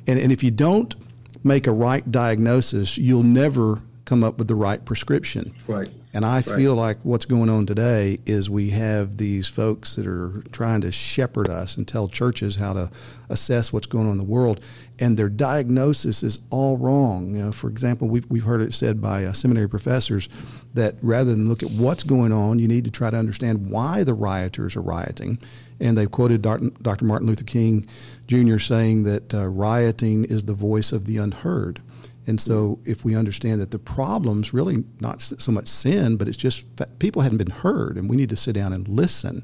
and 0.05 0.19
and 0.19 0.31
if 0.31 0.43
you 0.43 0.51
don't 0.51 0.95
make 1.43 1.65
a 1.65 1.71
right 1.71 2.09
diagnosis, 2.11 2.99
you'll 2.99 3.23
never 3.23 3.81
come 4.09 4.23
up 4.23 4.39
with 4.39 4.47
the 4.47 4.55
right 4.55 4.83
prescription. 4.83 5.53
Right. 5.67 5.87
And 6.15 6.25
I 6.25 6.37
right. 6.37 6.45
feel 6.45 6.73
like 6.73 6.97
what's 7.03 7.25
going 7.25 7.49
on 7.49 7.67
today 7.67 8.17
is 8.25 8.49
we 8.49 8.71
have 8.71 9.17
these 9.17 9.47
folks 9.47 9.95
that 9.95 10.07
are 10.07 10.41
trying 10.51 10.81
to 10.81 10.91
shepherd 10.91 11.47
us 11.47 11.77
and 11.77 11.87
tell 11.87 12.07
churches 12.07 12.55
how 12.55 12.73
to 12.73 12.89
assess 13.29 13.71
what's 13.71 13.85
going 13.85 14.07
on 14.07 14.13
in 14.13 14.17
the 14.17 14.23
world, 14.23 14.65
and 14.99 15.15
their 15.15 15.29
diagnosis 15.29 16.23
is 16.23 16.39
all 16.49 16.77
wrong. 16.77 17.35
You 17.35 17.45
know, 17.45 17.51
for 17.51 17.69
example, 17.69 18.09
we've, 18.09 18.25
we've 18.29 18.43
heard 18.43 18.61
it 18.61 18.73
said 18.73 18.99
by 18.99 19.25
uh, 19.25 19.33
seminary 19.33 19.69
professors 19.69 20.27
that 20.73 20.95
rather 21.03 21.29
than 21.29 21.47
look 21.47 21.61
at 21.61 21.69
what's 21.69 22.03
going 22.03 22.31
on, 22.31 22.57
you 22.57 22.67
need 22.67 22.85
to 22.85 22.91
try 22.91 23.11
to 23.11 23.17
understand 23.17 23.69
why 23.69 24.03
the 24.03 24.15
rioters 24.15 24.75
are 24.75 24.81
rioting. 24.81 25.37
And 25.79 25.97
they've 25.97 26.11
quoted 26.11 26.41
Dr. 26.41 27.05
Martin 27.05 27.27
Luther 27.27 27.45
King 27.45 27.85
Jr. 28.27 28.57
saying 28.57 29.03
that 29.03 29.33
uh, 29.33 29.47
rioting 29.47 30.25
is 30.25 30.45
the 30.45 30.53
voice 30.53 30.91
of 30.91 31.05
the 31.05 31.17
unheard. 31.17 31.79
And 32.29 32.39
so, 32.39 32.79
if 32.85 33.03
we 33.03 33.15
understand 33.15 33.59
that 33.59 33.71
the 33.71 33.79
problem's 33.79 34.53
really 34.53 34.83
not 34.99 35.19
so 35.19 35.51
much 35.51 35.67
sin, 35.67 36.15
but 36.15 36.27
it's 36.27 36.37
just 36.37 36.67
people 36.99 37.23
hadn't 37.23 37.39
been 37.39 37.49
heard, 37.49 37.97
and 37.97 38.07
we 38.07 38.15
need 38.15 38.29
to 38.29 38.35
sit 38.35 38.53
down 38.53 38.71
and 38.71 38.87
listen. 38.87 39.43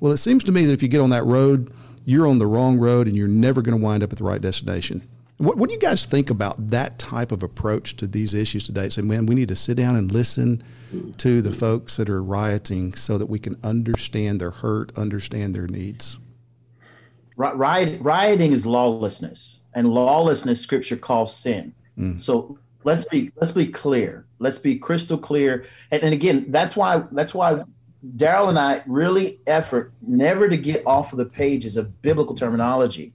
Well, 0.00 0.12
it 0.12 0.16
seems 0.16 0.42
to 0.44 0.52
me 0.52 0.64
that 0.64 0.72
if 0.72 0.82
you 0.82 0.88
get 0.88 1.02
on 1.02 1.10
that 1.10 1.24
road, 1.24 1.70
you're 2.06 2.26
on 2.26 2.38
the 2.38 2.46
wrong 2.46 2.78
road, 2.78 3.08
and 3.08 3.14
you're 3.14 3.28
never 3.28 3.60
going 3.60 3.78
to 3.78 3.84
wind 3.84 4.02
up 4.02 4.10
at 4.10 4.16
the 4.16 4.24
right 4.24 4.40
destination. 4.40 5.06
What, 5.36 5.58
what, 5.58 5.68
do 5.68 5.74
you 5.74 5.80
guys 5.80 6.06
think 6.06 6.30
about 6.30 6.70
that 6.70 6.98
type 6.98 7.30
of 7.30 7.42
approach 7.42 7.96
to 7.96 8.06
these 8.06 8.32
issues 8.32 8.64
today? 8.64 8.88
Say, 8.88 9.02
man, 9.02 9.26
we 9.26 9.34
need 9.34 9.48
to 9.48 9.56
sit 9.56 9.76
down 9.76 9.94
and 9.94 10.10
listen 10.10 10.62
to 11.18 11.42
the 11.42 11.52
folks 11.52 11.98
that 11.98 12.08
are 12.08 12.22
rioting 12.22 12.94
so 12.94 13.18
that 13.18 13.26
we 13.26 13.38
can 13.38 13.58
understand 13.62 14.40
their 14.40 14.50
hurt, 14.50 14.96
understand 14.96 15.54
their 15.54 15.68
needs. 15.68 16.16
Riot, 17.36 18.00
rioting 18.00 18.52
is 18.52 18.64
lawlessness, 18.64 19.60
and 19.74 19.88
lawlessness, 19.88 20.60
Scripture 20.60 20.96
calls 20.96 21.36
sin. 21.36 21.74
Mm. 21.98 22.20
So 22.20 22.58
let's 22.84 23.04
be 23.04 23.32
let's 23.36 23.52
be 23.52 23.66
clear. 23.66 24.26
Let's 24.38 24.58
be 24.58 24.78
crystal 24.78 25.18
clear. 25.18 25.64
And, 25.90 26.02
and 26.02 26.14
again, 26.14 26.46
that's 26.48 26.76
why 26.76 27.04
that's 27.12 27.34
why 27.34 27.62
Darrell 28.16 28.48
and 28.48 28.58
I 28.58 28.82
really 28.86 29.40
effort 29.46 29.92
never 30.00 30.48
to 30.48 30.56
get 30.56 30.86
off 30.86 31.12
of 31.12 31.18
the 31.18 31.26
pages 31.26 31.76
of 31.76 32.00
biblical 32.02 32.34
terminology. 32.34 33.12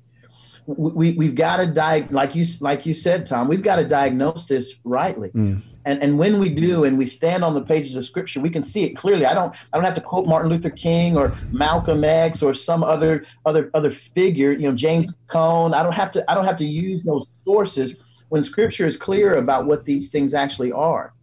We, 0.66 1.12
we 1.12 1.26
have 1.26 1.36
got 1.36 1.58
to 1.58 1.68
die 1.68 2.08
like 2.10 2.36
you 2.36 2.46
like 2.62 2.86
you 2.86 2.94
said, 2.94 3.26
Tom. 3.26 3.48
We've 3.48 3.64
got 3.64 3.78
to 3.78 3.86
diagnose 3.86 4.46
this 4.46 4.76
rightly. 4.84 5.30
Mm. 5.32 5.62
And 5.86 6.02
and 6.02 6.18
when 6.18 6.40
we 6.40 6.48
do, 6.48 6.86
and 6.86 6.98
we 6.98 7.06
stand 7.06 7.44
on 7.44 7.54
the 7.54 7.62
pages 7.62 7.98
of 7.98 8.06
Scripture, 8.06 8.40
we 8.40 8.50
can 8.50 8.62
see 8.62 8.86
it 8.86 8.92
clearly. 8.92 9.26
I 9.26 9.34
don't 9.34 9.54
I 9.74 9.78
don't 9.78 9.84
have 9.84 9.96
to 9.96 10.02
quote 10.02 10.26
Martin 10.26 10.50
Luther 10.50 10.70
King 10.70 11.18
or 11.18 11.36
Malcolm 11.52 12.06
X 12.06 12.42
or 12.42 12.54
some 12.54 12.84
other 12.84 13.26
other 13.46 13.70
other 13.74 13.92
figure. 13.92 14.52
You 14.52 14.70
know 14.70 14.76
James 14.76 15.14
Cone. 15.28 15.74
I 15.74 15.84
don't 15.84 15.94
have 15.94 16.12
to 16.12 16.32
I 16.32 16.36
don't 16.36 16.46
have 16.46 16.58
to 16.58 16.66
use 16.66 17.04
those 17.04 17.28
sources 17.44 17.96
when 18.34 18.42
Scripture 18.42 18.88
is 18.88 18.98
clear 18.98 19.36
about 19.36 19.68
what 19.68 19.86
these 19.86 20.10
things 20.10 20.34
actually 20.34 20.72
are. 20.72 21.14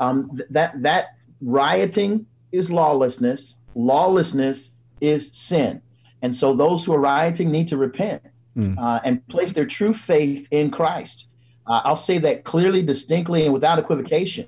Um, 0.00 0.30
th- 0.36 0.50
that 0.50 0.82
that 0.82 1.16
rioting 1.40 2.26
is 2.52 2.70
lawlessness. 2.70 3.56
Lawlessness 3.74 4.72
is 5.00 5.32
sin. 5.32 5.80
And 6.20 6.34
so 6.34 6.52
those 6.52 6.84
who 6.84 6.92
are 6.92 7.00
rioting 7.00 7.50
need 7.50 7.68
to 7.68 7.78
repent 7.78 8.22
mm. 8.54 8.76
uh, 8.76 9.00
and 9.02 9.26
place 9.28 9.54
their 9.54 9.64
true 9.64 9.94
faith 9.94 10.46
in 10.50 10.70
Christ. 10.70 11.28
Uh, 11.66 11.80
I'll 11.86 11.96
say 11.96 12.18
that 12.18 12.44
clearly, 12.44 12.82
distinctly, 12.82 13.44
and 13.44 13.54
without 13.54 13.78
equivocation. 13.78 14.46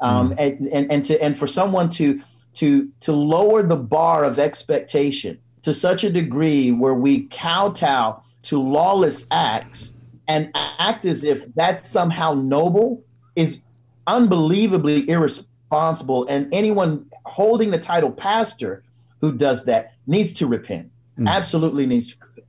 Um, 0.00 0.30
mm. 0.30 0.34
and, 0.40 0.66
and, 0.66 0.90
and, 0.90 1.04
to, 1.04 1.22
and 1.22 1.38
for 1.38 1.46
someone 1.46 1.88
to, 1.90 2.20
to, 2.54 2.90
to 2.98 3.12
lower 3.12 3.62
the 3.62 3.76
bar 3.76 4.24
of 4.24 4.40
expectation 4.40 5.38
to 5.62 5.72
such 5.72 6.02
a 6.02 6.10
degree 6.10 6.72
where 6.72 6.94
we 6.94 7.26
kowtow 7.26 8.24
to 8.42 8.60
lawless 8.60 9.24
acts 9.30 9.92
and 10.28 10.50
act 10.54 11.06
as 11.06 11.24
if 11.24 11.42
that's 11.54 11.88
somehow 11.88 12.34
noble 12.34 13.02
is 13.34 13.58
unbelievably 14.06 15.08
irresponsible 15.08 16.26
and 16.28 16.52
anyone 16.52 17.06
holding 17.24 17.70
the 17.70 17.78
title 17.78 18.10
pastor 18.10 18.84
who 19.20 19.32
does 19.32 19.64
that 19.64 19.94
needs 20.06 20.32
to 20.34 20.46
repent. 20.46 20.90
Mm. 21.18 21.28
Absolutely 21.28 21.86
needs 21.86 22.14
to 22.14 22.16
repent. 22.20 22.46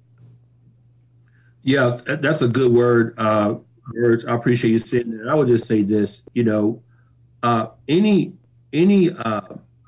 Yeah, 1.63 1.97
that's 2.05 2.41
a 2.41 2.47
good 2.47 2.71
word, 2.71 3.13
uh, 3.17 3.55
words. 3.93 4.25
I 4.25 4.35
appreciate 4.35 4.71
you 4.71 4.79
saying 4.79 5.17
that. 5.17 5.29
I 5.29 5.35
would 5.35 5.47
just 5.47 5.67
say 5.67 5.81
this: 5.83 6.27
you 6.33 6.43
know, 6.43 6.81
uh, 7.43 7.67
any 7.87 8.33
any 8.71 9.11
uh, 9.11 9.41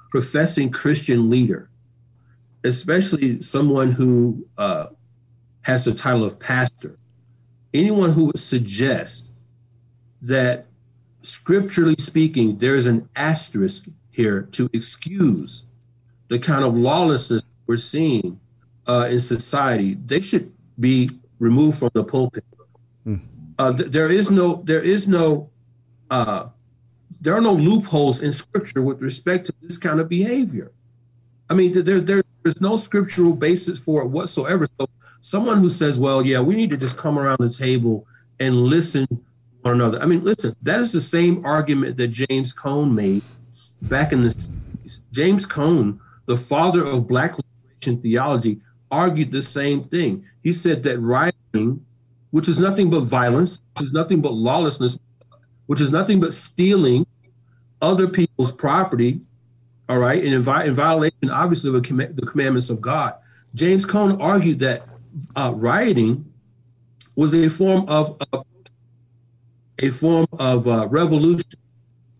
professing 0.10 0.70
Christian 0.70 1.30
leader, 1.30 1.70
especially 2.64 3.42
someone 3.42 3.92
who 3.92 4.46
uh, 4.58 4.88
has 5.62 5.86
the 5.86 5.94
title 5.94 6.26
of 6.26 6.40
pastor, 6.40 6.98
anyone 7.74 8.12
who 8.12 8.26
would 8.26 8.40
suggest 8.40 9.30
that 10.22 10.66
scripturally 11.22 11.96
speaking, 11.98 12.58
there's 12.58 12.88
an 12.88 13.10
asterisk 13.16 13.88
here 14.10 14.44
to 14.52 14.70
excuse 14.74 15.66
the 16.28 16.40
kind 16.40 16.64
of 16.64 16.76
lawlessness 16.76 17.44
we're 17.68 17.78
seeing 17.78 18.40
uh, 18.88 19.08
in 19.10 19.20
society. 19.20 19.96
They 20.06 20.22
should 20.22 20.52
be 20.80 21.10
removed 21.40 21.80
from 21.80 21.90
the 21.94 22.04
pulpit. 22.04 22.44
Mm. 23.06 23.22
Uh, 23.58 23.74
th- 23.74 23.92
there 23.92 24.10
is 24.10 24.30
no, 24.32 24.62
there 24.66 24.82
is 24.82 25.08
no, 25.08 25.50
uh, 26.10 26.48
there 27.20 27.36
are 27.36 27.42
no 27.42 27.54
loopholes 27.54 28.22
in 28.22 28.32
scripture 28.32 28.82
with 28.82 29.02
respect 29.02 29.46
to 29.46 29.54
this 29.62 29.78
kind 29.78 30.00
of 30.00 30.10
behavior. 30.10 30.72
I 31.50 31.54
mean, 31.54 31.74
there, 31.74 32.02
there, 32.02 32.24
there's 32.44 32.62
no 32.62 32.78
scriptural 32.78 33.34
basis 33.34 33.84
for 33.84 34.02
it 34.02 34.08
whatsoever. 34.08 34.68
So 34.80 34.88
someone 35.22 35.58
who 35.58 35.70
says, 35.70 35.98
well, 35.98 36.26
yeah, 36.26 36.40
we 36.40 36.56
need 36.56 36.72
to 36.72 36.78
just 36.78 36.98
come 36.98 37.18
around 37.18 37.38
the 37.40 37.50
table 37.50 38.06
and 38.40 38.56
listen 38.64 39.08
one 39.62 39.76
another. 39.76 40.02
I 40.02 40.06
mean, 40.06 40.24
listen, 40.24 40.56
that 40.64 40.80
is 40.80 40.92
the 40.92 41.00
same 41.00 41.46
argument 41.46 41.98
that 41.98 42.08
James 42.10 42.52
Cone 42.52 42.94
made 42.94 43.22
back 43.84 44.12
in 44.12 44.24
the 44.24 44.30
60s. 44.30 45.02
James 45.12 45.46
Cone, 45.46 46.00
the 46.26 46.36
father 46.36 46.86
of 46.86 47.08
black 47.08 47.36
liberation 47.38 48.02
theology, 48.02 48.60
argued 48.90 49.32
the 49.32 49.42
same 49.42 49.84
thing. 49.86 50.26
He 50.44 50.52
said 50.52 50.84
that 50.84 51.00
rioting, 51.00 51.86
which 52.32 52.50
is 52.50 52.60
nothing 52.60 52.90
but 52.90 53.02
violence, 53.02 53.60
which 53.76 53.86
is 53.86 53.94
nothing 53.94 54.22
but 54.22 54.34
lawlessness, 54.34 54.98
which 55.68 55.82
is 55.82 55.92
nothing 55.92 56.20
but 56.20 56.34
stealing 56.34 57.06
other 57.82 58.08
people's 58.08 58.52
property, 58.52 59.22
all 59.90 59.98
right, 59.98 60.24
and 60.24 60.34
in, 60.34 60.68
in 60.68 60.74
violation, 60.74 61.30
obviously, 61.32 61.76
of 61.76 61.82
the 61.82 62.28
commandments 62.28 62.70
of 62.70 62.82
God. 62.82 63.16
James 63.54 63.86
Cone 63.86 64.22
argued 64.22 64.60
that 64.60 64.84
uh, 65.36 65.54
rioting 65.56 66.32
was 67.16 67.34
a 67.34 67.50
form 67.50 67.86
of, 67.88 68.22
of 68.32 68.46
a 69.80 69.90
form 69.90 70.28
of 70.40 70.68
uh, 70.68 70.88
revolution. 70.90 71.50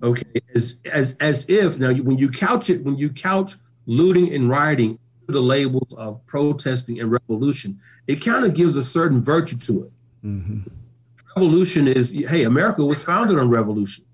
Okay, 0.04 0.42
as 0.56 0.82
as 0.92 1.16
as 1.18 1.46
if 1.48 1.78
now 1.78 1.94
when 1.94 2.18
you 2.18 2.30
couch 2.30 2.70
it, 2.70 2.84
when 2.84 2.98
you 2.98 3.10
couch 3.10 3.54
looting 3.86 4.34
and 4.34 4.50
rioting 4.50 4.98
the 5.28 5.42
labels 5.42 5.94
of 5.94 6.26
protesting 6.26 7.00
and 7.00 7.12
revolution, 7.12 7.80
it 8.08 8.16
kind 8.16 8.44
of 8.44 8.56
gives 8.56 8.76
a 8.76 8.84
certain 8.84 9.22
virtue 9.22 9.58
to 9.58 9.84
it. 9.84 9.92
Mm-hmm. 10.26 10.62
Revolution 11.36 11.88
is 11.88 12.10
hey, 12.10 12.44
America 12.44 12.84
was 12.84 13.04
founded 13.04 13.38
on 13.38 13.50
revolution. 13.50 14.06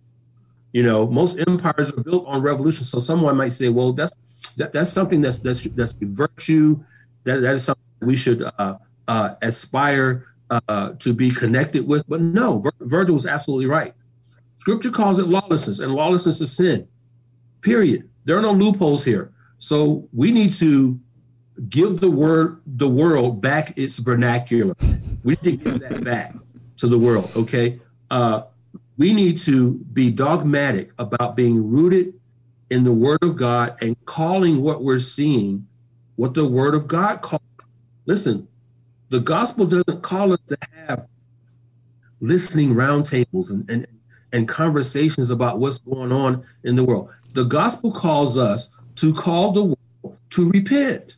You 0.73 0.83
know, 0.83 1.07
most 1.07 1.39
empires 1.47 1.91
are 1.93 2.03
built 2.03 2.25
on 2.27 2.41
revolution. 2.41 2.83
So 2.83 2.99
someone 2.99 3.37
might 3.37 3.53
say, 3.53 3.69
well, 3.69 3.93
that's 3.93 4.15
that, 4.57 4.73
that's 4.73 4.91
something 4.91 5.21
that's 5.21 5.39
that's 5.39 5.63
that's 5.63 5.95
a 6.01 6.05
virtue. 6.05 6.83
That 7.23 7.39
that 7.41 7.53
is 7.55 7.63
something 7.63 7.86
we 8.01 8.15
should 8.15 8.43
uh, 8.57 8.77
uh, 9.07 9.35
aspire 9.41 10.25
uh, 10.49 10.91
to 10.99 11.13
be 11.13 11.31
connected 11.31 11.87
with. 11.87 12.07
But 12.07 12.21
no, 12.21 12.59
Vir- 12.59 12.71
Virgil 12.81 13.13
was 13.13 13.25
absolutely 13.25 13.67
right. 13.67 13.93
Scripture 14.59 14.91
calls 14.91 15.19
it 15.19 15.27
lawlessness, 15.27 15.79
and 15.79 15.93
lawlessness 15.93 16.41
is 16.41 16.55
sin. 16.55 16.87
Period. 17.61 18.09
There 18.25 18.37
are 18.37 18.41
no 18.41 18.51
loopholes 18.51 19.05
here. 19.05 19.31
So 19.57 20.07
we 20.13 20.31
need 20.31 20.51
to 20.53 20.99
give 21.69 21.99
the 21.99 22.11
word 22.11 22.61
the 22.65 22.87
world 22.87 23.41
back 23.41 23.77
its 23.77 23.97
vernacular. 23.97 24.75
We 25.23 25.37
need 25.41 25.43
to 25.43 25.71
give 25.71 25.79
that 25.79 26.03
back 26.03 26.33
to 26.77 26.87
the 26.87 26.97
world. 26.97 27.31
Okay. 27.35 27.79
Uh, 28.11 28.43
we 28.97 29.13
need 29.13 29.37
to 29.39 29.75
be 29.93 30.11
dogmatic 30.11 30.91
about 30.97 31.35
being 31.35 31.69
rooted 31.69 32.13
in 32.69 32.83
the 32.83 32.91
Word 32.91 33.19
of 33.21 33.35
God 33.35 33.77
and 33.81 33.95
calling 34.05 34.61
what 34.61 34.83
we're 34.83 34.99
seeing 34.99 35.67
what 36.15 36.33
the 36.33 36.47
Word 36.47 36.73
of 36.73 36.87
God 36.87 37.21
calls. 37.21 37.41
Listen, 38.07 38.47
the 39.09 39.19
gospel 39.19 39.67
doesn't 39.67 40.01
call 40.01 40.33
us 40.33 40.39
to 40.47 40.57
have 40.87 41.07
listening 42.21 42.73
roundtables 42.73 43.51
and, 43.51 43.69
and, 43.69 43.85
and 44.31 44.47
conversations 44.47 45.29
about 45.29 45.59
what's 45.59 45.79
going 45.79 46.11
on 46.11 46.43
in 46.63 46.75
the 46.75 46.85
world. 46.85 47.13
The 47.33 47.43
gospel 47.43 47.91
calls 47.91 48.37
us 48.37 48.69
to 48.95 49.13
call 49.13 49.51
the 49.51 49.63
world 49.63 50.17
to 50.31 50.49
repent. 50.49 51.17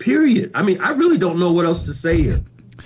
Period. 0.00 0.50
I 0.54 0.62
mean, 0.62 0.80
I 0.80 0.92
really 0.92 1.18
don't 1.18 1.38
know 1.38 1.52
what 1.52 1.66
else 1.66 1.82
to 1.82 1.94
say 1.94 2.22
here. 2.22 2.40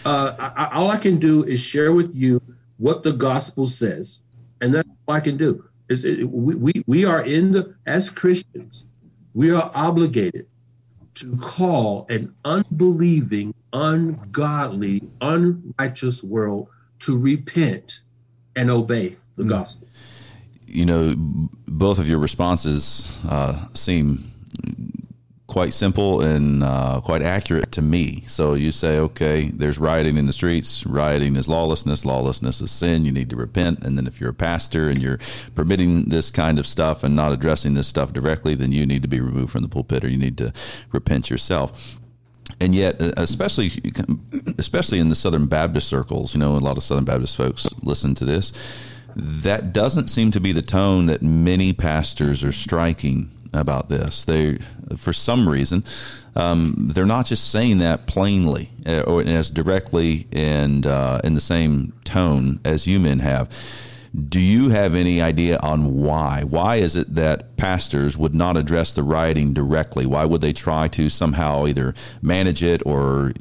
Uh, 0.05 0.35
I, 0.39 0.71
all 0.77 0.91
I 0.91 0.97
can 0.97 1.19
do 1.19 1.45
is 1.45 1.65
share 1.65 1.93
with 1.93 2.15
you 2.15 2.43
what 2.79 3.03
the 3.03 3.13
gospel 3.13 3.67
says, 3.67 4.23
and 4.61 4.75
that's 4.75 4.89
all 5.07 5.15
I 5.15 5.21
can 5.21 5.37
do. 5.37 5.65
Is 5.89 6.05
it, 6.05 6.29
we, 6.29 6.55
we 6.55 6.85
we 6.87 7.05
are 7.05 7.23
in 7.23 7.51
the 7.51 7.75
as 7.87 8.09
Christians, 8.09 8.87
we 9.35 9.51
are 9.51 9.71
obligated 9.75 10.47
to 11.21 11.37
call 11.37 12.07
an 12.09 12.35
unbelieving, 12.45 13.55
ungodly, 13.73 15.03
unrighteous 15.21 16.25
world 16.25 16.69
to 17.01 17.19
repent 17.19 18.01
and 18.57 18.71
obey 18.71 19.17
the 19.37 19.45
mm. 19.45 19.49
gospel. 19.49 19.87
You 20.67 20.87
know, 20.87 21.15
both 21.17 21.99
of 21.99 22.09
your 22.09 22.19
responses 22.19 23.21
uh, 23.29 23.67
seem 23.75 24.30
quite 25.51 25.73
simple 25.75 26.21
and 26.23 26.63
uh, 26.63 27.01
quite 27.05 27.23
accurate 27.23 27.73
to 27.73 27.83
me. 27.83 28.23
So 28.27 28.55
you 28.55 28.71
say, 28.71 28.99
okay, 28.99 29.51
there's 29.51 29.79
rioting 29.79 30.17
in 30.17 30.27
the 30.27 30.33
streets. 30.33 30.87
Rioting 30.87 31.35
is 31.35 31.49
lawlessness. 31.49 32.05
Lawlessness 32.05 32.61
is 32.61 32.71
sin. 32.71 33.05
You 33.05 33.11
need 33.11 33.29
to 33.31 33.37
repent. 33.37 33.85
And 33.85 33.99
then 33.99 34.07
if 34.07 34.21
you're 34.21 34.31
a 34.31 34.35
pastor 34.35 34.89
and 34.89 35.03
you're 35.03 35.19
permitting 35.57 36.09
this 36.09 36.31
kind 36.31 36.61
of 36.61 36.67
stuff 36.67 37.03
and 37.03 37.17
not 37.17 37.33
addressing 37.33 37.75
this 37.75 37.89
stuff 37.89 38.13
directly, 38.13 38.55
then 38.55 38.71
you 38.71 38.87
need 38.87 39.03
to 39.03 39.09
be 39.09 39.21
removed 39.21 39.51
from 39.51 39.63
the 39.63 39.69
pulpit 39.69 40.05
or 40.05 40.09
you 40.09 40.19
need 40.19 40.39
to 40.39 40.53
repent 40.93 41.29
yourself 41.29 42.01
and 42.61 42.75
yet, 42.75 43.01
uh, 43.01 43.13
especially 43.17 43.71
especially 44.59 44.99
in 44.99 45.09
the 45.09 45.15
Southern 45.15 45.47
Baptist 45.47 45.89
circles, 45.89 46.35
you 46.35 46.41
know, 46.41 46.57
a 46.57 46.59
lot 46.59 46.77
of 46.77 46.83
Southern 46.83 47.05
Baptist 47.05 47.37
folks 47.37 47.69
listen 47.83 48.15
to 48.17 48.25
this. 48.25 48.53
That 49.17 49.73
doesn't 49.73 50.09
seem 50.09 50.31
to 50.33 50.41
be 50.41 50.53
the 50.53 50.63
tone 50.63 51.07
that 51.07 51.23
many 51.23 51.73
pastors 51.73 52.43
are 52.45 52.53
striking 52.53 53.31
about 53.53 53.89
this. 53.89 54.25
They, 54.25 54.59
for 54.97 55.13
some 55.13 55.49
reason, 55.49 55.85
um, 56.37 56.75
they're 56.77 57.07
not 57.07 57.27
just 57.27 57.51
saying 57.51 57.79
that 57.79 58.07
plainly 58.07 58.71
uh, 58.87 59.03
or 59.03 59.23
as 59.23 59.51
directly 59.51 60.27
and 60.33 60.87
uh, 60.87 61.21
in 61.25 61.35
the 61.35 61.41
same 61.41 61.93
tone 62.05 62.61
as 62.65 62.87
you 62.87 63.01
men 63.01 63.19
have. 63.21 63.49
Do 64.29 64.41
you 64.41 64.71
have 64.71 64.97
any 64.97 65.23
idea 65.23 65.59
on 65.63 65.95
why? 65.95 66.43
Why 66.43 66.77
is 66.77 66.97
it 66.97 67.15
that 67.15 67.57
pastors 67.57 68.19
would 68.19 68.35
not 68.35 68.57
address 68.57 68.95
the 68.95 69.05
rioting 69.05 69.55
directly? 69.55 70.05
Why 70.05 70.25
would 70.25 70.41
they 70.41 70.53
try 70.53 70.89
to 70.89 71.09
somehow 71.09 71.67
either 71.67 71.95
manage 72.21 72.65
it 72.65 72.83
or 72.85 73.33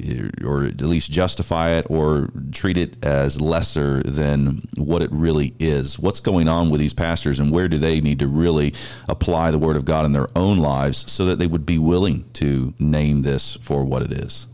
or 0.44 0.64
at 0.64 0.80
least 0.80 1.10
justify 1.10 1.70
it 1.70 1.86
or 1.90 2.30
treat 2.52 2.76
it 2.76 3.04
as 3.04 3.40
lesser 3.40 4.00
than 4.04 4.62
what 4.76 5.02
it 5.02 5.10
really 5.10 5.54
is? 5.58 5.98
What's 5.98 6.20
going 6.20 6.46
on 6.46 6.70
with 6.70 6.80
these 6.80 6.94
pastors 6.94 7.40
and 7.40 7.50
where 7.50 7.66
do 7.66 7.76
they 7.76 8.00
need 8.00 8.20
to 8.20 8.28
really 8.28 8.72
apply 9.08 9.50
the 9.50 9.58
word 9.58 9.74
of 9.74 9.84
God 9.84 10.06
in 10.06 10.12
their 10.12 10.28
own 10.36 10.58
lives 10.58 11.10
so 11.10 11.24
that 11.24 11.40
they 11.40 11.48
would 11.48 11.66
be 11.66 11.78
willing 11.78 12.30
to 12.34 12.74
name 12.78 13.22
this 13.22 13.56
for 13.56 13.84
what 13.84 14.02
it 14.02 14.12
is? 14.12 14.46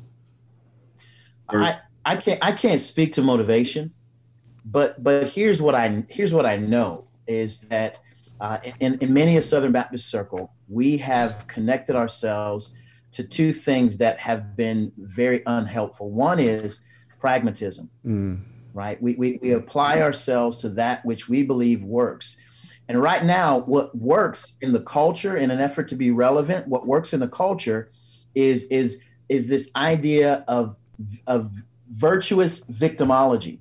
I, 1.51 1.77
I 2.07 2.17
can't 2.17 2.39
I 2.43 2.53
can't 2.53 2.81
speak 2.81 3.13
to 3.15 3.23
motivation 3.23 3.93
but 4.67 5.03
but 5.03 5.29
here's 5.31 5.63
what 5.63 5.75
I 5.75 6.05
here's 6.09 6.35
what 6.35 6.45
I 6.45 6.57
know 6.57 7.07
is 7.27 7.61
that 7.61 7.99
uh, 8.41 8.59
in, 8.81 8.99
in 8.99 9.15
many 9.15 9.37
a 9.37 9.43
Southern 9.43 9.73
Baptist 9.73 10.09
circle, 10.09 10.53
we 10.69 10.99
have 10.99 11.47
connected 11.47 11.97
ourselves 11.97 12.75
to 13.13 13.25
two 13.25 13.53
things 13.53 13.97
that 13.99 14.19
have 14.19 14.57
been 14.57 14.93
very 14.99 15.43
unhelpful. 15.47 16.11
One 16.11 16.39
is 16.39 16.81
pragmatism, 17.19 17.89
mm. 18.05 18.41
right? 18.75 19.01
We, 19.01 19.15
we, 19.15 19.39
we 19.41 19.53
apply 19.53 20.03
ourselves 20.03 20.59
to 20.59 20.69
that 20.71 21.05
which 21.05 21.29
we 21.29 21.43
believe 21.43 21.83
works. 21.83 22.37
And 22.89 23.01
right 23.01 23.25
now, 23.25 23.61
what 23.61 23.97
works 23.97 24.57
in 24.61 24.73
the 24.73 24.83
culture 24.83 25.37
in 25.37 25.51
an 25.51 25.61
effort 25.61 25.89
to 25.89 25.97
be 25.97 26.11
relevant, 26.11 26.69
what 26.69 26.87
works 26.87 27.15
in 27.15 27.21
the 27.21 27.29
culture 27.29 27.91
is, 28.35 28.65
is, 28.65 28.99
is 29.29 29.47
this 29.47 29.71
idea 29.75 30.45
of, 30.47 30.77
of 31.27 31.51
virtuous 31.89 32.61
victimology 32.67 33.61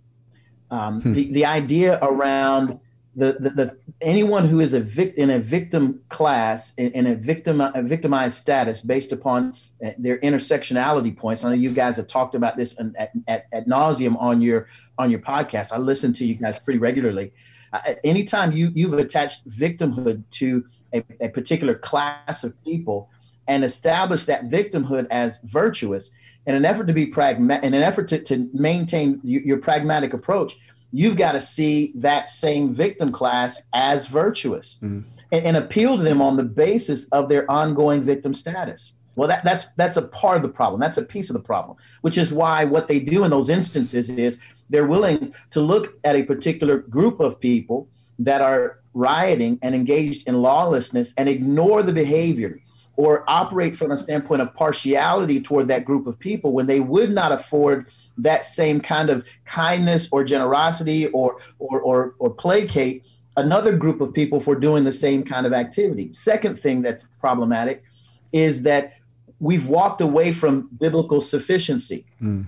um, 0.72 1.02
hmm. 1.02 1.14
the, 1.14 1.32
the 1.32 1.46
idea 1.46 2.00
around 2.02 2.80
the, 3.16 3.38
the, 3.40 3.50
the, 3.50 3.78
anyone 4.02 4.46
who 4.46 4.60
is 4.60 4.74
a 4.74 4.80
vict 4.80 5.18
in 5.18 5.30
a 5.30 5.40
victim 5.40 6.02
class 6.10 6.74
in, 6.78 6.92
in 6.92 7.08
a 7.08 7.16
victim 7.16 7.62
a 7.62 7.82
victimized 7.82 8.38
status 8.38 8.82
based 8.82 9.14
upon 9.14 9.56
uh, 9.86 9.92
their 9.98 10.18
intersectionality 10.20 11.16
points. 11.16 11.44
I 11.44 11.50
know 11.50 11.56
you 11.56 11.72
guys 11.72 11.96
have 11.96 12.08
talked 12.08 12.36
about 12.36 12.58
this 12.58 12.76
at, 12.98 13.12
at, 13.28 13.46
at 13.54 13.68
nauseum 13.68 14.20
on 14.22 14.42
your 14.42 14.68
on 14.98 15.10
your 15.10 15.22
podcast. 15.22 15.72
I 15.72 15.78
listen 15.78 16.12
to 16.14 16.26
you 16.26 16.36
guys 16.36 16.60
pretty 16.60 16.80
regularly. 16.80 17.32
Uh, 17.72 17.94
anytime 18.04 18.52
you 18.52 18.72
you've 18.76 18.94
attached 18.94 19.48
victimhood 19.48 20.24
to 20.32 20.66
a, 20.94 21.04
a 21.22 21.30
particular 21.30 21.76
class 21.76 22.44
of 22.44 22.62
people 22.64 23.10
and 23.48 23.64
establish 23.64 24.24
that 24.24 24.46
victimhood 24.46 25.08
as 25.10 25.40
virtuous, 25.44 26.12
in 26.46 26.56
an 26.56 26.66
effort 26.66 26.88
to 26.88 26.94
be 26.94 27.06
pragmatic, 27.06 27.64
in 27.64 27.74
an 27.74 27.84
effort 27.84 28.08
to, 28.10 28.20
to 28.20 28.50
maintain 28.54 29.20
your, 29.24 29.42
your 29.42 29.58
pragmatic 29.58 30.14
approach, 30.14 30.58
you've 30.92 31.18
got 31.18 31.34
to 31.34 31.42
see 31.42 31.92
that 31.96 32.30
same 32.30 32.74
victim 32.74 33.12
class 33.12 33.64
as 33.74 34.06
virtuous 34.06 34.78
mm-hmm. 34.82 35.08
and, 35.32 35.46
and, 35.46 35.58
appeal 35.58 35.98
to 35.98 36.04
them 36.04 36.22
on 36.22 36.38
the 36.38 36.44
basis 36.44 37.06
of 37.06 37.28
their 37.30 37.50
ongoing 37.50 38.02
victim 38.02 38.34
status. 38.34 38.94
Well, 39.18 39.28
that, 39.28 39.44
that's 39.44 39.66
that's 39.78 39.98
a 39.98 40.02
part 40.02 40.36
of 40.36 40.42
the 40.42 40.50
problem. 40.50 40.80
That's 40.80 40.98
a 40.98 41.04
piece 41.04 41.30
of 41.30 41.36
the 41.36 41.42
problem, 41.42 41.78
which 42.02 42.18
is 42.18 42.34
why 42.34 42.66
what 42.66 42.88
they 42.88 43.00
do 43.00 43.24
in 43.24 43.32
those 43.32 43.50
instances 43.50 44.10
is 44.10 44.40
they're 44.70 44.88
willing 44.88 45.34
to 45.52 45.62
look 45.62 45.98
at 46.04 46.16
a 46.16 46.24
particular 46.24 46.80
group 46.80 47.20
of 47.20 47.40
people 47.40 47.88
that 48.20 48.42
are 48.42 48.80
rioting 48.94 49.60
and 49.62 49.76
engaged 49.76 50.28
in 50.28 50.42
lawlessness 50.42 51.14
and 51.18 51.28
ignore 51.28 51.84
the 51.84 51.94
behavior 51.94 52.60
or 52.98 53.24
operate 53.30 53.76
from 53.76 53.92
a 53.92 53.98
standpoint 53.98 54.42
of 54.42 54.54
partiality 54.54 55.42
toward 55.42 55.68
that 55.68 55.86
group 55.86 56.08
of 56.08 56.18
people 56.18 56.54
when 56.54 56.68
they 56.68 56.80
would 56.80 57.12
not 57.12 57.32
afford 57.32 57.88
that 58.18 58.46
same 58.46 58.80
kind 58.80 59.10
of 59.10 59.26
kindness 59.44 60.08
or 60.12 60.24
generosity 60.24 61.08
or 61.08 61.38
or 61.60 61.82
or, 61.82 62.16
or 62.20 62.30
placate 62.30 63.04
another 63.38 63.76
group 63.76 64.00
of 64.02 64.14
people 64.14 64.40
for 64.40 64.56
doing 64.56 64.84
the 64.84 64.94
same 64.94 65.24
kind 65.24 65.46
of 65.46 65.54
activity. 65.54 66.12
Second 66.14 66.58
thing 66.58 66.82
that's 66.82 67.08
problematic 67.20 67.84
is 68.32 68.62
that 68.62 68.94
we've 69.40 69.68
walked 69.68 70.02
away 70.02 70.32
from 70.32 70.70
biblical 70.80 71.20
sufficiency. 71.20 72.06
Mm. 72.22 72.46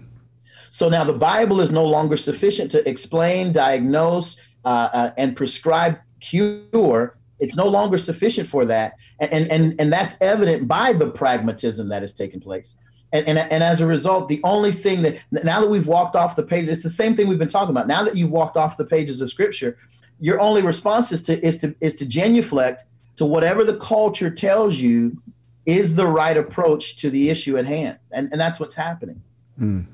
So 0.70 0.90
now 0.90 1.04
the 1.04 1.14
Bible 1.14 1.60
is 1.62 1.72
no 1.72 1.86
longer 1.86 2.18
sufficient 2.18 2.72
to 2.72 2.88
explain, 2.88 3.52
diagnose, 3.52 4.38
uh, 4.64 4.90
uh, 4.94 5.12
and 5.18 5.36
prescribe 5.36 5.98
cure 6.20 7.18
it's 7.40 7.56
no 7.56 7.68
longer 7.68 7.98
sufficient 7.98 8.48
for 8.48 8.66
that. 8.66 8.94
And, 9.20 9.52
and, 9.52 9.80
and 9.80 9.94
that's 9.94 10.16
evident 10.22 10.68
by 10.68 10.94
the 10.94 11.10
pragmatism 11.10 11.90
that 11.90 12.02
has 12.02 12.14
taken 12.14 12.40
place. 12.40 12.76
And, 13.14 13.28
and, 13.28 13.38
and 13.38 13.64
as 13.64 13.80
a 13.80 13.88
result, 13.88 14.28
the 14.28 14.42
only 14.44 14.72
thing 14.72 15.02
that 15.04 15.24
now 15.32 15.62
that 15.62 15.70
we've 15.70 15.88
walked 15.88 16.16
off 16.16 16.36
the 16.36 16.44
page, 16.44 16.68
it's 16.68 16.84
the 16.84 16.90
same 16.90 17.16
thing 17.16 17.28
we've 17.28 17.40
been 17.40 17.48
talking 17.48 17.72
about. 17.72 17.88
Now 17.88 18.04
that 18.04 18.16
you've 18.16 18.32
walked 18.32 18.58
off 18.58 18.76
the 18.76 18.86
pages 18.86 19.22
of 19.22 19.30
scripture, 19.30 19.78
your 20.20 20.40
only 20.42 20.62
response 20.62 21.12
is 21.12 21.22
to 21.24 21.46
is 21.46 21.58
to 21.58 21.76
is 21.80 21.94
to 21.96 22.06
genuflect 22.06 22.84
to 23.18 23.26
whatever 23.26 23.64
the 23.64 23.78
culture 23.78 24.30
tells 24.30 24.80
you 24.80 25.18
is 25.66 25.96
the 25.96 26.08
right 26.08 26.38
approach 26.38 26.96
to 26.98 27.10
the 27.10 27.30
issue 27.30 27.58
at 27.58 27.66
hand. 27.66 27.98
And, 28.12 28.32
and 28.32 28.40
that's 28.40 28.60
what's 28.60 28.76
happening. 28.76 29.22
Mm. 29.60 29.86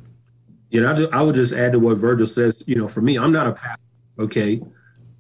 You 0.70 0.82
know, 0.82 0.92
I, 0.92 0.96
just, 0.96 1.14
I 1.14 1.22
would 1.22 1.36
just 1.36 1.54
add 1.54 1.74
to 1.74 1.80
what 1.80 1.98
Virgil 1.98 2.26
says, 2.26 2.64
you 2.68 2.76
know, 2.76 2.88
for 2.88 3.02
me, 3.02 3.18
I'm 3.18 3.32
not 3.32 3.48
a 3.48 3.54
pastor, 3.54 3.84
okay? 4.20 4.62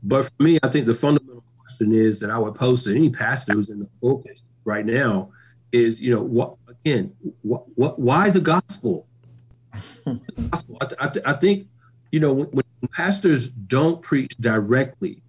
But 0.04 0.26
for 0.26 0.44
me, 0.44 0.60
I 0.62 0.68
think 0.68 0.86
the 0.86 0.94
fundamental 0.94 1.23
question 1.84 1.94
is 1.94 2.20
that 2.20 2.30
I 2.30 2.38
would 2.38 2.56
pose 2.56 2.84
to 2.84 2.96
any 2.96 3.10
pastor 3.10 3.54
who's 3.54 3.70
in 3.70 3.80
the 3.80 3.88
focus 4.02 4.44
right 4.66 4.86
now 4.86 5.32
is, 5.72 6.02
you 6.02 6.14
know, 6.14 6.22
what 6.22 6.56
again, 6.68 7.14
what, 7.42 7.64
what 7.76 8.00
why 8.00 8.30
the 8.30 8.42
gospel? 8.42 9.08
the 10.06 10.22
gospel. 10.52 10.78
I, 10.82 10.88
I, 11.00 11.12
I, 11.26 11.34
think, 11.34 11.68
you 12.12 12.20
know, 12.20 12.34
when, 12.34 12.48
when 12.48 12.64
pastors 12.92 13.48
don't 13.48 14.02
preach 14.02 14.36
directly 14.40 15.22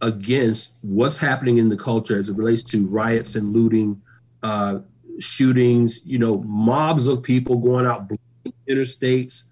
against 0.00 0.74
what's 0.82 1.18
happening 1.18 1.58
in 1.58 1.68
the 1.68 1.76
culture 1.76 2.18
as 2.18 2.28
it 2.28 2.36
relates 2.36 2.62
to 2.62 2.86
riots 2.86 3.34
and 3.36 3.52
looting, 3.52 4.00
uh, 4.42 4.80
shootings, 5.18 6.00
you 6.04 6.18
know, 6.18 6.38
mobs 6.38 7.06
of 7.06 7.22
people 7.22 7.56
going 7.58 7.86
out 7.86 8.08
blowing 8.08 8.54
interstates, 8.68 9.44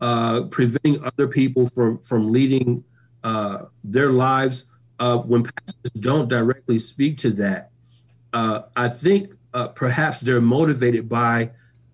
uh, 0.00 0.42
preventing 0.50 1.04
other 1.04 1.28
people 1.28 1.66
from 1.66 1.98
from 1.98 2.32
leading 2.32 2.84
uh, 3.22 3.64
their 3.84 4.12
lives 4.12 4.69
uh, 5.00 5.18
when 5.18 5.42
pastors 5.42 5.90
don't 5.98 6.28
directly 6.28 6.78
speak 6.78 7.18
to 7.18 7.30
that, 7.30 7.70
uh, 8.32 8.62
I 8.76 8.88
think 8.88 9.34
uh, 9.54 9.68
perhaps 9.68 10.20
they're 10.20 10.40
motivated 10.40 11.08
by 11.08 11.50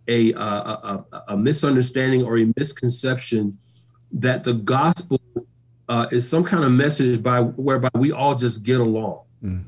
a, 0.08 0.34
uh, 0.34 1.02
a, 1.12 1.22
a, 1.28 1.36
misunderstanding 1.36 2.24
or 2.24 2.38
a 2.38 2.52
misconception 2.56 3.58
that 4.12 4.44
the 4.44 4.52
gospel 4.52 5.20
uh, 5.88 6.06
is 6.12 6.28
some 6.28 6.44
kind 6.44 6.64
of 6.64 6.72
message 6.72 7.22
by 7.22 7.40
whereby 7.40 7.88
we 7.94 8.12
all 8.12 8.34
just 8.34 8.62
get 8.62 8.80
along. 8.80 9.22
Mm. 9.42 9.64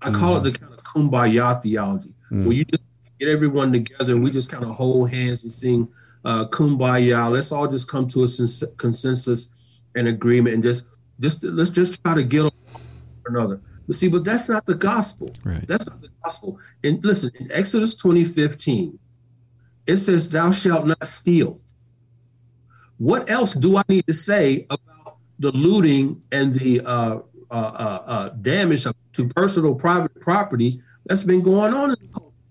I 0.00 0.10
call 0.10 0.34
mm. 0.34 0.38
it 0.38 0.52
the 0.52 0.58
kind 0.58 0.72
of 0.72 0.82
kumbaya 0.84 1.62
theology, 1.62 2.12
mm. 2.30 2.44
where 2.44 2.54
you 2.54 2.64
just 2.64 2.82
get 3.18 3.28
everyone 3.28 3.72
together 3.72 4.12
and 4.14 4.22
we 4.24 4.30
just 4.30 4.50
kind 4.50 4.64
of 4.64 4.70
hold 4.70 5.10
hands 5.10 5.42
and 5.42 5.52
sing 5.52 5.88
uh, 6.24 6.46
kumbaya. 6.46 7.30
Let's 7.30 7.52
all 7.52 7.66
just 7.66 7.88
come 7.88 8.06
to 8.08 8.24
a 8.24 8.76
consensus 8.76 9.80
and 9.94 10.08
agreement 10.08 10.54
and 10.54 10.62
just 10.62 10.98
just 11.20 11.42
let's 11.42 11.70
just 11.70 12.02
try 12.02 12.14
to 12.14 12.24
get 12.24 12.52
another. 13.26 13.60
But 13.86 13.96
see, 13.96 14.08
but 14.08 14.24
that's 14.24 14.48
not 14.48 14.66
the 14.66 14.74
gospel. 14.74 15.30
Right. 15.44 15.66
That's 15.66 15.86
not 15.86 16.00
the 16.00 16.08
gospel. 16.22 16.58
And 16.82 17.04
listen, 17.04 17.30
in 17.38 17.52
Exodus 17.52 17.94
20, 17.94 18.24
15, 18.24 18.98
it 19.86 19.96
says, 19.98 20.28
Thou 20.28 20.52
shalt 20.52 20.86
not 20.86 21.06
steal. 21.06 21.58
What 22.96 23.28
else 23.30 23.52
do 23.52 23.76
I 23.76 23.82
need 23.88 24.06
to 24.06 24.12
say 24.12 24.66
about 24.70 25.18
the 25.38 25.52
looting 25.52 26.22
and 26.32 26.54
the 26.54 26.80
uh, 26.80 27.18
uh, 27.50 27.54
uh, 27.54 28.02
uh 28.06 28.28
damage 28.30 28.84
to 28.84 29.28
personal 29.28 29.74
private 29.74 30.18
property 30.20 30.80
that's 31.04 31.24
been 31.24 31.42
going 31.42 31.74
on? 31.74 31.94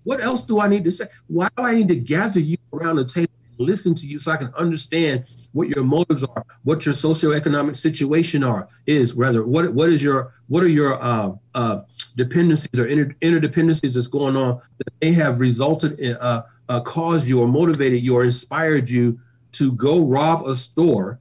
What 0.04 0.22
else 0.22 0.42
do 0.42 0.60
I 0.60 0.68
need 0.68 0.84
to 0.84 0.92
say? 0.92 1.06
Why 1.28 1.48
do 1.58 1.64
I 1.64 1.74
need 1.74 1.88
to 1.88 1.96
gather 1.96 2.40
you 2.40 2.58
around 2.74 2.98
the 2.98 3.06
table 3.06 3.32
listen 3.64 3.96
to 3.96 4.08
you 4.08 4.20
so 4.20 4.32
I 4.32 4.38
can 4.38 4.54
understand 4.56 5.26
what 5.52 5.70
your 5.70 5.84
motives 5.84 6.24
are, 6.24 6.46
what 6.64 6.86
your 6.86 6.94
socioeconomic 6.94 7.76
situation 7.76 8.44
are 8.44 8.68
is 8.86 9.14
rather 9.14 9.46
what 9.46 9.74
what 9.74 9.90
is 9.90 10.04
your 10.04 10.34
what 10.48 10.64
are 10.64 10.68
your 10.68 11.02
uh, 11.02 11.32
uh, 11.56 11.82
dependencies 12.16 12.80
or 12.80 12.86
inter- 12.88 13.16
interdependencies 13.22 13.94
that's 13.96 14.08
going 14.08 14.36
on 14.36 14.60
that 14.78 14.94
may 15.02 15.12
have 15.12 15.40
resulted 15.40 16.00
in 16.00 16.16
uh, 16.18 16.44
uh, 16.70 16.80
caused 16.82 17.28
you 17.28 17.42
or 17.42 17.48
motivated 17.48 18.02
you 18.02 18.16
or 18.16 18.24
inspired 18.24 18.90
you 18.90 19.20
to 19.54 19.72
go 19.74 20.06
rob 20.06 20.48
a 20.48 20.56
store 20.56 21.20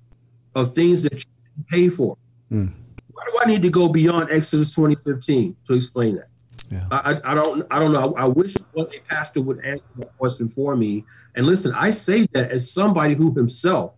of 0.55 0.75
things 0.75 1.03
that 1.03 1.25
you 1.25 1.65
pay 1.69 1.89
for. 1.89 2.17
Mm. 2.51 2.73
Why 3.13 3.25
do 3.27 3.39
I 3.41 3.45
need 3.47 3.63
to 3.63 3.71
go 3.71 3.89
beyond 3.89 4.31
Exodus 4.31 4.75
2015 4.75 5.57
to 5.67 5.75
explain 5.75 6.17
that? 6.17 6.29
Yeah. 6.73 6.87
I, 6.91 7.21
I 7.23 7.35
don't 7.35 7.67
I 7.71 7.79
don't 7.79 7.93
know. 7.93 8.15
I, 8.15 8.23
I 8.23 8.25
wish 8.25 8.57
a 8.57 8.87
pastor 9.07 9.43
would 9.43 9.63
answer 9.63 9.85
that 9.97 10.17
question 10.17 10.49
for 10.49 10.75
me. 10.75 11.05
And 11.37 11.47
listen, 11.47 11.73
I 11.75 11.91
say 11.91 12.27
that 12.33 12.51
as 12.51 12.73
somebody 12.73 13.15
who 13.15 13.35
himself 13.35 13.93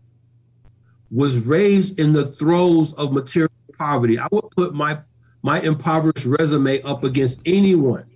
was 1.10 1.38
raised 1.38 2.00
in 2.00 2.12
the 2.12 2.26
throes 2.26 2.92
of 2.94 3.12
material 3.12 3.52
poverty. 3.78 4.18
I 4.18 4.26
would 4.32 4.50
put 4.50 4.74
my 4.74 4.98
my 5.42 5.60
impoverished 5.60 6.26
resume 6.26 6.82
up 6.82 7.04
against 7.04 7.40
anyone. 7.46 8.06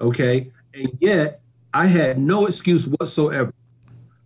Okay. 0.00 0.50
And 0.74 0.90
yet 0.98 1.40
I 1.72 1.86
had 1.86 2.18
no 2.18 2.46
excuse 2.46 2.86
whatsoever 2.86 3.54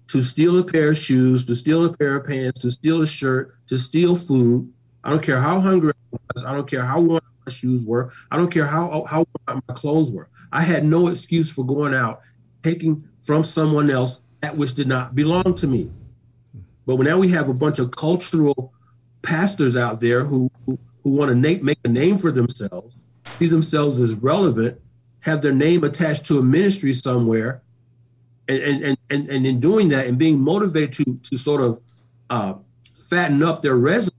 to 0.08 0.22
steal 0.22 0.58
a 0.58 0.64
pair 0.64 0.90
of 0.90 0.98
shoes, 0.98 1.44
to 1.44 1.54
steal 1.54 1.84
a 1.84 1.96
pair 1.96 2.16
of 2.16 2.26
pants, 2.26 2.60
to 2.60 2.70
steal 2.70 3.02
a 3.02 3.06
shirt, 3.06 3.54
to 3.68 3.78
steal 3.78 4.16
food. 4.16 4.72
I 5.04 5.10
don't 5.10 5.22
care 5.22 5.40
how 5.40 5.60
hungry 5.60 5.92
I 6.12 6.16
was. 6.34 6.44
I 6.44 6.52
don't 6.52 6.68
care 6.68 6.84
how 6.84 7.00
my 7.46 7.52
shoes 7.52 7.84
were. 7.84 8.10
I 8.30 8.36
don't 8.36 8.50
care 8.50 8.66
how 8.66 9.04
how 9.08 9.26
my 9.46 9.74
clothes 9.74 10.10
were. 10.10 10.28
I 10.52 10.62
had 10.62 10.84
no 10.84 11.08
excuse 11.08 11.50
for 11.50 11.64
going 11.64 11.94
out, 11.94 12.20
taking 12.62 13.02
from 13.22 13.44
someone 13.44 13.90
else 13.90 14.20
that 14.40 14.56
which 14.56 14.74
did 14.74 14.88
not 14.88 15.14
belong 15.14 15.54
to 15.54 15.66
me. 15.66 15.90
But 16.86 17.00
now 17.00 17.18
we 17.18 17.28
have 17.28 17.48
a 17.48 17.54
bunch 17.54 17.78
of 17.78 17.90
cultural 17.90 18.72
pastors 19.22 19.76
out 19.76 20.00
there 20.00 20.24
who 20.24 20.50
who, 20.64 20.78
who 21.02 21.10
want 21.10 21.30
to 21.30 21.34
na- 21.34 21.62
make 21.62 21.78
a 21.84 21.88
name 21.88 22.18
for 22.18 22.32
themselves, 22.32 22.96
see 23.38 23.46
themselves 23.46 24.00
as 24.00 24.14
relevant, 24.14 24.80
have 25.20 25.42
their 25.42 25.54
name 25.54 25.84
attached 25.84 26.26
to 26.26 26.38
a 26.38 26.42
ministry 26.42 26.92
somewhere, 26.92 27.62
and 28.48 28.84
and 28.84 28.98
and 29.10 29.28
and 29.28 29.46
in 29.46 29.60
doing 29.60 29.88
that 29.88 30.06
and 30.06 30.18
being 30.18 30.40
motivated 30.40 30.92
to 30.94 31.20
to 31.22 31.38
sort 31.38 31.60
of 31.60 31.80
uh, 32.30 32.54
fatten 33.08 33.42
up 33.42 33.62
their 33.62 33.76
resume, 33.76 34.14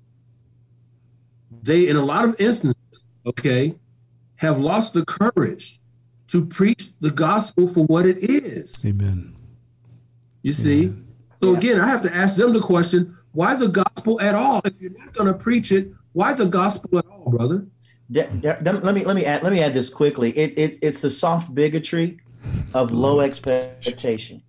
they 1.61 1.87
in 1.87 1.95
a 1.95 2.03
lot 2.03 2.25
of 2.25 2.39
instances, 2.39 2.77
okay, 3.27 3.73
have 4.37 4.59
lost 4.59 4.93
the 4.93 5.05
courage 5.05 5.79
to 6.27 6.45
preach 6.45 6.89
the 6.99 7.11
gospel 7.11 7.67
for 7.67 7.85
what 7.85 8.05
it 8.05 8.17
is. 8.19 8.83
Amen. 8.85 9.35
You 10.43 10.53
see? 10.53 10.85
Amen. 10.85 11.07
So 11.41 11.51
Yeah. 11.51 11.57
again, 11.57 11.79
I 11.79 11.87
have 11.87 12.01
to 12.03 12.15
ask 12.15 12.37
them 12.37 12.53
the 12.53 12.59
question, 12.59 13.15
why 13.33 13.55
the 13.55 13.67
gospel 13.67 14.19
at 14.21 14.33
all? 14.35 14.61
If 14.65 14.81
you're 14.81 14.91
not 14.97 15.13
going 15.13 15.27
to 15.31 15.33
preach 15.37 15.71
it, 15.71 15.91
why 16.13 16.33
the 16.33 16.45
gospel 16.47 16.97
at 16.99 17.05
all, 17.07 17.29
brother? 17.29 17.65
De- 18.09 18.27
de- 18.27 18.57
de- 18.63 18.71
let 18.71 18.95
me 18.95 19.03
let 19.03 19.15
me 19.17 19.25
add 19.25 19.43
let 19.43 19.51
me 19.51 19.61
add 19.61 19.73
this 19.73 19.89
quickly. 19.89 20.31
It, 20.31 20.57
it 20.57 20.79
it's 20.81 21.01
the 21.01 21.09
soft 21.09 21.53
bigotry 21.53 22.19
of 22.73 22.91
low 22.91 23.19
expectation. 23.19 24.41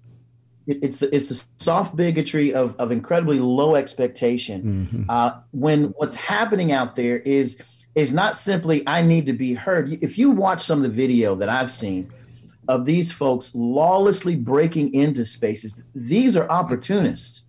It, 0.68 0.78
it's 0.84 0.98
the 0.98 1.12
it's 1.14 1.26
the 1.26 1.42
soft 1.56 1.96
bigotry 1.96 2.54
of 2.54 2.76
of 2.76 2.92
incredibly 2.92 3.40
low 3.40 3.74
expectation. 3.74 4.88
Mhm. 4.92 5.06
Uh, 5.08 5.40
when 5.50 5.86
what's 5.96 6.14
happening 6.14 6.70
out 6.70 6.94
there 6.94 7.18
is 7.18 7.58
is 7.94 8.12
not 8.12 8.36
simply 8.36 8.86
I 8.86 9.02
need 9.02 9.26
to 9.26 9.32
be 9.32 9.54
heard. 9.54 9.90
If 10.02 10.18
you 10.18 10.30
watch 10.30 10.62
some 10.62 10.78
of 10.78 10.82
the 10.84 10.96
video 10.96 11.34
that 11.36 11.48
I've 11.48 11.72
seen 11.72 12.10
of 12.68 12.84
these 12.84 13.10
folks 13.10 13.50
lawlessly 13.54 14.36
breaking 14.36 14.94
into 14.94 15.24
spaces, 15.24 15.82
these 15.94 16.36
are 16.36 16.48
opportunists. 16.50 17.44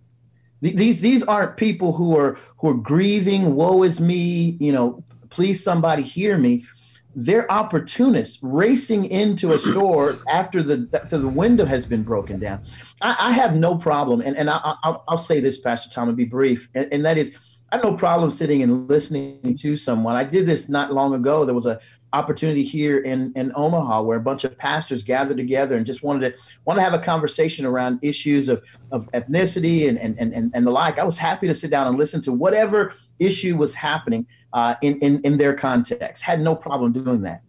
These 0.62 1.00
these 1.00 1.22
aren't 1.22 1.56
people 1.56 1.92
who 1.92 2.16
are 2.18 2.38
who 2.58 2.68
are 2.68 2.74
grieving. 2.74 3.54
Woe 3.54 3.82
is 3.82 4.00
me. 4.00 4.56
You 4.60 4.72
know, 4.72 5.04
please 5.30 5.62
somebody 5.62 6.02
hear 6.02 6.36
me. 6.36 6.66
They're 7.14 7.50
opportunists 7.50 8.38
racing 8.42 9.06
into 9.06 9.52
a 9.52 9.58
store 9.58 10.18
after 10.28 10.62
the 10.62 10.88
after 11.02 11.16
the 11.18 11.28
window 11.28 11.64
has 11.64 11.86
been 11.86 12.02
broken 12.02 12.38
down. 12.38 12.62
I, 13.00 13.16
I 13.18 13.32
have 13.32 13.56
no 13.56 13.76
problem, 13.76 14.20
and 14.20 14.36
and 14.36 14.50
I, 14.50 14.76
I'll, 14.84 15.04
I'll 15.08 15.16
say 15.16 15.40
this, 15.40 15.58
Pastor 15.58 15.90
Tom, 15.90 16.08
and 16.08 16.16
be 16.16 16.26
brief, 16.26 16.68
and, 16.74 16.92
and 16.92 17.04
that 17.06 17.16
is, 17.16 17.34
I 17.72 17.76
have 17.76 17.84
no 17.84 17.94
problem 17.94 18.30
sitting 18.30 18.62
and 18.62 18.88
listening 18.88 19.54
to 19.60 19.76
someone. 19.76 20.16
I 20.16 20.24
did 20.24 20.46
this 20.46 20.68
not 20.68 20.92
long 20.92 21.14
ago. 21.14 21.44
There 21.44 21.54
was 21.54 21.66
a 21.66 21.78
opportunity 22.12 22.64
here 22.64 22.98
in 22.98 23.32
in 23.36 23.52
Omaha 23.54 24.02
where 24.02 24.18
a 24.18 24.20
bunch 24.20 24.42
of 24.42 24.58
pastors 24.58 25.04
gathered 25.04 25.36
together 25.36 25.76
and 25.76 25.86
just 25.86 26.02
wanted 26.02 26.32
to 26.32 26.42
want 26.64 26.78
to 26.78 26.82
have 26.82 26.94
a 26.94 26.98
conversation 26.98 27.64
around 27.64 28.00
issues 28.02 28.48
of 28.48 28.62
of 28.90 29.10
ethnicity 29.12 29.88
and 29.88 29.98
and 29.98 30.18
and, 30.18 30.50
and 30.52 30.66
the 30.66 30.70
like. 30.70 30.98
I 30.98 31.04
was 31.04 31.16
happy 31.16 31.46
to 31.46 31.54
sit 31.54 31.70
down 31.70 31.86
and 31.86 31.96
listen 31.96 32.20
to 32.22 32.32
whatever 32.32 32.94
issue 33.20 33.56
was 33.56 33.74
happening 33.74 34.26
uh, 34.52 34.74
in, 34.82 34.98
in 34.98 35.20
in 35.22 35.36
their 35.36 35.54
context. 35.54 36.24
Had 36.24 36.40
no 36.40 36.56
problem 36.56 36.90
doing 36.92 37.22
that. 37.22 37.42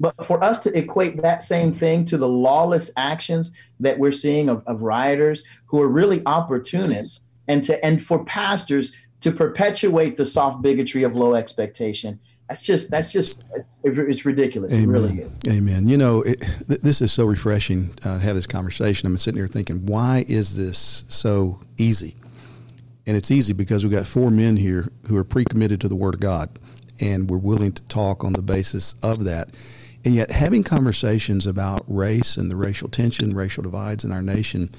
But 0.00 0.24
for 0.24 0.42
us 0.42 0.60
to 0.60 0.76
equate 0.76 1.22
that 1.22 1.42
same 1.42 1.72
thing 1.72 2.04
to 2.06 2.18
the 2.18 2.28
lawless 2.28 2.90
actions 2.96 3.50
that 3.80 3.98
we're 3.98 4.12
seeing 4.12 4.48
of, 4.48 4.62
of 4.66 4.82
rioters 4.82 5.42
who 5.66 5.80
are 5.80 5.88
really 5.88 6.22
opportunists, 6.26 7.20
and 7.46 7.62
to 7.62 7.84
and 7.84 8.02
for 8.02 8.24
pastors 8.24 8.92
to 9.20 9.32
perpetuate 9.32 10.16
the 10.16 10.24
soft 10.24 10.62
bigotry 10.62 11.02
of 11.02 11.16
low 11.16 11.34
expectation, 11.34 12.20
that's 12.48 12.62
just 12.62 12.90
that's 12.90 13.12
just 13.12 13.44
it's 13.84 14.24
ridiculous. 14.24 14.72
It 14.72 14.86
really 14.86 15.20
is. 15.20 15.30
Amen. 15.48 15.86
You 15.86 15.98
know, 15.98 16.22
it, 16.22 16.40
th- 16.66 16.80
this 16.80 17.02
is 17.02 17.12
so 17.12 17.26
refreshing 17.26 17.90
uh, 18.04 18.18
to 18.18 18.24
have 18.24 18.36
this 18.36 18.46
conversation. 18.46 19.06
I'm 19.06 19.18
sitting 19.18 19.38
here 19.38 19.46
thinking, 19.46 19.84
why 19.84 20.24
is 20.28 20.56
this 20.56 21.04
so 21.08 21.60
easy? 21.76 22.14
And 23.06 23.16
it's 23.16 23.30
easy 23.30 23.52
because 23.52 23.84
we've 23.84 23.92
got 23.92 24.06
four 24.06 24.30
men 24.30 24.56
here 24.56 24.86
who 25.06 25.16
are 25.16 25.24
pre-committed 25.24 25.80
to 25.80 25.88
the 25.88 25.96
Word 25.96 26.14
of 26.14 26.20
God, 26.20 26.50
and 27.00 27.28
we're 27.28 27.38
willing 27.38 27.72
to 27.72 27.82
talk 27.84 28.24
on 28.24 28.32
the 28.32 28.42
basis 28.42 28.94
of 29.02 29.24
that. 29.24 29.54
And 30.04 30.14
yet, 30.14 30.30
having 30.30 30.62
conversations 30.62 31.46
about 31.46 31.84
race 31.86 32.36
and 32.36 32.50
the 32.50 32.56
racial 32.56 32.88
tension, 32.88 33.34
racial 33.34 33.62
divides 33.62 34.04
in 34.04 34.12
our 34.12 34.22
nation, 34.22 34.70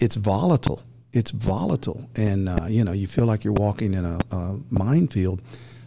it's 0.00 0.16
volatile. 0.16 0.82
It's 1.14 1.30
volatile, 1.30 2.10
and 2.16 2.48
uh, 2.48 2.66
you 2.68 2.82
know, 2.82 2.90
you 2.90 3.06
feel 3.06 3.24
like 3.24 3.44
you're 3.44 3.52
walking 3.54 3.94
in 3.94 4.04
a, 4.04 4.18
a 4.32 4.58
minefield. 4.70 5.42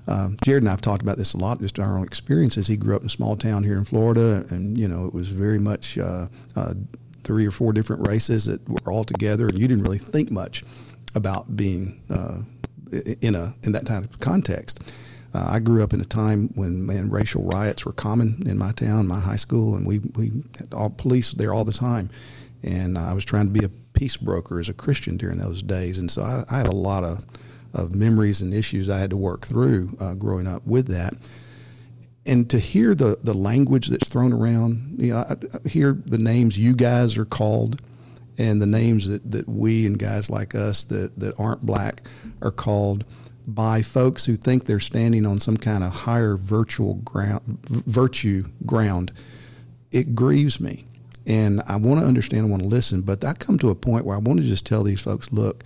Um, 0.07 0.37
Jared 0.41 0.63
and 0.63 0.69
I 0.69 0.71
have 0.71 0.79
talked 0.79 1.01
about 1.01 1.17
this 1.17 1.33
a 1.33 1.37
lot, 1.37 1.59
just 1.59 1.79
our 1.79 1.97
own 1.97 2.05
experiences. 2.05 2.65
He 2.65 2.77
grew 2.77 2.95
up 2.95 3.01
in 3.01 3.07
a 3.07 3.09
small 3.09 3.35
town 3.35 3.65
here 3.65 3.77
in 3.77 3.83
Florida, 3.83 4.45
and 4.49 4.77
you 4.77 4.87
know, 4.87 5.05
it 5.05 5.13
was 5.13 5.27
very 5.27 5.59
much 5.59 5.97
uh, 5.97 6.27
uh, 6.55 6.73
three 7.25 7.45
or 7.45 7.51
four 7.51 7.73
different 7.73 8.07
races 8.07 8.45
that 8.45 8.67
were 8.69 8.91
all 8.91 9.03
together, 9.03 9.47
and 9.49 9.59
you 9.59 9.67
didn't 9.67 9.83
really 9.83 9.97
think 9.97 10.31
much 10.31 10.63
about 11.13 11.57
being 11.57 12.01
uh, 12.09 12.39
in 13.21 13.35
a 13.35 13.53
in 13.63 13.73
that 13.73 13.85
type 13.85 14.05
of 14.05 14.19
context. 14.21 14.81
Uh, 15.33 15.45
I 15.49 15.59
grew 15.59 15.83
up 15.83 15.91
in 15.91 15.99
a 15.99 16.05
time 16.05 16.51
when 16.55 16.85
man 16.85 17.09
racial 17.09 17.43
riots 17.43 17.85
were 17.85 17.91
common 17.91 18.43
in 18.45 18.57
my 18.57 18.71
town, 18.71 19.07
my 19.07 19.19
high 19.19 19.35
school, 19.35 19.75
and 19.75 19.85
we 19.85 19.99
we 20.15 20.31
had 20.57 20.71
all 20.71 20.89
police 20.89 21.33
there 21.33 21.53
all 21.53 21.65
the 21.65 21.73
time. 21.73 22.09
And 22.63 22.97
I 22.97 23.13
was 23.13 23.23
trying 23.23 23.45
to 23.45 23.51
be 23.51 23.65
a 23.65 23.69
peace 23.97 24.17
broker 24.17 24.59
as 24.59 24.69
a 24.69 24.73
Christian 24.73 25.17
during 25.17 25.37
those 25.37 25.61
days, 25.61 25.99
and 25.99 26.09
so 26.09 26.21
I, 26.21 26.43
I 26.49 26.57
have 26.57 26.69
a 26.69 26.75
lot 26.75 27.03
of 27.03 27.25
of 27.73 27.93
memories 27.93 28.41
and 28.41 28.53
issues 28.53 28.89
I 28.89 28.97
had 28.97 29.09
to 29.09 29.17
work 29.17 29.45
through 29.45 29.95
uh, 29.99 30.15
growing 30.15 30.47
up 30.47 30.65
with 30.65 30.87
that. 30.87 31.13
And 32.25 32.49
to 32.49 32.59
hear 32.59 32.95
the 32.95 33.17
the 33.21 33.33
language 33.33 33.87
that's 33.87 34.09
thrown 34.09 34.33
around, 34.33 34.95
you 34.99 35.13
know, 35.13 35.17
I, 35.17 35.33
I 35.33 35.67
hear 35.67 35.93
the 36.05 36.17
names 36.17 36.57
you 36.57 36.75
guys 36.75 37.17
are 37.17 37.25
called 37.25 37.81
and 38.37 38.61
the 38.61 38.67
names 38.67 39.07
that, 39.09 39.29
that 39.31 39.47
we 39.49 39.85
and 39.85 39.97
guys 39.97 40.29
like 40.29 40.53
us 40.53 40.83
that, 40.85 41.19
that 41.19 41.39
aren't 41.39 41.65
black 41.65 42.01
are 42.41 42.51
called 42.51 43.05
by 43.47 43.81
folks 43.81 44.25
who 44.25 44.35
think 44.35 44.65
they're 44.65 44.79
standing 44.79 45.25
on 45.25 45.39
some 45.39 45.57
kind 45.57 45.83
of 45.83 45.91
higher 45.91 46.35
virtual 46.35 46.95
ground, 46.95 47.41
virtue 47.65 48.43
ground, 48.65 49.13
it 49.91 50.13
grieves 50.13 50.59
me. 50.59 50.85
And 51.27 51.61
I 51.67 51.75
want 51.75 51.99
to 51.99 52.07
understand, 52.07 52.47
I 52.47 52.49
want 52.49 52.63
to 52.63 52.67
listen, 52.67 53.01
but 53.01 53.23
I 53.23 53.33
come 53.33 53.59
to 53.59 53.69
a 53.69 53.75
point 53.75 54.05
where 54.05 54.15
I 54.15 54.19
want 54.19 54.39
to 54.39 54.45
just 54.45 54.65
tell 54.65 54.81
these 54.83 55.01
folks, 55.01 55.31
look, 55.33 55.65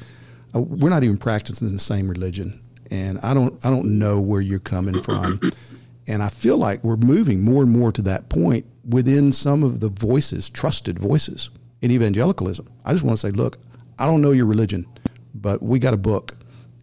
uh, 0.56 0.60
we're 0.60 0.90
not 0.90 1.04
even 1.04 1.18
practicing 1.18 1.72
the 1.72 1.80
same 1.80 2.10
religion, 2.10 2.60
and 2.90 3.20
I 3.20 3.36
don't, 3.36 3.64
I 3.64 3.70
don't 3.70 4.00
know 4.00 4.20
where 4.20 4.42
you're 4.42 4.60
coming 4.60 5.02
from, 5.04 5.40
and 6.08 6.24
I 6.24 6.30
feel 6.30 6.58
like 6.58 6.84
we're 6.84 6.98
moving 6.98 7.46
more 7.46 7.62
and 7.62 7.72
more 7.72 7.92
to 7.92 8.02
that 8.02 8.28
point 8.28 8.66
within 8.90 9.32
some 9.32 9.62
of 9.64 9.80
the 9.80 9.90
voices, 9.90 10.50
trusted 10.50 10.98
voices 10.98 11.52
in 11.84 11.92
evangelicalism. 11.92 12.68
I 12.84 12.94
just 12.94 13.06
want 13.06 13.20
to 13.20 13.28
say, 13.28 13.32
look, 13.32 13.58
I 14.00 14.08
don't 14.08 14.22
know 14.22 14.32
your 14.32 14.48
religion, 14.48 14.88
but 15.36 15.62
we 15.62 15.78
got 15.78 15.94
a 15.94 15.98
book, 15.98 16.32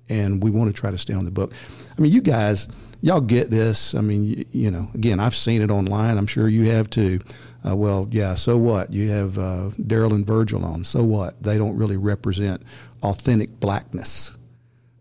and 0.08 0.40
we 0.40 0.52
want 0.52 0.74
to 0.74 0.80
try 0.80 0.92
to 0.92 0.98
stay 0.98 1.14
on 1.14 1.24
the 1.24 1.32
book. 1.32 1.52
I 1.98 2.00
mean, 2.00 2.12
you 2.12 2.22
guys, 2.22 2.68
y'all 3.00 3.20
get 3.20 3.50
this. 3.50 3.96
I 3.96 4.00
mean, 4.02 4.24
you, 4.24 4.44
you 4.52 4.70
know, 4.70 4.88
again, 4.94 5.18
I've 5.18 5.34
seen 5.34 5.62
it 5.62 5.70
online. 5.70 6.16
I'm 6.16 6.28
sure 6.28 6.48
you 6.48 6.70
have 6.70 6.88
too. 6.88 7.18
Uh, 7.68 7.76
well, 7.76 8.08
yeah. 8.10 8.34
So 8.34 8.56
what? 8.56 8.92
You 8.92 9.10
have 9.10 9.38
uh, 9.38 9.70
Darrell 9.86 10.14
and 10.14 10.26
Virgil 10.26 10.64
on. 10.64 10.84
So 10.84 11.02
what? 11.04 11.42
They 11.42 11.58
don't 11.58 11.76
really 11.76 11.96
represent 11.96 12.62
authentic 13.02 13.58
blackness. 13.60 14.36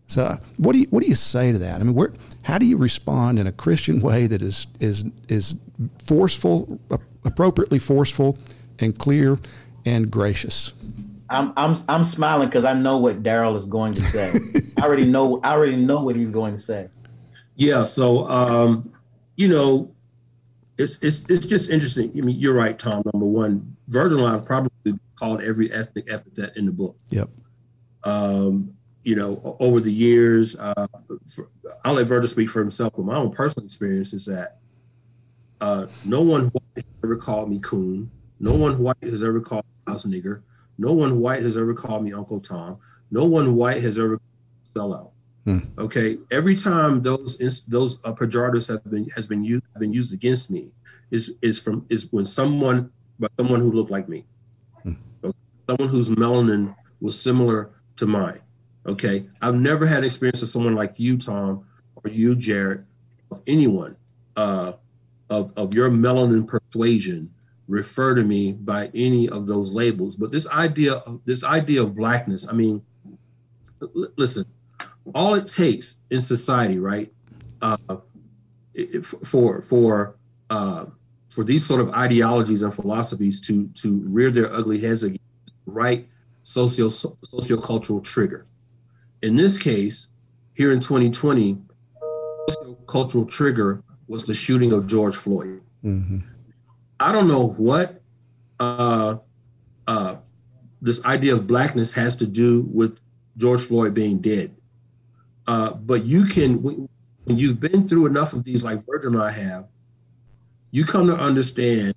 So, 0.08 0.36
what 0.56 0.72
do 0.72 0.80
you 0.80 0.86
what 0.90 1.02
do 1.02 1.08
you 1.08 1.14
say 1.14 1.52
to 1.52 1.58
that? 1.58 1.80
I 1.80 1.84
mean, 1.84 1.94
where 1.94 2.12
how 2.42 2.58
do 2.58 2.66
you 2.66 2.78
respond 2.78 3.38
in 3.38 3.46
a 3.46 3.52
Christian 3.52 4.00
way 4.02 4.26
that 4.26 4.42
is 4.42 4.66
is 4.80 5.04
is 5.28 5.54
forceful, 6.04 6.80
appropriately 7.24 7.78
forceful, 7.78 8.38
and 8.80 8.98
clear 8.98 9.38
and 9.84 10.10
gracious? 10.10 10.72
I'm 11.30 11.52
I'm 11.58 11.76
I'm 11.88 12.04
smiling 12.04 12.48
because 12.48 12.64
I 12.64 12.72
know 12.72 12.96
what 12.96 13.22
Darrell 13.22 13.54
is 13.56 13.66
going 13.66 13.92
to 13.94 14.00
say. 14.00 14.62
I 14.78 14.86
already 14.86 15.06
know 15.06 15.40
I 15.44 15.52
already 15.52 15.76
know 15.76 16.02
what 16.02 16.16
he's 16.16 16.30
going 16.30 16.54
to 16.54 16.60
say. 16.60 16.88
Yeah. 17.56 17.84
So, 17.84 18.28
um, 18.30 18.90
you 19.36 19.48
know, 19.48 19.90
it's 20.78 21.02
it's 21.02 21.28
it's 21.28 21.44
just 21.44 21.70
interesting. 21.70 22.12
I 22.16 22.20
mean, 22.20 22.38
you're 22.38 22.54
right, 22.54 22.78
Tom. 22.78 23.02
Number 23.12 23.26
one, 23.26 23.76
Virgil 23.88 24.26
and 24.26 24.46
probably 24.46 24.98
called 25.16 25.42
every 25.42 25.72
ethnic 25.72 26.10
epithet 26.10 26.56
in 26.56 26.66
the 26.66 26.72
book. 26.72 26.96
Yep. 27.10 27.28
Um, 28.04 28.74
you 29.02 29.16
know, 29.16 29.56
over 29.58 29.80
the 29.80 29.92
years, 29.92 30.56
uh, 30.56 30.86
for, 31.34 31.48
I'll 31.84 31.94
let 31.94 32.06
Virgil 32.06 32.28
speak 32.28 32.48
for 32.48 32.60
himself. 32.60 32.92
But 32.96 33.04
my 33.04 33.16
own 33.16 33.30
personal 33.30 33.66
experience 33.66 34.12
is 34.12 34.24
that 34.26 34.58
uh, 35.60 35.86
no 36.04 36.22
one 36.22 36.44
white 36.46 36.76
has 36.76 36.84
ever 37.02 37.16
called 37.16 37.50
me 37.50 37.58
coon. 37.60 38.10
No 38.38 38.54
one 38.54 38.78
white 38.78 38.96
has 39.02 39.24
ever 39.24 39.40
called 39.40 39.64
me 39.64 39.92
house 39.92 40.06
nigger. 40.06 40.42
No 40.78 40.92
one 40.92 41.18
white 41.18 41.42
has 41.42 41.56
ever 41.56 41.74
called 41.74 42.04
me 42.04 42.12
Uncle 42.12 42.40
Tom. 42.40 42.78
No 43.10 43.24
one 43.24 43.56
white 43.56 43.82
has 43.82 43.98
ever 43.98 44.20
sell 44.62 44.94
out. 44.94 45.10
Hmm. 45.44 45.58
Okay, 45.78 46.18
every 46.30 46.56
time 46.56 47.02
those 47.02 47.38
those 47.68 47.98
uh, 48.04 48.12
pejoratives 48.12 48.68
have 48.68 48.84
been 48.90 49.08
has 49.10 49.26
been 49.26 49.44
used 49.44 49.64
have 49.72 49.80
been 49.80 49.92
used 49.92 50.12
against 50.12 50.50
me 50.50 50.70
is 51.10 51.32
is 51.42 51.58
from 51.58 51.86
is 51.88 52.12
when 52.12 52.24
someone 52.26 52.90
but 53.18 53.32
someone 53.38 53.60
who 53.60 53.70
looked 53.72 53.90
like 53.90 54.08
me, 54.08 54.26
Hmm. 54.82 54.92
Okay? 55.24 55.38
someone 55.68 55.88
whose 55.88 56.10
melanin 56.10 56.74
was 57.00 57.20
similar 57.20 57.70
to 57.96 58.06
mine. 58.06 58.40
Okay, 58.86 59.26
I've 59.42 59.54
never 59.54 59.86
had 59.86 60.04
experience 60.04 60.40
with 60.40 60.50
someone 60.50 60.74
like 60.74 60.94
you, 60.98 61.18
Tom, 61.18 61.64
or 61.96 62.02
or 62.04 62.10
you, 62.10 62.36
Jared, 62.36 62.84
of 63.30 63.42
anyone 63.46 63.96
uh, 64.36 64.72
of, 65.30 65.52
of 65.56 65.74
your 65.74 65.90
melanin 65.90 66.46
persuasion 66.46 67.30
refer 67.66 68.14
to 68.14 68.22
me 68.22 68.52
by 68.52 68.90
any 68.94 69.28
of 69.28 69.46
those 69.46 69.72
labels. 69.72 70.16
But 70.16 70.30
this 70.30 70.48
idea 70.48 70.94
of 70.94 71.20
this 71.24 71.42
idea 71.44 71.82
of 71.82 71.94
blackness, 71.96 72.48
I 72.48 72.52
mean, 72.52 72.82
l- 73.82 74.08
listen, 74.16 74.46
all 75.14 75.34
it 75.34 75.46
takes 75.46 76.02
in 76.10 76.20
society, 76.20 76.78
right, 76.78 77.12
uh, 77.62 77.76
it, 78.74 79.04
for 79.04 79.60
for 79.62 80.16
uh, 80.50 80.86
for 81.30 81.44
these 81.44 81.64
sort 81.64 81.80
of 81.80 81.90
ideologies 81.90 82.62
and 82.62 82.72
philosophies 82.72 83.40
to 83.42 83.68
to 83.68 84.00
rear 84.06 84.30
their 84.30 84.52
ugly 84.52 84.80
heads 84.80 85.02
against 85.02 85.22
right 85.66 86.08
socio 86.42 86.88
sociocultural 86.88 88.02
trigger. 88.02 88.44
In 89.22 89.36
this 89.36 89.58
case, 89.58 90.08
here 90.54 90.72
in 90.72 90.80
2020, 90.80 91.58
sociocultural 92.50 93.30
trigger 93.30 93.82
was 94.06 94.24
the 94.24 94.34
shooting 94.34 94.72
of 94.72 94.86
George 94.86 95.16
Floyd. 95.16 95.60
Mm-hmm. 95.84 96.18
I 97.00 97.12
don't 97.12 97.28
know 97.28 97.48
what 97.48 98.00
uh, 98.58 99.16
uh, 99.86 100.16
this 100.80 101.04
idea 101.04 101.34
of 101.34 101.46
blackness 101.46 101.92
has 101.92 102.16
to 102.16 102.26
do 102.26 102.62
with 102.72 102.98
George 103.36 103.60
Floyd 103.60 103.94
being 103.94 104.18
dead. 104.18 104.54
Uh, 105.48 105.72
but 105.72 106.04
you 106.04 106.24
can, 106.24 106.62
when 106.62 106.88
you've 107.26 107.58
been 107.58 107.88
through 107.88 108.04
enough 108.04 108.34
of 108.34 108.44
these, 108.44 108.62
like 108.62 108.84
Virgil 108.84 109.14
and 109.14 109.22
I 109.22 109.30
have, 109.30 109.66
you 110.70 110.84
come 110.84 111.06
to 111.06 111.16
understand 111.16 111.94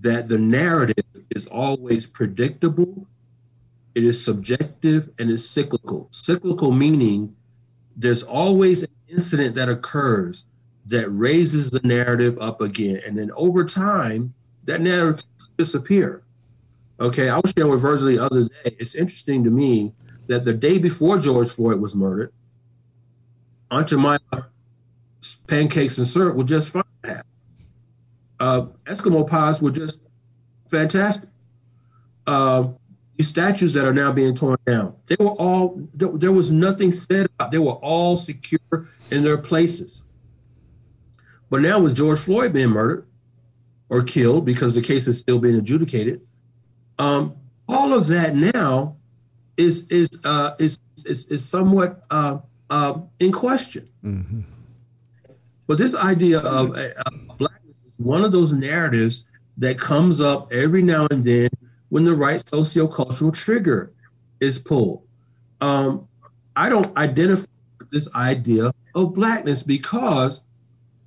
that 0.00 0.28
the 0.28 0.38
narrative 0.38 1.04
is 1.36 1.46
always 1.46 2.06
predictable, 2.06 3.06
it 3.94 4.02
is 4.02 4.24
subjective, 4.24 5.10
and 5.18 5.30
it's 5.30 5.44
cyclical. 5.44 6.08
Cyclical 6.10 6.72
meaning 6.72 7.36
there's 7.94 8.22
always 8.22 8.82
an 8.82 8.88
incident 9.08 9.54
that 9.56 9.68
occurs 9.68 10.46
that 10.86 11.06
raises 11.10 11.70
the 11.70 11.80
narrative 11.80 12.38
up 12.40 12.62
again. 12.62 13.02
And 13.04 13.18
then 13.18 13.30
over 13.32 13.62
time, 13.62 14.32
that 14.64 14.80
narrative 14.80 15.26
disappear. 15.58 16.22
Okay, 16.98 17.28
I 17.28 17.36
was 17.38 17.52
sharing 17.54 17.70
with 17.70 17.82
Virgil 17.82 18.08
the 18.08 18.18
other 18.18 18.44
day. 18.44 18.76
It's 18.78 18.94
interesting 18.94 19.44
to 19.44 19.50
me 19.50 19.92
that 20.28 20.46
the 20.46 20.54
day 20.54 20.78
before 20.78 21.18
George 21.18 21.50
Floyd 21.50 21.78
was 21.78 21.94
murdered, 21.94 22.32
Aunt 23.70 23.88
Jemima 23.88 24.18
pancakes 25.46 25.98
and 25.98 26.06
syrup 26.06 26.36
were 26.36 26.44
just 26.44 26.72
fine. 26.72 26.84
Uh, 28.38 28.66
Eskimo 28.86 29.28
pies 29.28 29.60
were 29.60 29.70
just 29.70 30.00
fantastic. 30.70 31.28
Uh, 32.26 32.68
these 33.16 33.28
statues 33.28 33.74
that 33.74 33.84
are 33.84 33.92
now 33.92 34.10
being 34.10 34.34
torn 34.34 34.56
down, 34.66 34.94
they 35.06 35.16
were 35.18 35.32
all, 35.32 35.80
there, 35.92 36.08
there 36.08 36.32
was 36.32 36.50
nothing 36.50 36.90
said 36.90 37.26
about, 37.34 37.50
they 37.50 37.58
were 37.58 37.72
all 37.72 38.16
secure 38.16 38.88
in 39.10 39.22
their 39.22 39.36
places. 39.36 40.04
But 41.50 41.60
now 41.60 41.80
with 41.80 41.96
George 41.96 42.18
Floyd 42.18 42.52
being 42.52 42.70
murdered 42.70 43.06
or 43.88 44.02
killed 44.02 44.46
because 44.46 44.74
the 44.74 44.80
case 44.80 45.06
is 45.06 45.18
still 45.18 45.38
being 45.38 45.56
adjudicated, 45.56 46.22
um, 46.98 47.34
all 47.68 47.92
of 47.92 48.06
that 48.08 48.34
now 48.34 48.96
is 49.56 49.86
is 49.88 50.08
uh, 50.24 50.52
is, 50.58 50.78
is 51.04 51.26
is 51.26 51.46
somewhat 51.46 52.04
uh, 52.10 52.38
uh, 52.70 53.00
in 53.18 53.32
question. 53.32 53.88
Mm-hmm. 54.04 54.40
But 55.66 55.78
this 55.78 55.94
idea 55.94 56.38
of 56.40 56.76
uh, 56.76 56.88
blackness 57.36 57.84
is 57.84 57.98
one 57.98 58.24
of 58.24 58.32
those 58.32 58.52
narratives 58.52 59.26
that 59.58 59.78
comes 59.78 60.20
up 60.20 60.52
every 60.52 60.82
now 60.82 61.06
and 61.10 61.22
then 61.22 61.50
when 61.90 62.04
the 62.04 62.12
right 62.12 62.40
sociocultural 62.40 63.36
trigger 63.36 63.92
is 64.40 64.58
pulled. 64.58 65.02
Um, 65.60 66.08
I 66.56 66.68
don't 66.68 66.96
identify 66.96 67.46
with 67.78 67.90
this 67.90 68.12
idea 68.14 68.72
of 68.94 69.14
blackness 69.14 69.62
because 69.62 70.44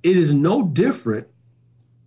it 0.02 0.16
is 0.16 0.32
no 0.32 0.62
different. 0.62 1.26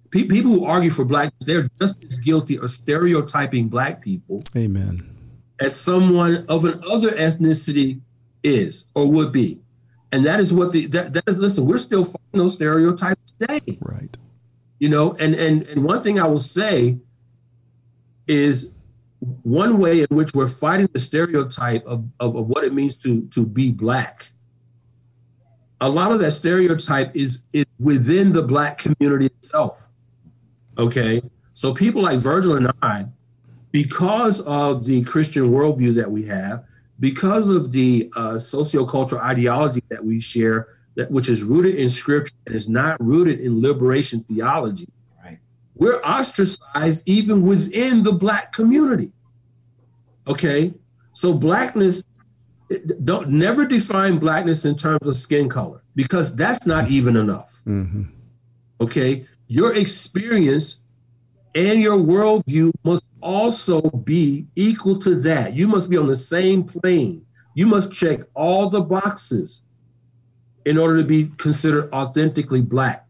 people 0.10 0.52
who 0.52 0.66
argue 0.66 0.90
for 0.90 1.06
blackness, 1.06 1.46
they're 1.46 1.70
just 1.80 2.04
as 2.04 2.18
guilty 2.18 2.58
of 2.58 2.72
stereotyping 2.72 3.68
black 3.68 4.02
people. 4.02 4.42
Amen. 4.56 5.16
As 5.60 5.80
someone 5.80 6.46
of 6.48 6.66
an 6.66 6.82
other 6.90 7.12
ethnicity 7.12 8.00
is 8.44 8.86
or 8.96 9.10
would 9.12 9.32
be. 9.32 9.60
And 10.12 10.26
that 10.26 10.40
is 10.40 10.54
what 10.54 10.72
the 10.72 10.88
that, 10.88 11.14
that 11.14 11.24
is 11.28 11.38
listen, 11.38 11.66
we're 11.66 11.78
still 11.78 12.04
fighting 12.04 12.40
those 12.40 12.54
stereotypes 12.54 13.32
today. 13.40 13.78
Right. 13.82 14.18
You 14.80 14.90
know, 14.90 15.14
and 15.14 15.36
and 15.36 15.64
and 15.64 15.84
one 15.84 16.04
thing 16.04 16.20
I 16.20 16.28
will 16.28 16.40
say 16.40 16.98
is 18.28 18.72
one 19.20 19.80
way 19.80 20.02
in 20.02 20.08
which 20.10 20.32
we're 20.34 20.48
fighting 20.48 20.88
the 20.94 21.00
stereotype 21.00 21.84
of, 21.86 22.06
of, 22.20 22.36
of 22.36 22.48
what 22.48 22.64
it 22.64 22.74
means 22.74 22.96
to 22.98 23.28
to 23.28 23.46
be 23.46 23.72
black 23.72 24.32
a 25.82 25.90
lot 25.90 26.12
of 26.12 26.20
that 26.20 26.32
stereotype 26.32 27.16
is 27.16 27.44
is 27.54 27.66
within 27.80 28.32
the 28.32 28.42
black 28.42 28.78
community 28.78 29.28
itself. 29.28 29.88
Okay, 30.78 31.22
so 31.54 31.74
people 31.74 32.02
like 32.02 32.20
Virgil 32.20 32.56
and 32.56 32.72
I, 32.82 33.06
because 33.72 34.42
of 34.42 34.86
the 34.86 35.04
Christian 35.04 35.52
worldview 35.52 35.94
that 35.96 36.10
we 36.10 36.26
have, 36.26 36.66
because 37.00 37.50
of 37.50 37.72
the 37.72 38.12
uh, 38.16 38.34
sociocultural 38.34 39.20
ideology 39.20 39.84
that 39.90 40.04
we 40.04 40.20
share, 40.20 40.70
that 40.96 41.12
which 41.12 41.30
is 41.30 41.44
rooted 41.44 41.76
in 41.76 41.90
Scripture 41.90 42.34
and 42.46 42.56
is 42.56 42.68
not 42.68 42.98
rooted 43.04 43.40
in 43.40 43.62
liberation 43.62 44.24
theology, 44.24 44.88
right? 45.24 45.40
We're 45.76 46.02
ostracized 46.02 47.08
even 47.08 47.44
within 47.44 48.04
the 48.04 48.14
black 48.14 48.52
community. 48.52 49.12
Okay, 50.28 50.74
so 51.14 51.34
blackness 51.34 52.04
don't 53.04 53.30
never 53.30 53.66
define 53.66 54.18
blackness 54.18 54.66
in 54.66 54.76
terms 54.76 55.08
of 55.08 55.16
skin 55.16 55.48
color 55.48 55.84
because 55.96 56.36
that's 56.36 56.66
not 56.66 56.90
even 56.90 57.16
enough. 57.16 57.62
Mm-hmm. 57.66 58.04
Okay, 58.82 59.26
your 59.48 59.74
experience 59.76 60.82
and 61.58 61.82
your 61.82 61.98
worldview 61.98 62.72
must 62.84 63.06
also 63.22 63.82
be 63.82 64.48
equal 64.56 64.98
to 65.00 65.16
that. 65.16 65.54
You 65.54 65.68
must 65.68 65.90
be 65.90 65.98
on 65.98 66.08
the 66.08 66.16
same 66.16 66.64
plane. 66.64 67.26
You 67.56 67.68
must 67.68 67.92
check 67.92 68.22
all 68.34 68.70
the 68.70 68.82
boxes 68.82 69.64
in 70.66 70.78
order 70.78 70.98
to 70.98 71.04
be 71.04 71.32
considered 71.38 71.92
authentically 71.92 72.62
black. 72.62 73.06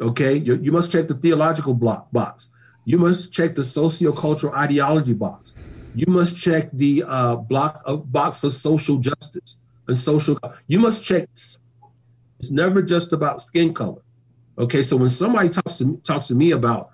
Okay, 0.00 0.34
you, 0.34 0.56
you 0.56 0.72
must 0.72 0.90
check 0.90 1.06
the 1.06 1.14
theological 1.14 1.74
block 1.74 2.10
box. 2.10 2.50
You 2.84 2.98
must 2.98 3.32
check 3.32 3.54
the 3.54 3.62
sociocultural 3.62 4.52
ideology 4.54 5.14
box 5.14 5.54
you 5.94 6.06
must 6.08 6.36
check 6.36 6.70
the 6.72 7.04
uh, 7.06 7.36
block 7.36 7.82
of 7.86 8.10
box 8.10 8.42
of 8.42 8.52
social 8.52 8.98
justice 8.98 9.58
and 9.86 9.96
social. 9.96 10.38
You 10.66 10.80
must 10.80 11.04
check. 11.04 11.28
It's 11.32 12.50
never 12.50 12.82
just 12.82 13.12
about 13.12 13.40
skin 13.40 13.72
color. 13.72 14.02
Okay, 14.58 14.82
so 14.82 14.96
when 14.96 15.08
somebody 15.08 15.48
talks 15.48 15.76
to 15.78 16.00
talks 16.04 16.26
to 16.28 16.34
me 16.34 16.50
about 16.50 16.90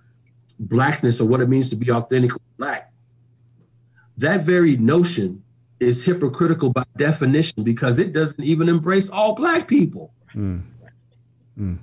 blackness 0.61 1.21
or 1.21 1.27
what 1.27 1.41
it 1.41 1.49
means 1.49 1.69
to 1.71 1.77
be 1.77 1.91
authentically 1.91 2.43
black, 2.59 2.93
that 4.19 4.43
very 4.43 4.77
notion 4.77 5.43
is 5.81 6.05
hypocritical 6.05 6.71
by 6.71 6.85
definition 6.97 7.65
because 7.65 7.99
it 7.99 8.13
doesn't 8.13 8.45
even 8.45 8.69
embrace 8.69 9.11
all 9.11 9.35
black 9.35 9.67
people. 9.67 10.13
Mm. 10.35 10.63
Mm. 11.59 11.79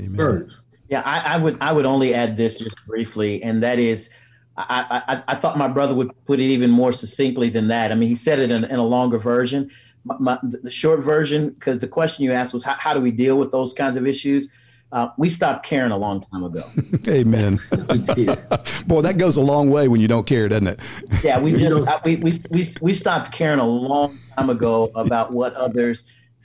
Amen. 0.00 0.50
Yeah, 0.88 1.02
I, 1.04 1.34
I 1.34 1.36
would 1.36 1.58
I 1.60 1.72
would 1.72 1.84
only 1.84 2.14
add 2.14 2.36
this 2.36 2.58
just 2.58 2.86
briefly, 2.86 3.42
and 3.42 3.62
that 3.62 3.78
is 3.78 4.08
I, 4.56 5.02
I, 5.06 5.22
I, 5.28 5.34
thought 5.36 5.56
my 5.56 5.68
brother 5.68 5.94
would 5.94 6.10
put 6.24 6.40
it 6.40 6.44
even 6.44 6.70
more 6.70 6.92
succinctly 6.92 7.48
than 7.48 7.68
that. 7.68 7.92
I 7.92 7.94
mean, 7.94 8.08
he 8.08 8.16
said 8.16 8.40
it 8.40 8.50
in, 8.50 8.64
in 8.64 8.78
a 8.78 8.84
longer 8.84 9.18
version. 9.18 9.70
My, 10.04 10.16
my, 10.18 10.38
the 10.42 10.70
short 10.70 11.00
version, 11.00 11.50
because 11.50 11.78
the 11.78 11.86
question 11.86 12.24
you 12.24 12.32
asked 12.32 12.52
was 12.52 12.64
how, 12.64 12.74
how, 12.74 12.92
do 12.92 13.00
we 13.00 13.12
deal 13.12 13.38
with 13.38 13.52
those 13.52 13.72
kinds 13.72 13.96
of 13.96 14.04
issues? 14.04 14.48
Uh, 14.90 15.08
we 15.18 15.28
stopped 15.28 15.66
caring 15.66 15.90
a 15.90 15.96
long 15.96 16.20
time 16.20 16.42
ago. 16.42 16.62
Amen. 17.08 17.54
Boy, 18.86 19.02
that 19.02 19.16
goes 19.18 19.36
a 19.36 19.40
long 19.40 19.70
way 19.70 19.86
when 19.86 20.00
you 20.00 20.08
don't 20.08 20.26
care, 20.26 20.48
doesn't 20.48 20.66
it? 20.66 20.80
yeah, 21.24 21.42
we 21.42 21.52
just 21.52 22.04
we, 22.04 22.16
we, 22.16 22.40
we, 22.50 22.66
we 22.80 22.94
stopped 22.94 23.30
caring 23.30 23.58
a 23.58 23.66
long 23.66 24.10
time 24.36 24.48
ago 24.48 24.90
about 24.94 25.32
what 25.32 25.52
others 25.54 26.04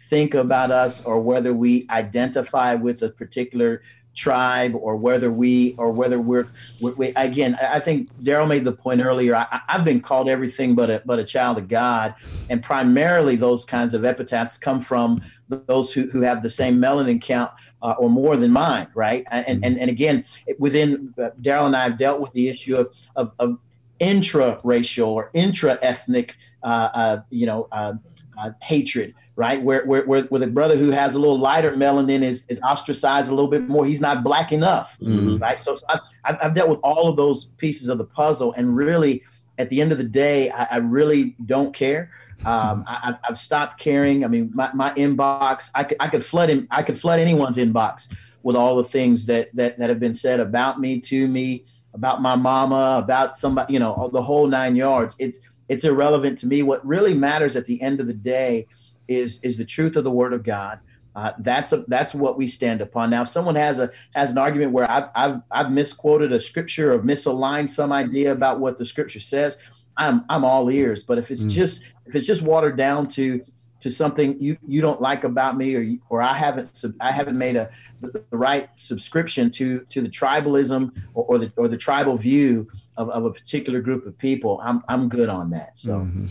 think 0.10 0.34
about 0.34 0.72
us 0.72 1.04
or 1.06 1.22
whether 1.22 1.54
we 1.54 1.88
identify 1.90 2.76
with 2.76 3.02
a 3.02 3.10
particular 3.10 3.82
tribe 4.14 4.76
or 4.76 4.96
whether 4.96 5.32
we 5.32 5.74
or 5.78 5.92
whether 5.92 6.20
we're 6.20 6.48
we, 6.82 6.92
we, 7.00 7.08
again 7.16 7.58
i 7.62 7.80
think 7.80 8.10
Darrell 8.22 8.46
made 8.46 8.64
the 8.64 8.72
point 8.72 9.04
earlier 9.04 9.36
I, 9.36 9.62
have 9.68 9.84
been 9.84 10.02
called 10.02 10.30
everything 10.30 10.76
but 10.76 10.90
a, 10.92 11.02
but 11.04 11.18
a 11.18 11.24
child 11.24 11.58
of 11.58 11.68
god 11.68 12.14
and 12.48 12.62
primarily 12.62 13.36
those 13.36 13.66
kinds 13.66 13.96
of 13.96 14.06
epithets 14.06 14.56
come 14.56 14.80
from 14.82 15.22
those 15.48 15.92
who, 15.92 16.08
who 16.12 16.22
have 16.22 16.44
the 16.44 16.50
same 16.50 16.80
melanin 16.80 17.20
count 17.20 17.52
uh, 17.84 17.96
or 18.00 18.10
more 18.10 18.36
than 18.36 18.52
mine 18.52 18.88
right 18.96 19.26
and 19.30 19.64
and, 19.64 19.78
and 19.78 19.90
again 19.90 20.26
within 20.58 21.14
uh, 21.22 21.30
Darrell 21.42 21.68
and 21.68 21.76
i 21.76 21.84
have 21.84 21.98
dealt 21.98 22.20
with 22.20 22.34
the 22.34 22.50
issue 22.50 22.76
of, 22.76 22.96
of, 23.16 23.32
of 23.40 23.60
intra-racial 24.00 25.10
or 25.10 25.30
intra-ethnic 25.34 26.36
uh, 26.64 26.90
uh 26.94 27.22
you 27.30 27.46
know 27.46 27.68
uh, 27.72 27.94
uh, 28.38 28.52
hatred 28.62 29.14
right? 29.36 29.62
Where, 29.62 29.86
where, 29.86 30.06
where, 30.06 30.24
where, 30.24 30.40
the 30.40 30.48
brother 30.48 30.78
who 30.78 30.92
has 30.92 31.16
a 31.16 31.20
little 31.20 31.40
lighter 31.40 31.72
melanin 31.72 32.22
is, 32.22 32.44
is 32.50 32.62
ostracized 32.62 33.30
a 33.30 33.34
little 33.34 33.50
bit 33.50 33.68
more. 33.68 33.86
He's 33.86 34.02
not 34.02 34.24
black 34.24 34.52
enough, 34.52 34.98
mm-hmm. 35.00 35.38
right? 35.38 35.58
So, 35.58 35.76
so 35.76 35.86
I've, 35.90 36.02
I've, 36.24 36.38
I've, 36.42 36.54
dealt 36.54 36.70
with 36.70 36.80
all 36.84 37.10
of 37.10 37.18
those 37.18 37.46
pieces 37.58 37.90
of 37.90 37.98
the 37.98 38.06
puzzle. 38.06 38.54
And 38.54 38.76
really, 38.76 39.24
at 39.58 39.70
the 39.70 39.82
end 39.82 39.92
of 39.92 39.98
the 39.98 40.04
day, 40.04 40.50
I, 40.52 40.68
I 40.72 40.78
really 40.78 41.36
don't 41.46 41.74
care. 41.74 42.12
Um, 42.46 42.84
I, 42.88 43.16
have 43.24 43.40
stopped 43.40 43.80
caring. 43.80 44.26
I 44.26 44.28
mean, 44.28 44.52
my, 44.54 44.72
my 44.74 44.92
inbox, 44.94 45.70
I 45.74 45.84
could, 45.84 45.98
I 46.00 46.08
could 46.08 46.26
flood 46.26 46.50
him. 46.50 46.68
I 46.72 46.84
could 46.84 47.00
flood 47.00 47.20
anyone's 47.20 47.58
inbox 47.58 48.14
with 48.44 48.56
all 48.56 48.76
the 48.76 48.84
things 48.84 49.26
that, 49.28 49.56
that, 49.56 49.78
that 49.78 49.90
have 49.90 50.00
been 50.00 50.14
said 50.14 50.40
about 50.40 50.80
me, 50.80 51.00
to 51.00 51.28
me, 51.28 51.66
about 51.94 52.22
my 52.22 52.36
mama, 52.36 53.00
about 53.02 53.38
somebody, 53.38 53.74
you 53.74 53.80
know, 53.80 54.10
the 54.12 54.22
whole 54.22 54.48
nine 54.48 54.76
yards. 54.76 55.16
It's, 55.20 55.40
it's 55.70 55.86
irrelevant 55.86 56.38
to 56.40 56.48
me. 56.48 56.62
What 56.64 56.86
really 56.86 57.14
matters 57.14 57.56
at 57.56 57.66
the 57.66 57.82
end 57.82 58.02
of 58.02 58.08
the 58.08 58.14
day 58.14 58.68
is, 59.08 59.40
is 59.42 59.56
the 59.56 59.66
truth 59.66 59.96
of 59.96 60.04
the 60.04 60.12
word 60.12 60.34
of 60.34 60.44
God. 60.44 60.80
Uh, 61.16 61.32
that's 61.40 61.72
a, 61.72 61.86
that's 61.88 62.16
what 62.16 62.38
we 62.38 62.48
stand 62.48 62.82
upon. 62.82 63.12
Now, 63.12 63.22
if 63.22 63.28
someone 63.28 63.56
has 63.56 63.78
a 63.78 63.92
has 64.16 64.32
an 64.32 64.40
argument 64.40 64.72
where 64.72 64.90
I've, 64.90 65.10
I've 65.14 65.42
I've 65.52 65.72
misquoted 65.72 66.32
a 66.32 66.40
scripture 66.40 66.92
or 66.92 67.00
misaligned 67.00 67.70
some 67.70 67.92
idea 67.92 68.32
about 68.32 68.60
what 68.60 68.80
the 68.80 68.86
scripture 68.86 69.20
says, 69.20 69.58
I'm 69.98 70.26
I'm 70.30 70.44
all 70.46 70.70
ears. 70.70 71.04
But 71.04 71.18
if 71.18 71.32
it's 71.32 71.44
mm. 71.44 71.50
just 71.50 71.84
if 72.06 72.16
it's 72.16 72.28
just 72.28 72.42
watered 72.42 72.78
down 72.78 73.08
to 73.10 73.44
to 73.80 73.92
something 73.92 74.42
you 74.42 74.58
you 74.66 74.82
don't 74.82 75.02
like 75.02 75.24
about 75.24 75.58
me 75.58 75.76
or 75.76 75.86
or 76.10 76.22
I 76.22 76.34
haven't 76.34 76.84
I 77.00 77.12
haven't 77.12 77.38
made 77.38 77.56
a 77.56 77.70
the, 78.00 78.26
the, 78.30 78.38
right 78.38 78.70
subscription 78.76 79.52
to 79.52 79.82
to 79.90 80.02
the 80.02 80.10
tribalism 80.10 80.96
or, 81.14 81.26
or, 81.26 81.38
the 81.38 81.52
or 81.58 81.68
the 81.68 81.78
tribal 81.78 82.16
view 82.16 82.68
of, 82.98 83.10
of 83.10 83.26
a 83.26 83.32
particular 83.32 83.82
group 83.82 84.06
of 84.06 84.18
people, 84.18 84.62
I'm 84.64 84.84
I'm 84.88 85.10
good 85.10 85.30
on 85.30 85.50
that. 85.52 85.78
So, 85.78 86.00
mm-hmm. 86.00 86.28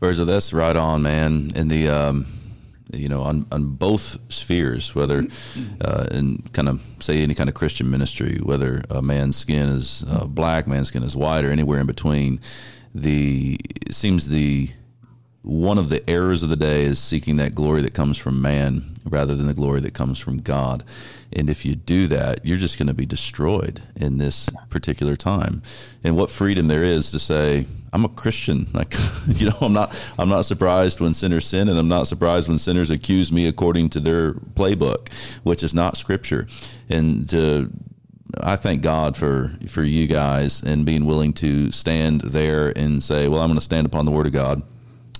Virgil, 0.00 0.26
that's 0.26 0.52
right 0.52 0.76
on, 0.76 1.02
man. 1.02 1.50
In 1.56 1.68
the 1.68 1.88
um 1.88 2.26
you 2.92 3.08
know, 3.08 3.22
on, 3.22 3.46
on 3.50 3.64
both 3.64 4.18
spheres, 4.30 4.94
whether 4.94 5.24
uh, 5.80 6.06
in 6.10 6.38
kind 6.52 6.68
of 6.68 6.84
say 7.00 7.22
any 7.22 7.34
kind 7.34 7.48
of 7.48 7.54
Christian 7.54 7.90
ministry, 7.90 8.38
whether 8.42 8.82
a 8.90 9.00
man's 9.00 9.36
skin 9.36 9.70
is 9.70 10.04
uh, 10.08 10.26
black, 10.26 10.66
man's 10.66 10.88
skin 10.88 11.02
is 11.02 11.16
white, 11.16 11.44
or 11.44 11.50
anywhere 11.50 11.80
in 11.80 11.86
between, 11.86 12.38
the 12.94 13.56
seems 13.90 14.28
the 14.28 14.70
one 15.42 15.76
of 15.76 15.88
the 15.88 16.08
errors 16.08 16.42
of 16.42 16.50
the 16.50 16.56
day 16.56 16.82
is 16.82 17.00
seeking 17.00 17.36
that 17.36 17.54
glory 17.54 17.82
that 17.82 17.94
comes 17.94 18.16
from 18.16 18.40
man 18.40 18.84
rather 19.04 19.34
than 19.34 19.48
the 19.48 19.54
glory 19.54 19.80
that 19.80 19.92
comes 19.92 20.18
from 20.18 20.38
God. 20.38 20.84
And 21.32 21.50
if 21.50 21.64
you 21.64 21.74
do 21.74 22.06
that, 22.08 22.44
you're 22.44 22.58
just 22.58 22.78
going 22.78 22.86
to 22.86 22.94
be 22.94 23.06
destroyed 23.06 23.80
in 23.96 24.18
this 24.18 24.48
particular 24.70 25.16
time. 25.16 25.62
And 26.04 26.16
what 26.16 26.30
freedom 26.30 26.68
there 26.68 26.84
is 26.84 27.10
to 27.10 27.18
say, 27.18 27.66
I'm 27.92 28.04
a 28.04 28.08
Christian. 28.08 28.66
Like, 28.72 28.94
you 29.26 29.50
know, 29.50 29.56
I'm 29.60 29.72
not, 29.72 29.94
I'm 30.18 30.28
not 30.28 30.42
surprised 30.42 31.00
when 31.00 31.14
sinners 31.14 31.46
sin, 31.46 31.68
and 31.68 31.78
I'm 31.78 31.88
not 31.88 32.06
surprised 32.06 32.48
when 32.48 32.58
sinners 32.58 32.90
accuse 32.90 33.30
me 33.32 33.46
according 33.46 33.90
to 33.90 34.00
their 34.00 34.32
playbook, 34.32 35.12
which 35.42 35.62
is 35.62 35.74
not 35.74 35.96
scripture. 35.96 36.46
And 36.88 37.28
to, 37.30 37.70
I 38.40 38.56
thank 38.56 38.82
God 38.82 39.16
for 39.16 39.52
for 39.68 39.82
you 39.82 40.06
guys 40.06 40.62
and 40.62 40.86
being 40.86 41.04
willing 41.04 41.32
to 41.34 41.70
stand 41.72 42.22
there 42.22 42.72
and 42.76 43.02
say, 43.02 43.28
"Well, 43.28 43.40
I'm 43.40 43.48
going 43.48 43.58
to 43.58 43.64
stand 43.64 43.86
upon 43.86 44.04
the 44.04 44.10
Word 44.10 44.26
of 44.26 44.32
God." 44.32 44.62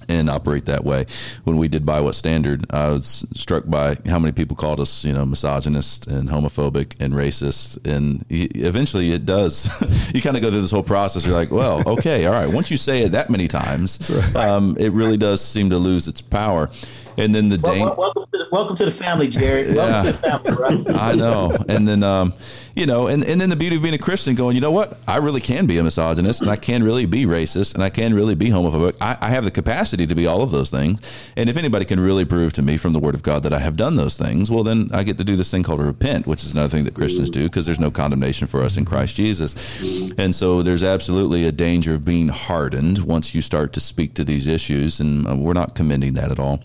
and 0.09 0.29
operate 0.29 0.67
that 0.67 0.85
way. 0.85 1.07
When 1.45 1.57
we 1.57 1.69
did 1.69 1.87
by 1.87 2.01
what 2.01 2.15
standard, 2.15 2.67
I 2.73 2.89
was 2.89 3.25
struck 3.35 3.65
by 3.67 3.97
how 4.07 4.19
many 4.19 4.33
people 4.33 4.57
called 4.57 4.81
us, 4.81 5.05
you 5.05 5.13
know, 5.13 5.25
misogynist 5.25 6.07
and 6.07 6.29
homophobic 6.29 6.97
and 7.01 7.13
racist. 7.13 7.87
And 7.87 8.25
eventually 8.31 9.13
it 9.13 9.25
does. 9.25 10.11
you 10.15 10.21
kind 10.23 10.37
of 10.37 10.43
go 10.43 10.51
through 10.51 10.61
this 10.61 10.71
whole 10.71 10.83
process. 10.83 11.27
You're 11.27 11.35
like, 11.35 11.51
well, 11.51 11.83
okay, 11.87 12.27
all 12.27 12.33
right. 12.33 12.53
Once 12.53 12.71
you 12.71 12.77
say 12.77 13.03
it 13.03 13.13
that 13.13 13.31
many 13.31 13.49
times, 13.49 14.11
right. 14.35 14.49
um, 14.49 14.77
it 14.79 14.93
really 14.93 15.17
does 15.17 15.45
seem 15.45 15.71
to 15.71 15.79
lose 15.79 16.09
its 16.09 16.21
power. 16.21 16.71
And 17.19 17.35
then 17.35 17.49
the 17.49 17.61
well, 17.63 17.75
dang- 17.75 17.97
welcome, 17.97 18.25
to 18.25 18.39
the, 18.39 18.47
welcome 18.51 18.77
to 18.77 18.85
the 18.85 18.91
family, 18.91 19.29
Jared. 19.29 19.77
Welcome 19.77 19.95
yeah. 19.95 20.03
to 20.03 20.13
the 20.13 20.19
family, 20.19 20.85
right? 20.85 20.97
I 21.01 21.15
know. 21.15 21.55
And 21.69 21.87
then, 21.87 22.03
um, 22.03 22.33
you 22.75 22.87
know, 22.87 23.07
and, 23.07 23.23
and 23.25 23.41
then 23.41 23.51
the 23.51 23.57
beauty 23.57 23.77
of 23.77 23.83
being 23.83 23.95
a 23.95 23.99
Christian 23.99 24.35
going, 24.35 24.55
you 24.55 24.61
know 24.61 24.71
what? 24.71 24.99
I 25.07 25.19
really 25.19 25.41
can 25.41 25.67
be 25.67 25.79
a 25.79 25.83
misogynist 25.83 26.41
and 26.41 26.51
I 26.51 26.57
can 26.57 26.83
really 26.83 27.07
be 27.07 27.25
racist 27.25 27.75
and 27.75 27.83
I 27.83 27.91
can 27.91 28.15
really 28.15 28.35
be 28.35 28.47
homophobic. 28.47 28.97
I, 29.01 29.19
I 29.21 29.31
have 29.31 29.45
the 29.45 29.51
capacity 29.51 30.07
to 30.07 30.15
be 30.15 30.27
all 30.27 30.43
of 30.43 30.51
those 30.51 30.71
things. 30.71 31.01
And 31.37 31.51
if 31.51 31.57
anybody 31.57 31.85
can 31.85 32.01
really 32.01 32.25
prove 32.25 32.53
to 32.55 32.63
me 32.63 32.77
from 32.77 32.93
the 32.93 32.99
word 32.99 33.15
of 33.15 33.23
God 33.23 33.43
that 33.43 33.53
I 33.53 33.59
have 33.59 33.77
done 33.77 33.97
those 33.97 34.17
things, 34.17 34.51
well, 34.51 34.65
then 34.65 34.89
I 34.93 35.03
get 35.03 35.19
to 35.19 35.25
do 35.25 35.37
this 35.37 35.51
thing 35.51 35.63
called 35.63 35.81
repent, 35.81 36.27
which 36.27 36.45
is 36.45 36.53
another 36.53 36.69
thing 36.69 36.85
that 36.85 36.95
Christians 36.95 37.31
do 37.31 37.45
because 37.45 37.67
there's 37.67 37.81
no 37.81 37.91
condemnation 37.91 38.47
for 38.47 38.63
us 38.63 38.77
in 38.77 38.85
Christ 38.85 39.17
Jesus. 39.17 40.13
And 40.19 40.35
so 40.35 40.63
there's 40.63 40.85
absolutely 40.85 41.47
a 41.47 41.53
danger 41.53 41.95
of 41.95 42.05
being 42.05 42.29
hardened 42.29 43.01
once 43.01 43.35
you 43.35 43.43
start 43.43 43.73
to 43.75 43.81
speak 43.81 44.15
to 44.15 44.25
these 44.25 44.47
issues. 44.47 45.01
And 45.01 45.29
uh, 45.29 45.37
we're 45.37 45.53
not 45.53 45.75
commending 45.75 46.15
that 46.15 46.31
at 46.31 46.39
all. 46.39 46.61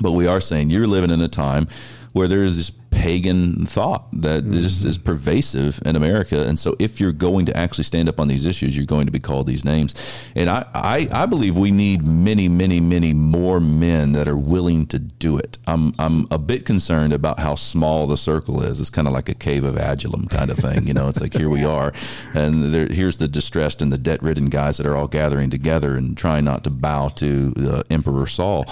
But 0.00 0.12
we 0.12 0.26
are 0.26 0.40
saying 0.40 0.70
you're 0.70 0.86
living 0.86 1.10
in 1.10 1.20
a 1.20 1.28
time 1.28 1.68
where 2.12 2.28
there 2.28 2.42
is 2.42 2.56
this 2.56 2.70
pagan 2.92 3.66
thought 3.66 4.06
that 4.12 4.44
mm-hmm. 4.44 4.54
is, 4.54 4.84
is 4.84 4.98
pervasive 4.98 5.80
in 5.84 5.96
America. 5.96 6.46
And 6.46 6.58
so, 6.58 6.76
if 6.78 7.00
you're 7.00 7.12
going 7.12 7.46
to 7.46 7.56
actually 7.56 7.84
stand 7.84 8.08
up 8.08 8.20
on 8.20 8.28
these 8.28 8.46
issues, 8.46 8.76
you're 8.76 8.86
going 8.86 9.06
to 9.06 9.12
be 9.12 9.18
called 9.18 9.46
these 9.46 9.64
names. 9.64 9.94
And 10.36 10.48
I, 10.48 10.64
I, 10.74 11.08
I 11.10 11.26
believe 11.26 11.56
we 11.56 11.70
need 11.70 12.04
many, 12.04 12.48
many, 12.48 12.80
many 12.80 13.12
more 13.12 13.60
men 13.60 14.12
that 14.12 14.28
are 14.28 14.36
willing 14.36 14.86
to 14.86 14.98
do 14.98 15.38
it. 15.38 15.58
I'm, 15.66 15.92
I'm 15.98 16.26
a 16.30 16.38
bit 16.38 16.64
concerned 16.64 17.12
about 17.12 17.40
how 17.40 17.54
small 17.54 18.06
the 18.06 18.16
circle 18.16 18.62
is. 18.62 18.78
It's 18.78 18.90
kind 18.90 19.08
of 19.08 19.14
like 19.14 19.28
a 19.28 19.34
cave 19.34 19.64
of 19.64 19.76
Adullam 19.76 20.28
kind 20.28 20.50
of 20.50 20.58
thing. 20.58 20.86
You 20.86 20.94
know, 20.94 21.08
it's 21.08 21.20
like 21.20 21.32
here 21.32 21.48
we 21.48 21.64
are, 21.64 21.92
and 22.34 22.72
there, 22.72 22.86
here's 22.88 23.18
the 23.18 23.28
distressed 23.28 23.82
and 23.82 23.90
the 23.90 23.98
debt 23.98 24.22
ridden 24.22 24.46
guys 24.46 24.76
that 24.76 24.86
are 24.86 24.94
all 24.94 25.08
gathering 25.08 25.50
together 25.50 25.96
and 25.96 26.16
trying 26.16 26.44
not 26.44 26.62
to 26.64 26.70
bow 26.70 27.08
to 27.08 27.54
uh, 27.58 27.82
Emperor 27.90 28.26
Saul. 28.26 28.64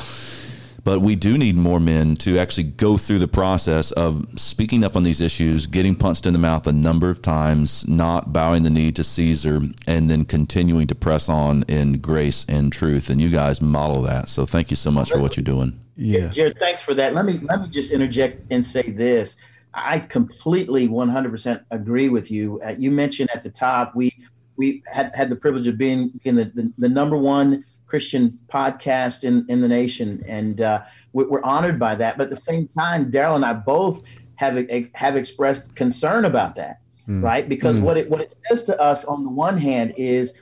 But 0.85 1.01
we 1.01 1.16
do 1.16 1.37
need 1.37 1.57
more 1.57 1.81
men 1.81 2.16
to 2.16 2.39
actually 2.39 2.64
go 2.64 2.97
through 2.97 3.18
the 3.18 3.28
process 3.28 3.93
of 3.93 4.24
speaking 4.37 4.85
up 4.85 4.97
on 4.97 5.03
these 5.03 5.20
issues, 5.20 5.66
getting 5.66 5.95
punched 5.95 6.26
in 6.26 6.33
the 6.33 6.39
mouth 6.39 6.66
a 6.66 6.72
number 6.72 7.11
of 7.11 7.22
times, 7.22 7.87
not 7.89 8.33
bowing 8.33 8.62
the 8.62 8.70
knee 8.70 8.93
to 8.93 9.05
Caesar, 9.05 9.61
and 9.87 10.09
then 10.09 10.24
continuing 10.24 10.87
to 10.87 10.95
press 10.95 11.28
on 11.28 11.64
in 11.64 11.99
grace 11.99 12.47
and 12.49 12.72
truth. 12.72 13.11
And 13.11 13.20
you 13.20 13.31
guys 13.31 13.61
model 13.61 14.03
that. 14.03 14.28
So 14.28 14.47
thank 14.47 14.70
you 14.70 14.76
so 14.76 14.91
much 14.91 15.11
for 15.11 15.18
what 15.18 15.37
you're 15.37 15.45
doing. 15.45 15.78
Yeah. 15.97 16.31
Jared, 16.31 16.59
thanks 16.59 16.83
for 16.83 16.95
that. 16.95 17.14
Let 17.14 17.26
me 17.26 17.39
let 17.43 17.61
me 17.61 17.68
just 17.68 17.91
interject 17.91 18.51
and 18.51 18.64
say 18.64 18.91
this. 18.91 19.37
I 19.74 19.99
completely 19.99 20.89
100% 20.89 21.64
agree 21.70 22.09
with 22.09 22.31
you. 22.31 22.61
Uh, 22.64 22.74
you 22.76 22.91
mentioned 22.91 23.31
at 23.35 23.43
the 23.43 23.51
top 23.51 23.95
we 23.95 24.12
we 24.57 24.83
had, 24.87 25.14
had 25.14 25.31
the 25.31 25.37
privilege 25.37 25.66
of 25.68 25.78
being 25.78 26.20
in 26.24 26.37
the, 26.37 26.45
the, 26.45 26.72
the 26.76 26.89
number 26.89 27.16
one 27.16 27.64
Christian 27.91 28.38
podcast 28.49 29.24
in, 29.24 29.45
in 29.49 29.61
the 29.61 29.68
nation. 29.68 30.22
And 30.26 30.61
uh, 30.61 30.82
we're 31.12 31.43
honored 31.43 31.78
by 31.78 31.97
that. 31.97 32.16
But 32.16 32.24
at 32.24 32.30
the 32.30 32.36
same 32.36 32.68
time, 32.68 33.11
Darrell 33.11 33.34
and 33.34 33.45
I 33.45 33.53
both 33.53 34.03
have, 34.36 34.57
have 34.95 35.16
expressed 35.16 35.74
concern 35.74 36.24
about 36.24 36.55
that, 36.55 36.80
mm. 37.09 37.20
right? 37.20 37.49
Because 37.49 37.80
mm. 37.80 37.82
what, 37.82 37.99
it, 37.99 38.09
what 38.09 38.20
it 38.20 38.34
says 38.49 38.62
to 38.64 38.80
us 38.80 39.05
on 39.05 39.24
the 39.24 39.30
one 39.30 39.59
hand 39.59 39.93
is 39.97 40.32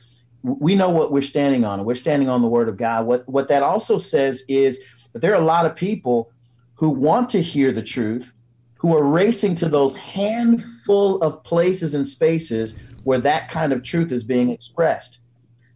we 0.43 0.77
know 0.77 0.91
what 0.91 1.11
we're 1.11 1.23
standing 1.23 1.65
on, 1.65 1.81
and 1.81 1.87
we're 1.87 1.95
standing 1.95 2.29
on 2.29 2.43
the 2.43 2.49
word 2.49 2.69
of 2.69 2.77
God. 2.77 3.07
What, 3.07 3.27
what 3.29 3.49
that 3.49 3.63
also 3.63 3.97
says 3.99 4.45
is 4.47 4.79
that 5.13 5.21
there 5.21 5.33
are 5.33 5.43
a 5.43 5.45
lot 5.45 5.65
of 5.65 5.75
people 5.75 6.31
who 6.75 6.91
want 6.91 7.31
to 7.31 7.43
hear 7.43 7.73
the 7.73 7.83
truth, 7.83 8.35
who 8.77 8.95
are 8.97 9.03
racing 9.03 9.55
to 9.57 9.69
those 9.69 9.97
handful 9.97 11.21
of 11.23 11.43
places 11.43 11.95
and 11.95 12.07
spaces 12.07 12.77
where 13.05 13.19
that 13.19 13.51
kind 13.51 13.73
of 13.73 13.83
truth 13.83 14.13
is 14.13 14.23
being 14.23 14.51
expressed. 14.51 15.19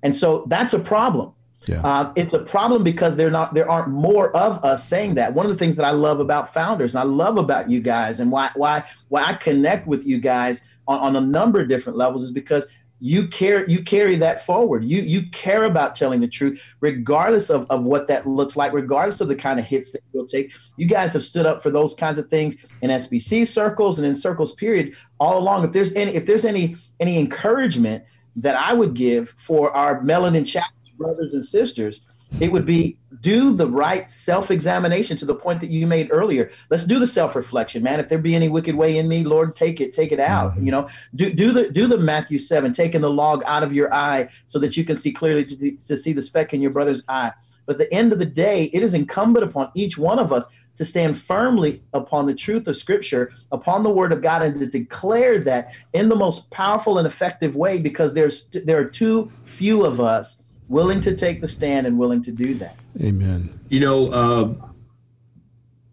And 0.03 0.15
so 0.15 0.45
that's 0.49 0.75
a 0.75 0.79
problem 0.79 1.33
yeah. 1.69 1.81
Um, 1.81 2.13
it's 2.17 2.35
a 2.35 2.39
problem 2.39 2.83
because 2.83 3.17
there 3.17 3.31
not 3.31 3.55
there 3.55 3.71
aren't 3.71 3.89
more 3.89 4.35
of 4.37 4.65
us 4.65 4.87
saying 4.87 5.15
that. 5.15 5.35
One 5.35 5.47
of 5.47 5.53
the 5.53 5.59
things 5.59 5.77
that 5.77 5.85
I 5.85 5.91
love 5.91 6.21
about 6.21 6.53
founders 6.53 6.95
and 6.95 7.03
I 7.03 7.05
love 7.05 7.37
about 7.39 7.71
you 7.71 7.81
guys 7.81 8.21
and 8.21 8.31
why 8.31 8.51
why 8.55 8.85
why 9.09 9.25
I 9.25 9.35
connect 9.35 9.87
with 9.87 10.07
you 10.07 10.19
guys 10.19 10.63
on, 10.89 10.99
on 10.99 11.17
a 11.17 11.21
number 11.21 11.61
of 11.61 11.69
different 11.69 11.99
levels 11.99 12.23
is 12.23 12.31
because 12.31 12.67
you 13.05 13.27
care 13.27 13.69
you 13.69 13.83
carry 13.83 14.15
that 14.15 14.47
forward. 14.47 14.85
You 14.85 15.03
you 15.03 15.29
care 15.31 15.65
about 15.65 15.97
telling 15.97 16.21
the 16.21 16.29
truth, 16.29 16.63
regardless 16.79 17.51
of, 17.51 17.69
of 17.69 17.85
what 17.85 18.07
that 18.07 18.29
looks 18.29 18.57
like, 18.57 18.73
regardless 18.73 19.21
of 19.21 19.27
the 19.27 19.35
kind 19.35 19.59
of 19.59 19.67
hits 19.67 19.91
that 19.91 20.03
you'll 20.13 20.25
take. 20.25 20.53
You 20.77 20.87
guys 20.87 21.13
have 21.15 21.25
stood 21.25 21.45
up 21.45 21.65
for 21.65 21.71
those 21.71 21.95
kinds 21.95 22.19
of 22.19 22.29
things 22.31 22.57
in 22.81 22.91
SBC 22.91 23.49
circles 23.49 23.99
and 23.99 24.07
in 24.07 24.15
circles 24.15 24.55
period 24.55 24.95
all 25.19 25.37
along. 25.37 25.65
If 25.65 25.73
there's 25.73 25.93
any 25.95 26.15
if 26.15 26.27
there's 26.27 26.45
any 26.45 26.77
any 27.01 27.19
encouragement 27.19 28.05
that 28.37 28.55
I 28.55 28.73
would 28.73 28.95
give 28.95 29.31
for 29.31 29.77
our 29.77 30.01
melanin 30.01 30.47
chat 30.47 30.71
brothers 31.03 31.35
and 31.35 31.45
sisters, 31.45 32.01
it 32.41 32.51
would 32.51 32.65
be 32.65 32.97
do 33.21 33.53
the 33.53 33.67
right 33.67 34.11
self-examination 34.11 35.19
to 35.19 35.27
the 35.27 35.35
point 35.35 35.61
that 35.61 35.69
you 35.69 35.87
made 35.87 36.09
earlier. 36.11 36.51
Let's 36.71 36.85
do 36.85 36.99
the 36.99 37.07
self-reflection, 37.07 37.83
man. 37.83 38.01
If 38.01 38.09
there 38.09 38.19
be 38.19 38.35
any 38.35 38.49
wicked 38.49 38.75
way 38.75 38.97
in 38.97 39.07
me, 39.07 39.23
Lord, 39.23 39.55
take 39.55 39.83
it, 39.83 39.93
take 39.93 40.13
it 40.13 40.21
out. 40.21 40.53
Mm-hmm. 40.53 40.67
You 40.67 40.73
know, 40.73 40.89
do 41.15 41.33
do 41.33 41.53
the 41.53 41.71
do 41.71 41.87
the 41.87 41.99
Matthew 41.99 42.39
seven, 42.39 42.73
taking 42.73 43.03
the 43.03 43.11
log 43.11 43.43
out 43.45 43.63
of 43.63 43.73
your 43.73 43.93
eye 43.93 44.29
so 44.47 44.59
that 44.61 44.77
you 44.77 44.85
can 44.85 44.97
see 44.97 45.13
clearly 45.13 45.45
to, 45.45 45.77
to 45.77 45.97
see 45.97 46.13
the 46.15 46.23
speck 46.23 46.55
in 46.55 46.63
your 46.63 46.71
brother's 46.71 47.05
eye. 47.09 47.33
But 47.67 47.75
at 47.75 47.79
the 47.79 47.95
end 47.95 48.13
of 48.13 48.19
the 48.19 48.27
day, 48.27 48.65
it 48.73 48.83
is 48.83 48.95
incumbent 48.95 49.45
upon 49.45 49.71
each 49.75 49.99
one 49.99 50.19
of 50.19 50.33
us 50.33 50.47
to 50.75 50.85
stand 50.87 51.21
firmly 51.21 51.83
upon 51.93 52.25
the 52.27 52.35
truth 52.35 52.67
of 52.67 52.77
Scripture, 52.79 53.31
upon 53.53 53.83
the 53.83 53.91
Word 53.91 54.11
of 54.11 54.23
God, 54.23 54.41
and 54.43 54.59
to 54.59 54.67
declare 54.67 55.39
that 55.41 55.75
in 55.93 56.09
the 56.09 56.17
most 56.17 56.51
powerful 56.51 56.97
and 56.97 57.07
effective 57.07 57.55
way, 57.55 57.79
because 57.79 58.15
there's 58.15 58.45
there 58.65 58.79
are 58.79 58.87
too 58.87 59.31
few 59.45 59.85
of 59.85 60.01
us 60.01 60.42
willing 60.73 61.03
to 61.03 61.15
take 61.15 61.43
the 61.43 61.47
stand 61.49 61.87
and 61.87 61.99
willing 61.99 62.23
to 62.23 62.33
do 62.33 62.55
that. 62.55 62.77
Amen. 63.05 63.61
You 63.69 63.81
know, 63.81 64.11
uh, 64.11 64.69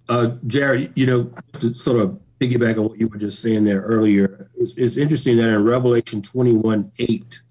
uh, 0.08 0.32
Jared, 0.48 0.94
you 0.96 1.06
know, 1.06 1.32
to 1.60 1.74
sort 1.74 2.00
of 2.00 2.18
piggyback 2.40 2.78
on 2.78 2.86
what 2.86 2.98
you 2.98 3.10
were 3.10 3.18
just 3.18 3.42
saying 3.42 3.66
there 3.66 3.82
earlier, 3.82 4.50
it's, 4.56 4.78
it's 4.78 4.96
interesting 4.96 5.36
that 5.38 5.50
in 5.50 5.64
Revelation 5.66 6.22
21 6.22 6.92
8, 6.98 7.42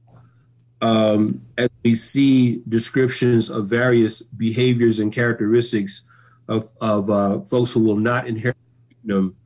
um, 0.81 1.43
as 1.59 1.69
we 1.85 1.95
see 1.95 2.63
descriptions 2.67 3.51
of 3.51 3.69
various 3.69 4.23
behaviors 4.23 4.99
and 4.99 5.13
characteristics 5.13 6.03
of, 6.49 6.73
of 6.81 7.11
uh, 7.11 7.41
folks 7.41 7.73
who 7.73 7.85
will 7.85 7.97
not 7.97 8.27
inherit 8.27 8.57
them, 9.05 9.37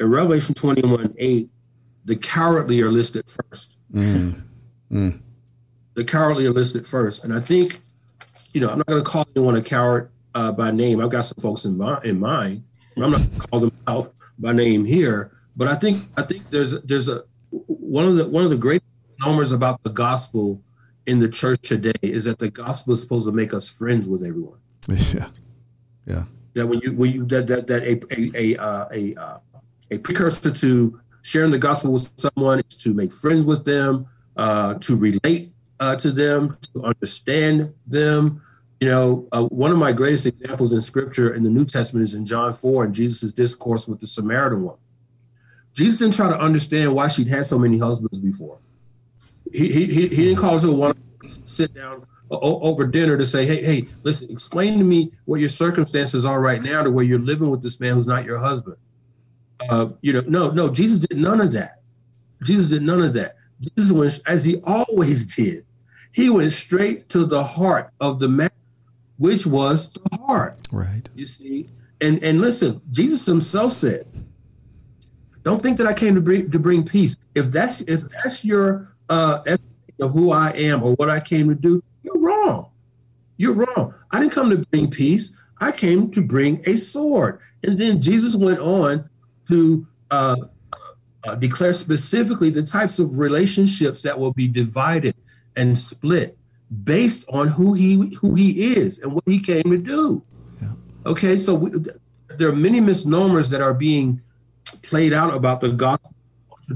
in 0.00 0.10
Revelation 0.10 0.54
21 0.54 1.14
8, 1.18 1.50
the 2.06 2.16
cowardly 2.16 2.80
are 2.80 2.90
listed 2.90 3.24
first. 3.28 3.76
Mm. 3.92 4.42
Mm. 4.90 5.20
The 5.98 6.04
cowardly 6.04 6.46
are 6.46 6.52
listed 6.52 6.86
first. 6.86 7.24
And 7.24 7.34
I 7.34 7.40
think, 7.40 7.80
you 8.54 8.60
know, 8.60 8.68
I'm 8.68 8.78
not 8.78 8.86
going 8.86 9.02
to 9.02 9.04
call 9.04 9.26
anyone 9.34 9.56
a 9.56 9.62
coward 9.62 10.12
uh, 10.32 10.52
by 10.52 10.70
name. 10.70 11.00
I've 11.00 11.10
got 11.10 11.22
some 11.22 11.42
folks 11.42 11.64
in, 11.64 11.76
my, 11.76 12.00
in 12.04 12.20
mind. 12.20 12.62
I'm 12.96 13.10
not 13.10 13.18
going 13.18 13.28
to 13.28 13.48
call 13.48 13.60
them 13.62 13.72
out 13.88 14.14
by 14.38 14.52
name 14.52 14.84
here. 14.84 15.32
But 15.56 15.66
I 15.66 15.74
think 15.74 16.04
I 16.16 16.22
think 16.22 16.50
there's 16.50 16.80
there's 16.82 17.08
a 17.08 17.24
one 17.50 18.04
of 18.04 18.14
the 18.14 18.28
one 18.28 18.44
of 18.44 18.50
the 18.50 18.56
great 18.56 18.80
numbers 19.18 19.50
about 19.50 19.82
the 19.82 19.90
gospel 19.90 20.62
in 21.06 21.18
the 21.18 21.28
church 21.28 21.62
today 21.62 21.98
is 22.02 22.26
that 22.26 22.38
the 22.38 22.48
gospel 22.48 22.92
is 22.92 23.00
supposed 23.02 23.26
to 23.26 23.32
make 23.32 23.52
us 23.52 23.68
friends 23.68 24.06
with 24.08 24.22
everyone. 24.22 24.58
Yeah, 25.12 25.26
yeah. 26.06 26.24
That 26.54 26.68
when 26.68 26.78
you 26.78 26.92
when 26.92 27.10
you 27.10 27.24
that 27.26 27.48
that 27.48 27.66
that 27.66 27.82
a 27.82 28.00
a 28.16 28.54
a 28.54 28.62
uh, 28.62 28.88
a, 28.92 29.14
uh, 29.16 29.38
a 29.90 29.98
precursor 29.98 30.52
to 30.52 31.00
sharing 31.22 31.50
the 31.50 31.58
gospel 31.58 31.92
with 31.92 32.08
someone 32.14 32.60
is 32.60 32.76
to 32.76 32.94
make 32.94 33.12
friends 33.12 33.44
with 33.44 33.64
them, 33.64 34.06
uh, 34.36 34.74
to 34.74 34.94
relate 34.94 35.52
uh, 35.80 35.96
to 35.96 36.10
them, 36.10 36.58
to 36.74 36.84
understand 36.84 37.74
them. 37.86 38.42
You 38.80 38.88
know, 38.88 39.28
uh, 39.32 39.44
one 39.44 39.72
of 39.72 39.78
my 39.78 39.92
greatest 39.92 40.26
examples 40.26 40.72
in 40.72 40.80
Scripture 40.80 41.34
in 41.34 41.42
the 41.42 41.50
New 41.50 41.64
Testament 41.64 42.04
is 42.04 42.14
in 42.14 42.24
John 42.24 42.52
four 42.52 42.84
and 42.84 42.94
Jesus' 42.94 43.32
discourse 43.32 43.88
with 43.88 44.00
the 44.00 44.06
Samaritan 44.06 44.62
woman. 44.62 44.80
Jesus 45.74 45.98
didn't 45.98 46.14
try 46.14 46.28
to 46.28 46.38
understand 46.38 46.94
why 46.94 47.08
she'd 47.08 47.28
had 47.28 47.44
so 47.44 47.58
many 47.58 47.78
husbands 47.78 48.20
before 48.20 48.58
he, 49.52 49.72
he, 49.72 49.86
he 49.86 50.08
didn't 50.08 50.36
call 50.36 50.54
her 50.54 50.60
to 50.60 50.72
one 50.72 50.94
sit 51.24 51.74
down 51.74 52.04
over 52.30 52.86
dinner 52.86 53.16
to 53.16 53.24
say, 53.24 53.46
hey, 53.46 53.64
hey, 53.64 53.88
listen, 54.02 54.30
explain 54.30 54.78
to 54.78 54.84
me 54.84 55.10
what 55.24 55.40
your 55.40 55.48
circumstances 55.48 56.24
are 56.24 56.40
right 56.40 56.62
now 56.62 56.82
to 56.82 56.90
where 56.90 57.04
you're 57.04 57.18
living 57.18 57.50
with 57.50 57.62
this 57.62 57.80
man 57.80 57.94
who's 57.94 58.06
not 58.06 58.24
your 58.24 58.38
husband. 58.38 58.76
Uh, 59.68 59.88
you 60.02 60.12
know, 60.12 60.22
no, 60.28 60.50
no, 60.50 60.68
Jesus 60.68 60.98
did 60.98 61.18
none 61.18 61.40
of 61.40 61.52
that. 61.52 61.80
Jesus 62.42 62.68
did 62.68 62.82
none 62.82 63.02
of 63.02 63.14
that. 63.14 63.36
Jesus 63.60 63.90
went, 63.90 64.20
as 64.26 64.44
he 64.44 64.60
always 64.64 65.34
did, 65.34 65.64
he 66.18 66.30
went 66.30 66.50
straight 66.50 67.08
to 67.10 67.24
the 67.24 67.44
heart 67.44 67.92
of 68.00 68.18
the 68.18 68.28
matter, 68.28 68.52
which 69.18 69.46
was 69.46 69.90
the 69.90 70.16
heart. 70.16 70.60
Right. 70.72 71.08
You 71.14 71.24
see, 71.24 71.70
and 72.00 72.20
and 72.24 72.40
listen, 72.40 72.82
Jesus 72.90 73.24
himself 73.24 73.70
said, 73.70 74.04
"Don't 75.44 75.62
think 75.62 75.78
that 75.78 75.86
I 75.86 75.92
came 75.92 76.16
to 76.16 76.20
bring 76.20 76.50
to 76.50 76.58
bring 76.58 76.84
peace. 76.84 77.16
If 77.36 77.52
that's 77.52 77.82
if 77.82 78.08
that's 78.08 78.44
your 78.44 78.96
uh, 79.08 79.44
of 80.00 80.10
who 80.10 80.32
I 80.32 80.50
am 80.50 80.82
or 80.82 80.94
what 80.94 81.08
I 81.08 81.20
came 81.20 81.48
to 81.50 81.54
do, 81.54 81.84
you're 82.02 82.18
wrong. 82.18 82.72
You're 83.36 83.52
wrong. 83.52 83.94
I 84.10 84.18
didn't 84.18 84.32
come 84.32 84.50
to 84.50 84.58
bring 84.72 84.90
peace. 84.90 85.36
I 85.60 85.70
came 85.70 86.10
to 86.10 86.20
bring 86.20 86.60
a 86.66 86.76
sword. 86.76 87.38
And 87.62 87.78
then 87.78 88.02
Jesus 88.02 88.34
went 88.34 88.58
on 88.58 89.08
to 89.46 89.86
uh, 90.10 90.36
uh, 91.22 91.34
declare 91.36 91.72
specifically 91.72 92.50
the 92.50 92.64
types 92.64 92.98
of 92.98 93.18
relationships 93.18 94.02
that 94.02 94.18
will 94.18 94.32
be 94.32 94.48
divided 94.48 95.14
and 95.58 95.78
split 95.78 96.38
based 96.84 97.28
on 97.28 97.48
who 97.48 97.74
he 97.74 98.14
who 98.20 98.34
he 98.34 98.74
is 98.74 99.00
and 99.00 99.12
what 99.12 99.24
he 99.26 99.40
came 99.40 99.64
to 99.64 99.76
do. 99.76 100.22
Yeah. 100.62 100.68
Okay, 101.04 101.36
so 101.36 101.54
we, 101.54 101.72
there 102.36 102.48
are 102.48 102.56
many 102.56 102.80
misnomers 102.80 103.50
that 103.50 103.60
are 103.60 103.74
being 103.74 104.22
played 104.82 105.12
out 105.12 105.34
about 105.34 105.60
the 105.60 105.70
gospel 105.70 106.14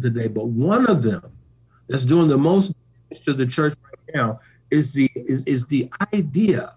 today, 0.01 0.27
but 0.27 0.47
one 0.49 0.87
of 0.91 1.03
them 1.03 1.23
that's 1.89 2.05
doing 2.05 2.29
the 2.29 2.39
most 2.39 2.75
damage 3.09 3.25
to 3.25 3.33
the 3.33 3.47
church 3.47 3.75
right 3.85 4.15
now 4.15 4.41
is 4.71 4.93
the 4.93 5.11
is, 5.15 5.45
is 5.45 5.67
the 5.69 5.89
idea 6.13 6.75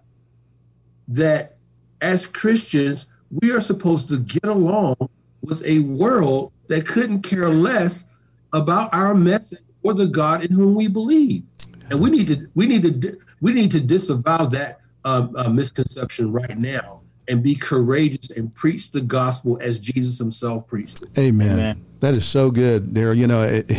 that 1.08 1.58
as 2.02 2.28
Christians 2.28 3.08
we 3.32 3.52
are 3.52 3.62
supposed 3.62 4.10
to 4.10 4.20
get 4.20 4.46
along 4.46 4.96
with 5.42 5.64
a 5.66 5.80
world 5.80 6.52
that 6.68 6.86
couldn't 6.86 7.22
care 7.22 7.50
less 7.50 8.06
about 8.54 8.94
our 8.94 9.16
message 9.16 9.60
or 9.82 9.94
the 9.94 10.08
God 10.08 10.44
in 10.44 10.52
whom 10.52 10.76
we 10.76 10.88
believe. 10.88 11.44
And 11.90 12.00
we 12.00 12.10
need 12.10 12.28
to 12.28 12.48
we 12.56 12.68
need 12.68 12.84
to 12.84 13.18
we 13.42 13.54
need 13.54 13.72
to 13.72 13.80
disavow 13.80 14.46
that 14.48 14.82
uh, 15.04 15.28
uh, 15.36 15.50
misconception 15.50 16.32
right 16.32 16.58
now 16.58 17.02
and 17.28 17.42
be 17.42 17.56
courageous 17.56 18.30
and 18.32 18.54
preach 18.54 18.92
the 18.92 19.02
gospel 19.02 19.58
as 19.62 19.80
Jesus 19.80 20.18
himself 20.18 20.68
preached 20.68 21.02
it. 21.02 21.10
Amen. 21.18 21.52
Amen. 21.52 21.86
That 22.00 22.16
is 22.16 22.26
so 22.26 22.52
good, 22.52 22.94
Darrell. 22.94 23.16
You 23.16 23.28
know, 23.28 23.42
it, 23.42 23.72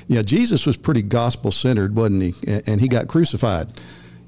yeah, 0.08 0.22
Jesus 0.22 0.66
was 0.66 0.76
pretty 0.76 1.02
gospel 1.02 1.50
centered, 1.50 1.96
wasn't 1.96 2.22
he? 2.22 2.32
And 2.66 2.80
he 2.80 2.88
got 2.88 3.08
crucified. 3.08 3.68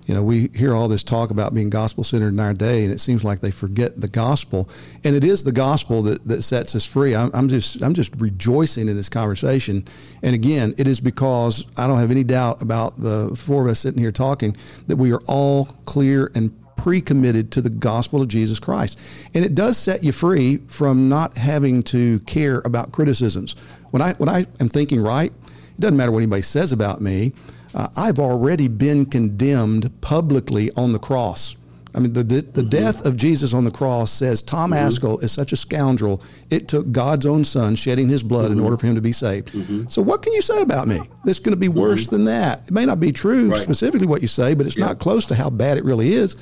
You 0.07 0.15
know, 0.15 0.25
we 0.25 0.49
hear 0.55 0.75
all 0.75 0.89
this 0.89 1.03
talk 1.03 1.31
about 1.31 1.55
being 1.55 1.71
gospel 1.71 2.03
centered 2.03 2.29
in 2.29 2.41
our 2.41 2.53
day, 2.53 2.85
and 2.85 2.93
it 2.93 2.99
seems 2.99 3.23
like 3.23 3.41
they 3.41 3.53
forget 3.53 4.01
the 4.01 4.09
gospel. 4.09 4.69
And 5.05 5.15
it 5.15 5.23
is 5.23 5.45
the 5.45 5.53
gospel 5.53 6.03
that, 6.03 6.25
that 6.25 6.43
sets 6.43 6.75
us 6.75 6.85
free. 6.85 7.15
I'm, 7.15 7.31
I'm 7.33 7.49
just 7.49 7.83
I'm 7.83 7.95
just 7.95 8.13
rejoicing 8.21 8.89
in 8.89 8.97
this 8.97 9.09
conversation. 9.09 9.85
And 10.23 10.35
again, 10.35 10.75
it 10.77 10.89
is 10.89 11.01
because 11.01 11.67
I 11.77 11.87
don't 11.87 11.99
have 11.99 12.11
any 12.11 12.25
doubt 12.25 12.63
about 12.63 12.97
the 12.97 13.35
four 13.37 13.65
of 13.65 13.71
us 13.71 13.81
sitting 13.81 14.01
here 14.01 14.13
talking 14.13 14.57
that 14.89 14.97
we 14.97 15.13
are 15.13 15.23
all 15.29 15.67
clear 15.85 16.31
and 16.35 16.53
pre-committed 16.77 17.53
to 17.53 17.61
the 17.61 17.71
gospel 17.71 18.21
of 18.21 18.27
Jesus 18.27 18.59
Christ. 18.59 19.01
And 19.35 19.45
it 19.45 19.55
does 19.55 19.79
set 19.79 20.03
you 20.03 20.11
free 20.11 20.57
from 20.67 21.09
not 21.09 21.37
having 21.37 21.85
to 21.85 22.19
care 22.21 22.61
about 22.65 22.91
criticisms. 22.91 23.55
When 23.93 24.03
I 24.03 24.15
when 24.15 24.29
I 24.29 24.47
am 24.59 24.69
thinking 24.69 25.01
right, 25.01 25.31
it 25.31 25.81
doesn't 25.81 25.97
matter 25.97 26.11
what 26.11 26.19
anybody 26.19 26.43
says 26.43 26.73
about 26.73 27.01
me. 27.01 27.33
Uh, 27.75 27.89
I've 27.97 28.19
already 28.19 28.69
been 28.69 29.07
condemned 29.07 29.91
publicly 30.01 30.71
on 30.77 30.93
the 30.93 30.99
cross. 30.99 31.57
I 31.95 32.01
mean, 32.01 32.13
the, 32.15 32.23
the, 32.23 32.41
the 32.41 32.61
mm-hmm. 32.61 32.69
death 32.71 33.05
of 33.05 33.17
Jesus 33.17 33.53
on 33.53 33.65
the 33.65 33.71
cross 33.71 34.11
says 34.11 34.41
Tom 34.41 34.71
mm-hmm. 34.71 34.89
Ascol 34.89 35.23
is 35.23 35.33
such 35.33 35.53
a 35.53 35.57
scoundrel. 35.57 36.23
It 36.51 36.69
took 36.69 36.91
God's 36.91 37.27
own 37.27 37.45
son 37.45 37.77
shedding 37.77 38.09
his 38.09 38.23
blood 38.23 38.51
mm-hmm. 38.51 38.61
in 38.61 38.65
order 38.65 38.77
for 38.77 38.87
him 38.87 38.95
to 38.95 39.03
be 39.03 39.13
saved. 39.13 39.49
Mm-hmm. 39.49 39.85
So, 39.89 40.01
what 40.01 40.23
can 40.23 40.33
you 40.33 40.43
say 40.43 40.63
about 40.63 40.89
me 40.89 41.01
that's 41.25 41.39
going 41.39 41.55
to 41.55 41.61
be 41.61 41.69
worse 41.69 42.09
than 42.09 42.25
that? 42.27 42.69
It 42.69 42.73
may 42.73 42.87
not 42.87 42.99
be 42.99 43.13
true 43.13 43.51
right. 43.51 43.59
specifically 43.59 44.07
what 44.07 44.23
you 44.23 44.29
say, 44.29 44.55
but 44.55 44.67
it's 44.67 44.77
yeah. 44.77 44.87
not 44.87 44.99
close 44.99 45.27
to 45.27 45.35
how 45.35 45.51
bad 45.51 45.77
it 45.77 45.85
really 45.85 46.13
is. 46.13 46.37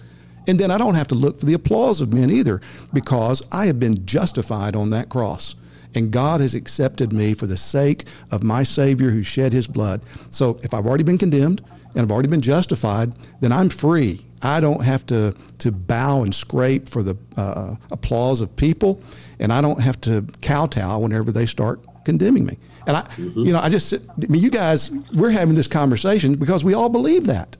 And 0.47 0.59
then 0.59 0.70
I 0.70 0.78
don't 0.78 0.95
have 0.95 1.09
to 1.09 1.14
look 1.14 1.39
for 1.39 1.47
the 1.47 1.55
applause 1.55 2.01
of 2.01 2.12
men 2.12 2.31
either 2.31 2.61
because 2.93 3.43
I 3.53 3.66
have 3.66 3.78
been 3.78 4.07
justified 4.07 4.74
on 4.74 4.91
that 4.91 5.09
cross. 5.09 5.55
And 5.95 6.12
God 6.12 6.41
has 6.41 6.55
accepted 6.55 7.12
me 7.12 7.34
for 7.34 7.47
the 7.47 7.57
sake 7.57 8.05
of 8.30 8.43
my 8.43 8.62
Savior 8.62 9.11
who 9.11 9.22
shed 9.22 9.53
his 9.53 9.66
blood. 9.66 10.03
So 10.30 10.59
if 10.62 10.72
I've 10.72 10.86
already 10.86 11.05
been 11.05 11.18
condemned 11.18 11.62
and 11.95 12.03
I've 12.03 12.11
already 12.12 12.28
been 12.28 12.41
justified, 12.41 13.12
then 13.41 13.53
I'm 13.53 13.68
free. 13.68 14.24
I 14.43 14.61
don't 14.61 14.82
have 14.84 15.05
to, 15.07 15.34
to 15.59 15.72
bow 15.72 16.22
and 16.22 16.34
scrape 16.34 16.88
for 16.88 17.03
the 17.03 17.16
uh, 17.36 17.74
applause 17.91 18.41
of 18.41 18.55
people, 18.57 19.03
and 19.38 19.53
I 19.53 19.61
don't 19.61 19.80
have 19.80 20.01
to 20.03 20.26
kowtow 20.41 21.01
whenever 21.01 21.30
they 21.30 21.47
start 21.47 21.80
condemning 22.05 22.47
me. 22.47 22.57
And 22.86 22.97
I, 22.97 23.03
mm-hmm. 23.03 23.45
you 23.45 23.53
know, 23.53 23.61
I 23.61 23.68
just, 23.68 23.93
I 23.93 24.26
mean, 24.28 24.43
you 24.43 24.51
guys, 24.51 24.91
we're 25.14 25.30
having 25.30 25.55
this 25.55 25.68
conversation 25.68 26.34
because 26.34 26.64
we 26.64 26.72
all 26.72 26.88
believe 26.88 27.26
that. 27.26 27.57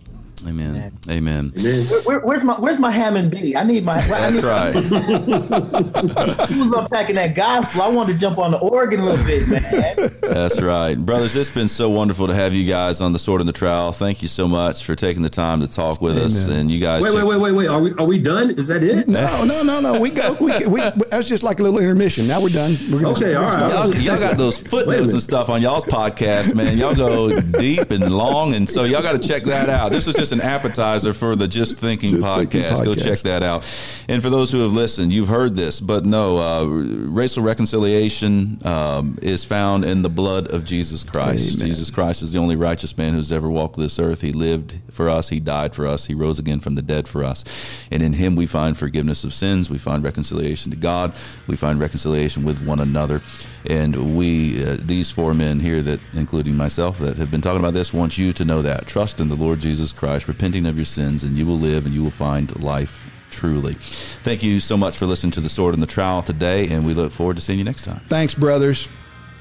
Amen. 0.47 0.93
Amen. 1.09 1.53
Amen. 1.59 1.85
Where, 1.87 2.01
where, 2.03 2.21
where's 2.21 2.45
my 2.45 2.59
Where's 2.59 2.79
my 2.79 2.91
Hammond 2.91 3.31
B? 3.31 3.57
I 3.57 3.65
need 3.65 3.85
my. 3.85 3.93
That's 3.93 4.35
need, 4.37 4.45
right. 4.45 4.75
he 6.49 6.61
was 6.61 6.73
unpacking 6.73 7.17
that 7.17 7.35
gospel. 7.35 7.83
I 7.83 7.89
wanted 7.89 8.15
to 8.15 8.19
jump 8.19 8.39
on 8.39 8.53
the 8.53 8.59
organ 8.59 9.01
a 9.01 9.05
little 9.05 9.25
bit, 9.27 9.49
man. 9.51 10.11
That's 10.23 10.63
right, 10.63 10.95
brothers. 10.95 11.35
It's 11.37 11.55
been 11.55 11.69
so 11.69 11.91
wonderful 11.91 12.27
to 12.27 12.35
have 12.35 12.55
you 12.55 12.67
guys 12.67 13.01
on 13.01 13.13
the 13.13 13.19
Sword 13.19 13.41
and 13.41 13.49
the 13.49 13.53
Trowel. 13.53 13.93
Thank 13.93 14.23
you 14.23 14.29
so 14.29 14.49
much 14.49 14.85
for 14.85 14.95
taking 14.95 15.23
the 15.23 15.31
time 15.31 15.61
to 15.61 15.69
talk 15.69 16.01
with 16.01 16.13
Amen. 16.13 16.27
us. 16.27 16.49
And 16.49 16.71
you 16.71 16.81
guys. 16.81 17.03
Wait, 17.03 17.15
wait, 17.15 17.25
wait, 17.25 17.41
wait, 17.41 17.53
wait. 17.53 17.71
Are 17.71 17.81
we 17.81 17.93
Are 17.95 18.07
we 18.07 18.19
done? 18.19 18.51
Is 18.51 18.69
that 18.69 18.83
it? 18.83 19.09
No, 19.09 19.45
no, 19.45 19.63
no, 19.63 19.81
no. 19.81 20.01
We 20.01 20.11
go. 20.11 20.37
We, 20.41 20.53
we, 20.67 20.81
that's 21.11 21.29
just 21.29 21.43
like 21.43 21.61
a 21.61 21.63
little 21.63 21.79
intermission. 21.79 22.27
Now 22.27 22.41
we're 22.41 22.49
done. 22.49 22.77
We're 22.91 23.03
gonna, 23.03 23.15
okay, 23.15 23.35
all 23.35 23.45
right. 23.45 23.71
Y'all, 23.71 23.95
y'all 23.97 24.19
got 24.19 24.37
those 24.37 24.59
footnotes 24.59 25.13
and 25.13 25.23
stuff 25.23 25.49
on 25.49 25.63
y'all's 25.63 25.85
podcast, 25.85 26.55
man. 26.55 26.79
Y'all 26.79 26.95
go 26.95 27.41
deep 27.41 27.91
and 27.91 28.11
long, 28.11 28.55
and 28.55 28.69
so 28.69 28.85
y'all 28.85 29.03
got 29.03 29.21
to 29.21 29.29
check 29.29 29.43
that 29.45 29.69
out. 29.69 29.91
This 29.93 30.07
is 30.07 30.15
just 30.31 30.43
an 30.43 30.49
appetizer 30.49 31.13
for 31.13 31.37
the 31.37 31.49
Just 31.49 31.79
Thinking, 31.79 32.11
Just 32.11 32.27
podcast. 32.27 32.39
Thinking 32.39 32.63
podcast. 32.63 32.85
Go 32.85 32.95
check 32.95 33.19
that 33.21 33.43
out. 33.43 33.63
And 34.09 34.23
for 34.23 34.31
those 34.31 34.53
who 34.53 34.61
have 34.63 34.73
listened, 34.73 35.13
you've 35.13 35.29
heard 35.29 35.55
this, 35.55 35.81
but 35.81 36.05
no, 36.05 36.39
uh, 36.39 36.65
racial 36.67 37.43
reconciliation 37.43 38.65
um, 38.67 39.19
is 39.23 39.45
found 39.45 39.85
in 39.85 40.03
the 40.03 40.09
blood 40.09 40.53
of 40.53 40.65
Jesus 40.65 41.05
Christ. 41.05 41.57
Amen. 41.57 41.69
Jesus 41.69 41.91
Christ 41.91 42.23
is 42.23 42.33
the 42.33 42.39
only 42.39 42.57
righteous 42.57 42.97
man 42.97 43.15
who's 43.15 43.33
ever 43.33 43.51
walked 43.51 43.77
this 43.77 43.99
earth. 43.99 44.21
He 44.21 44.33
lived 44.33 44.79
for 44.91 45.09
us, 45.09 45.29
He 45.29 45.41
died 45.41 45.75
for 45.75 45.87
us, 45.87 46.07
He 46.07 46.15
rose 46.15 46.39
again 46.39 46.61
from 46.61 46.75
the 46.75 46.83
dead 46.83 47.09
for 47.09 47.25
us. 47.25 47.45
And 47.91 48.03
in 48.03 48.13
Him 48.13 48.37
we 48.37 48.47
find 48.47 48.77
forgiveness 48.77 49.25
of 49.25 49.33
sins, 49.33 49.71
we 49.71 49.79
find 49.79 50.05
reconciliation 50.05 50.71
to 50.71 50.77
God, 50.77 51.15
we 51.47 51.57
find 51.57 51.81
reconciliation 51.81 52.45
with 52.45 52.65
one 52.65 52.81
another. 52.81 53.23
And 53.67 54.17
we, 54.17 54.65
uh, 54.65 54.79
these 54.81 55.11
four 55.11 55.35
men 55.35 55.61
here, 55.61 55.83
that 55.83 56.01
including 56.15 56.57
myself, 56.57 56.99
that 56.99 57.19
have 57.19 57.31
been 57.31 57.41
talking 57.41 57.61
about 57.61 57.75
this, 57.75 57.93
want 57.93 58.17
you 58.17 58.33
to 58.33 58.45
know 58.45 58.63
that. 58.63 58.87
Trust 58.87 59.21
in 59.21 59.29
the 59.29 59.35
Lord 59.35 59.61
Jesus 59.61 59.93
Christ, 59.93 60.29
repenting 60.29 60.67
of 60.67 60.77
your 60.77 60.85
sins, 60.85 61.23
and 61.23 61.37
you 61.37 61.47
will 61.47 61.59
live 61.59 61.87
and 61.87 61.95
you 61.95 62.03
will 62.03 62.11
find 62.11 62.63
life 62.63 63.09
truly. 63.31 63.75
Thank 63.75 64.43
you 64.43 64.61
so 64.61 64.77
much 64.77 64.97
for 64.97 65.07
listening 65.07 65.33
to 65.33 65.41
the 65.41 65.49
Sword 65.49 65.75
and 65.75 65.83
the 65.83 65.87
Trowel 65.87 66.23
today, 66.23 66.69
and 66.69 66.85
we 66.85 66.95
look 66.95 67.13
forward 67.13 67.37
to 67.37 67.43
seeing 67.43 67.59
you 67.59 67.65
next 67.65 67.85
time. 67.85 68.01
Thanks, 68.07 68.35
brothers. 68.35 68.89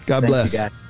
God 0.06 0.22
Thank 0.22 0.28
bless. 0.28 0.89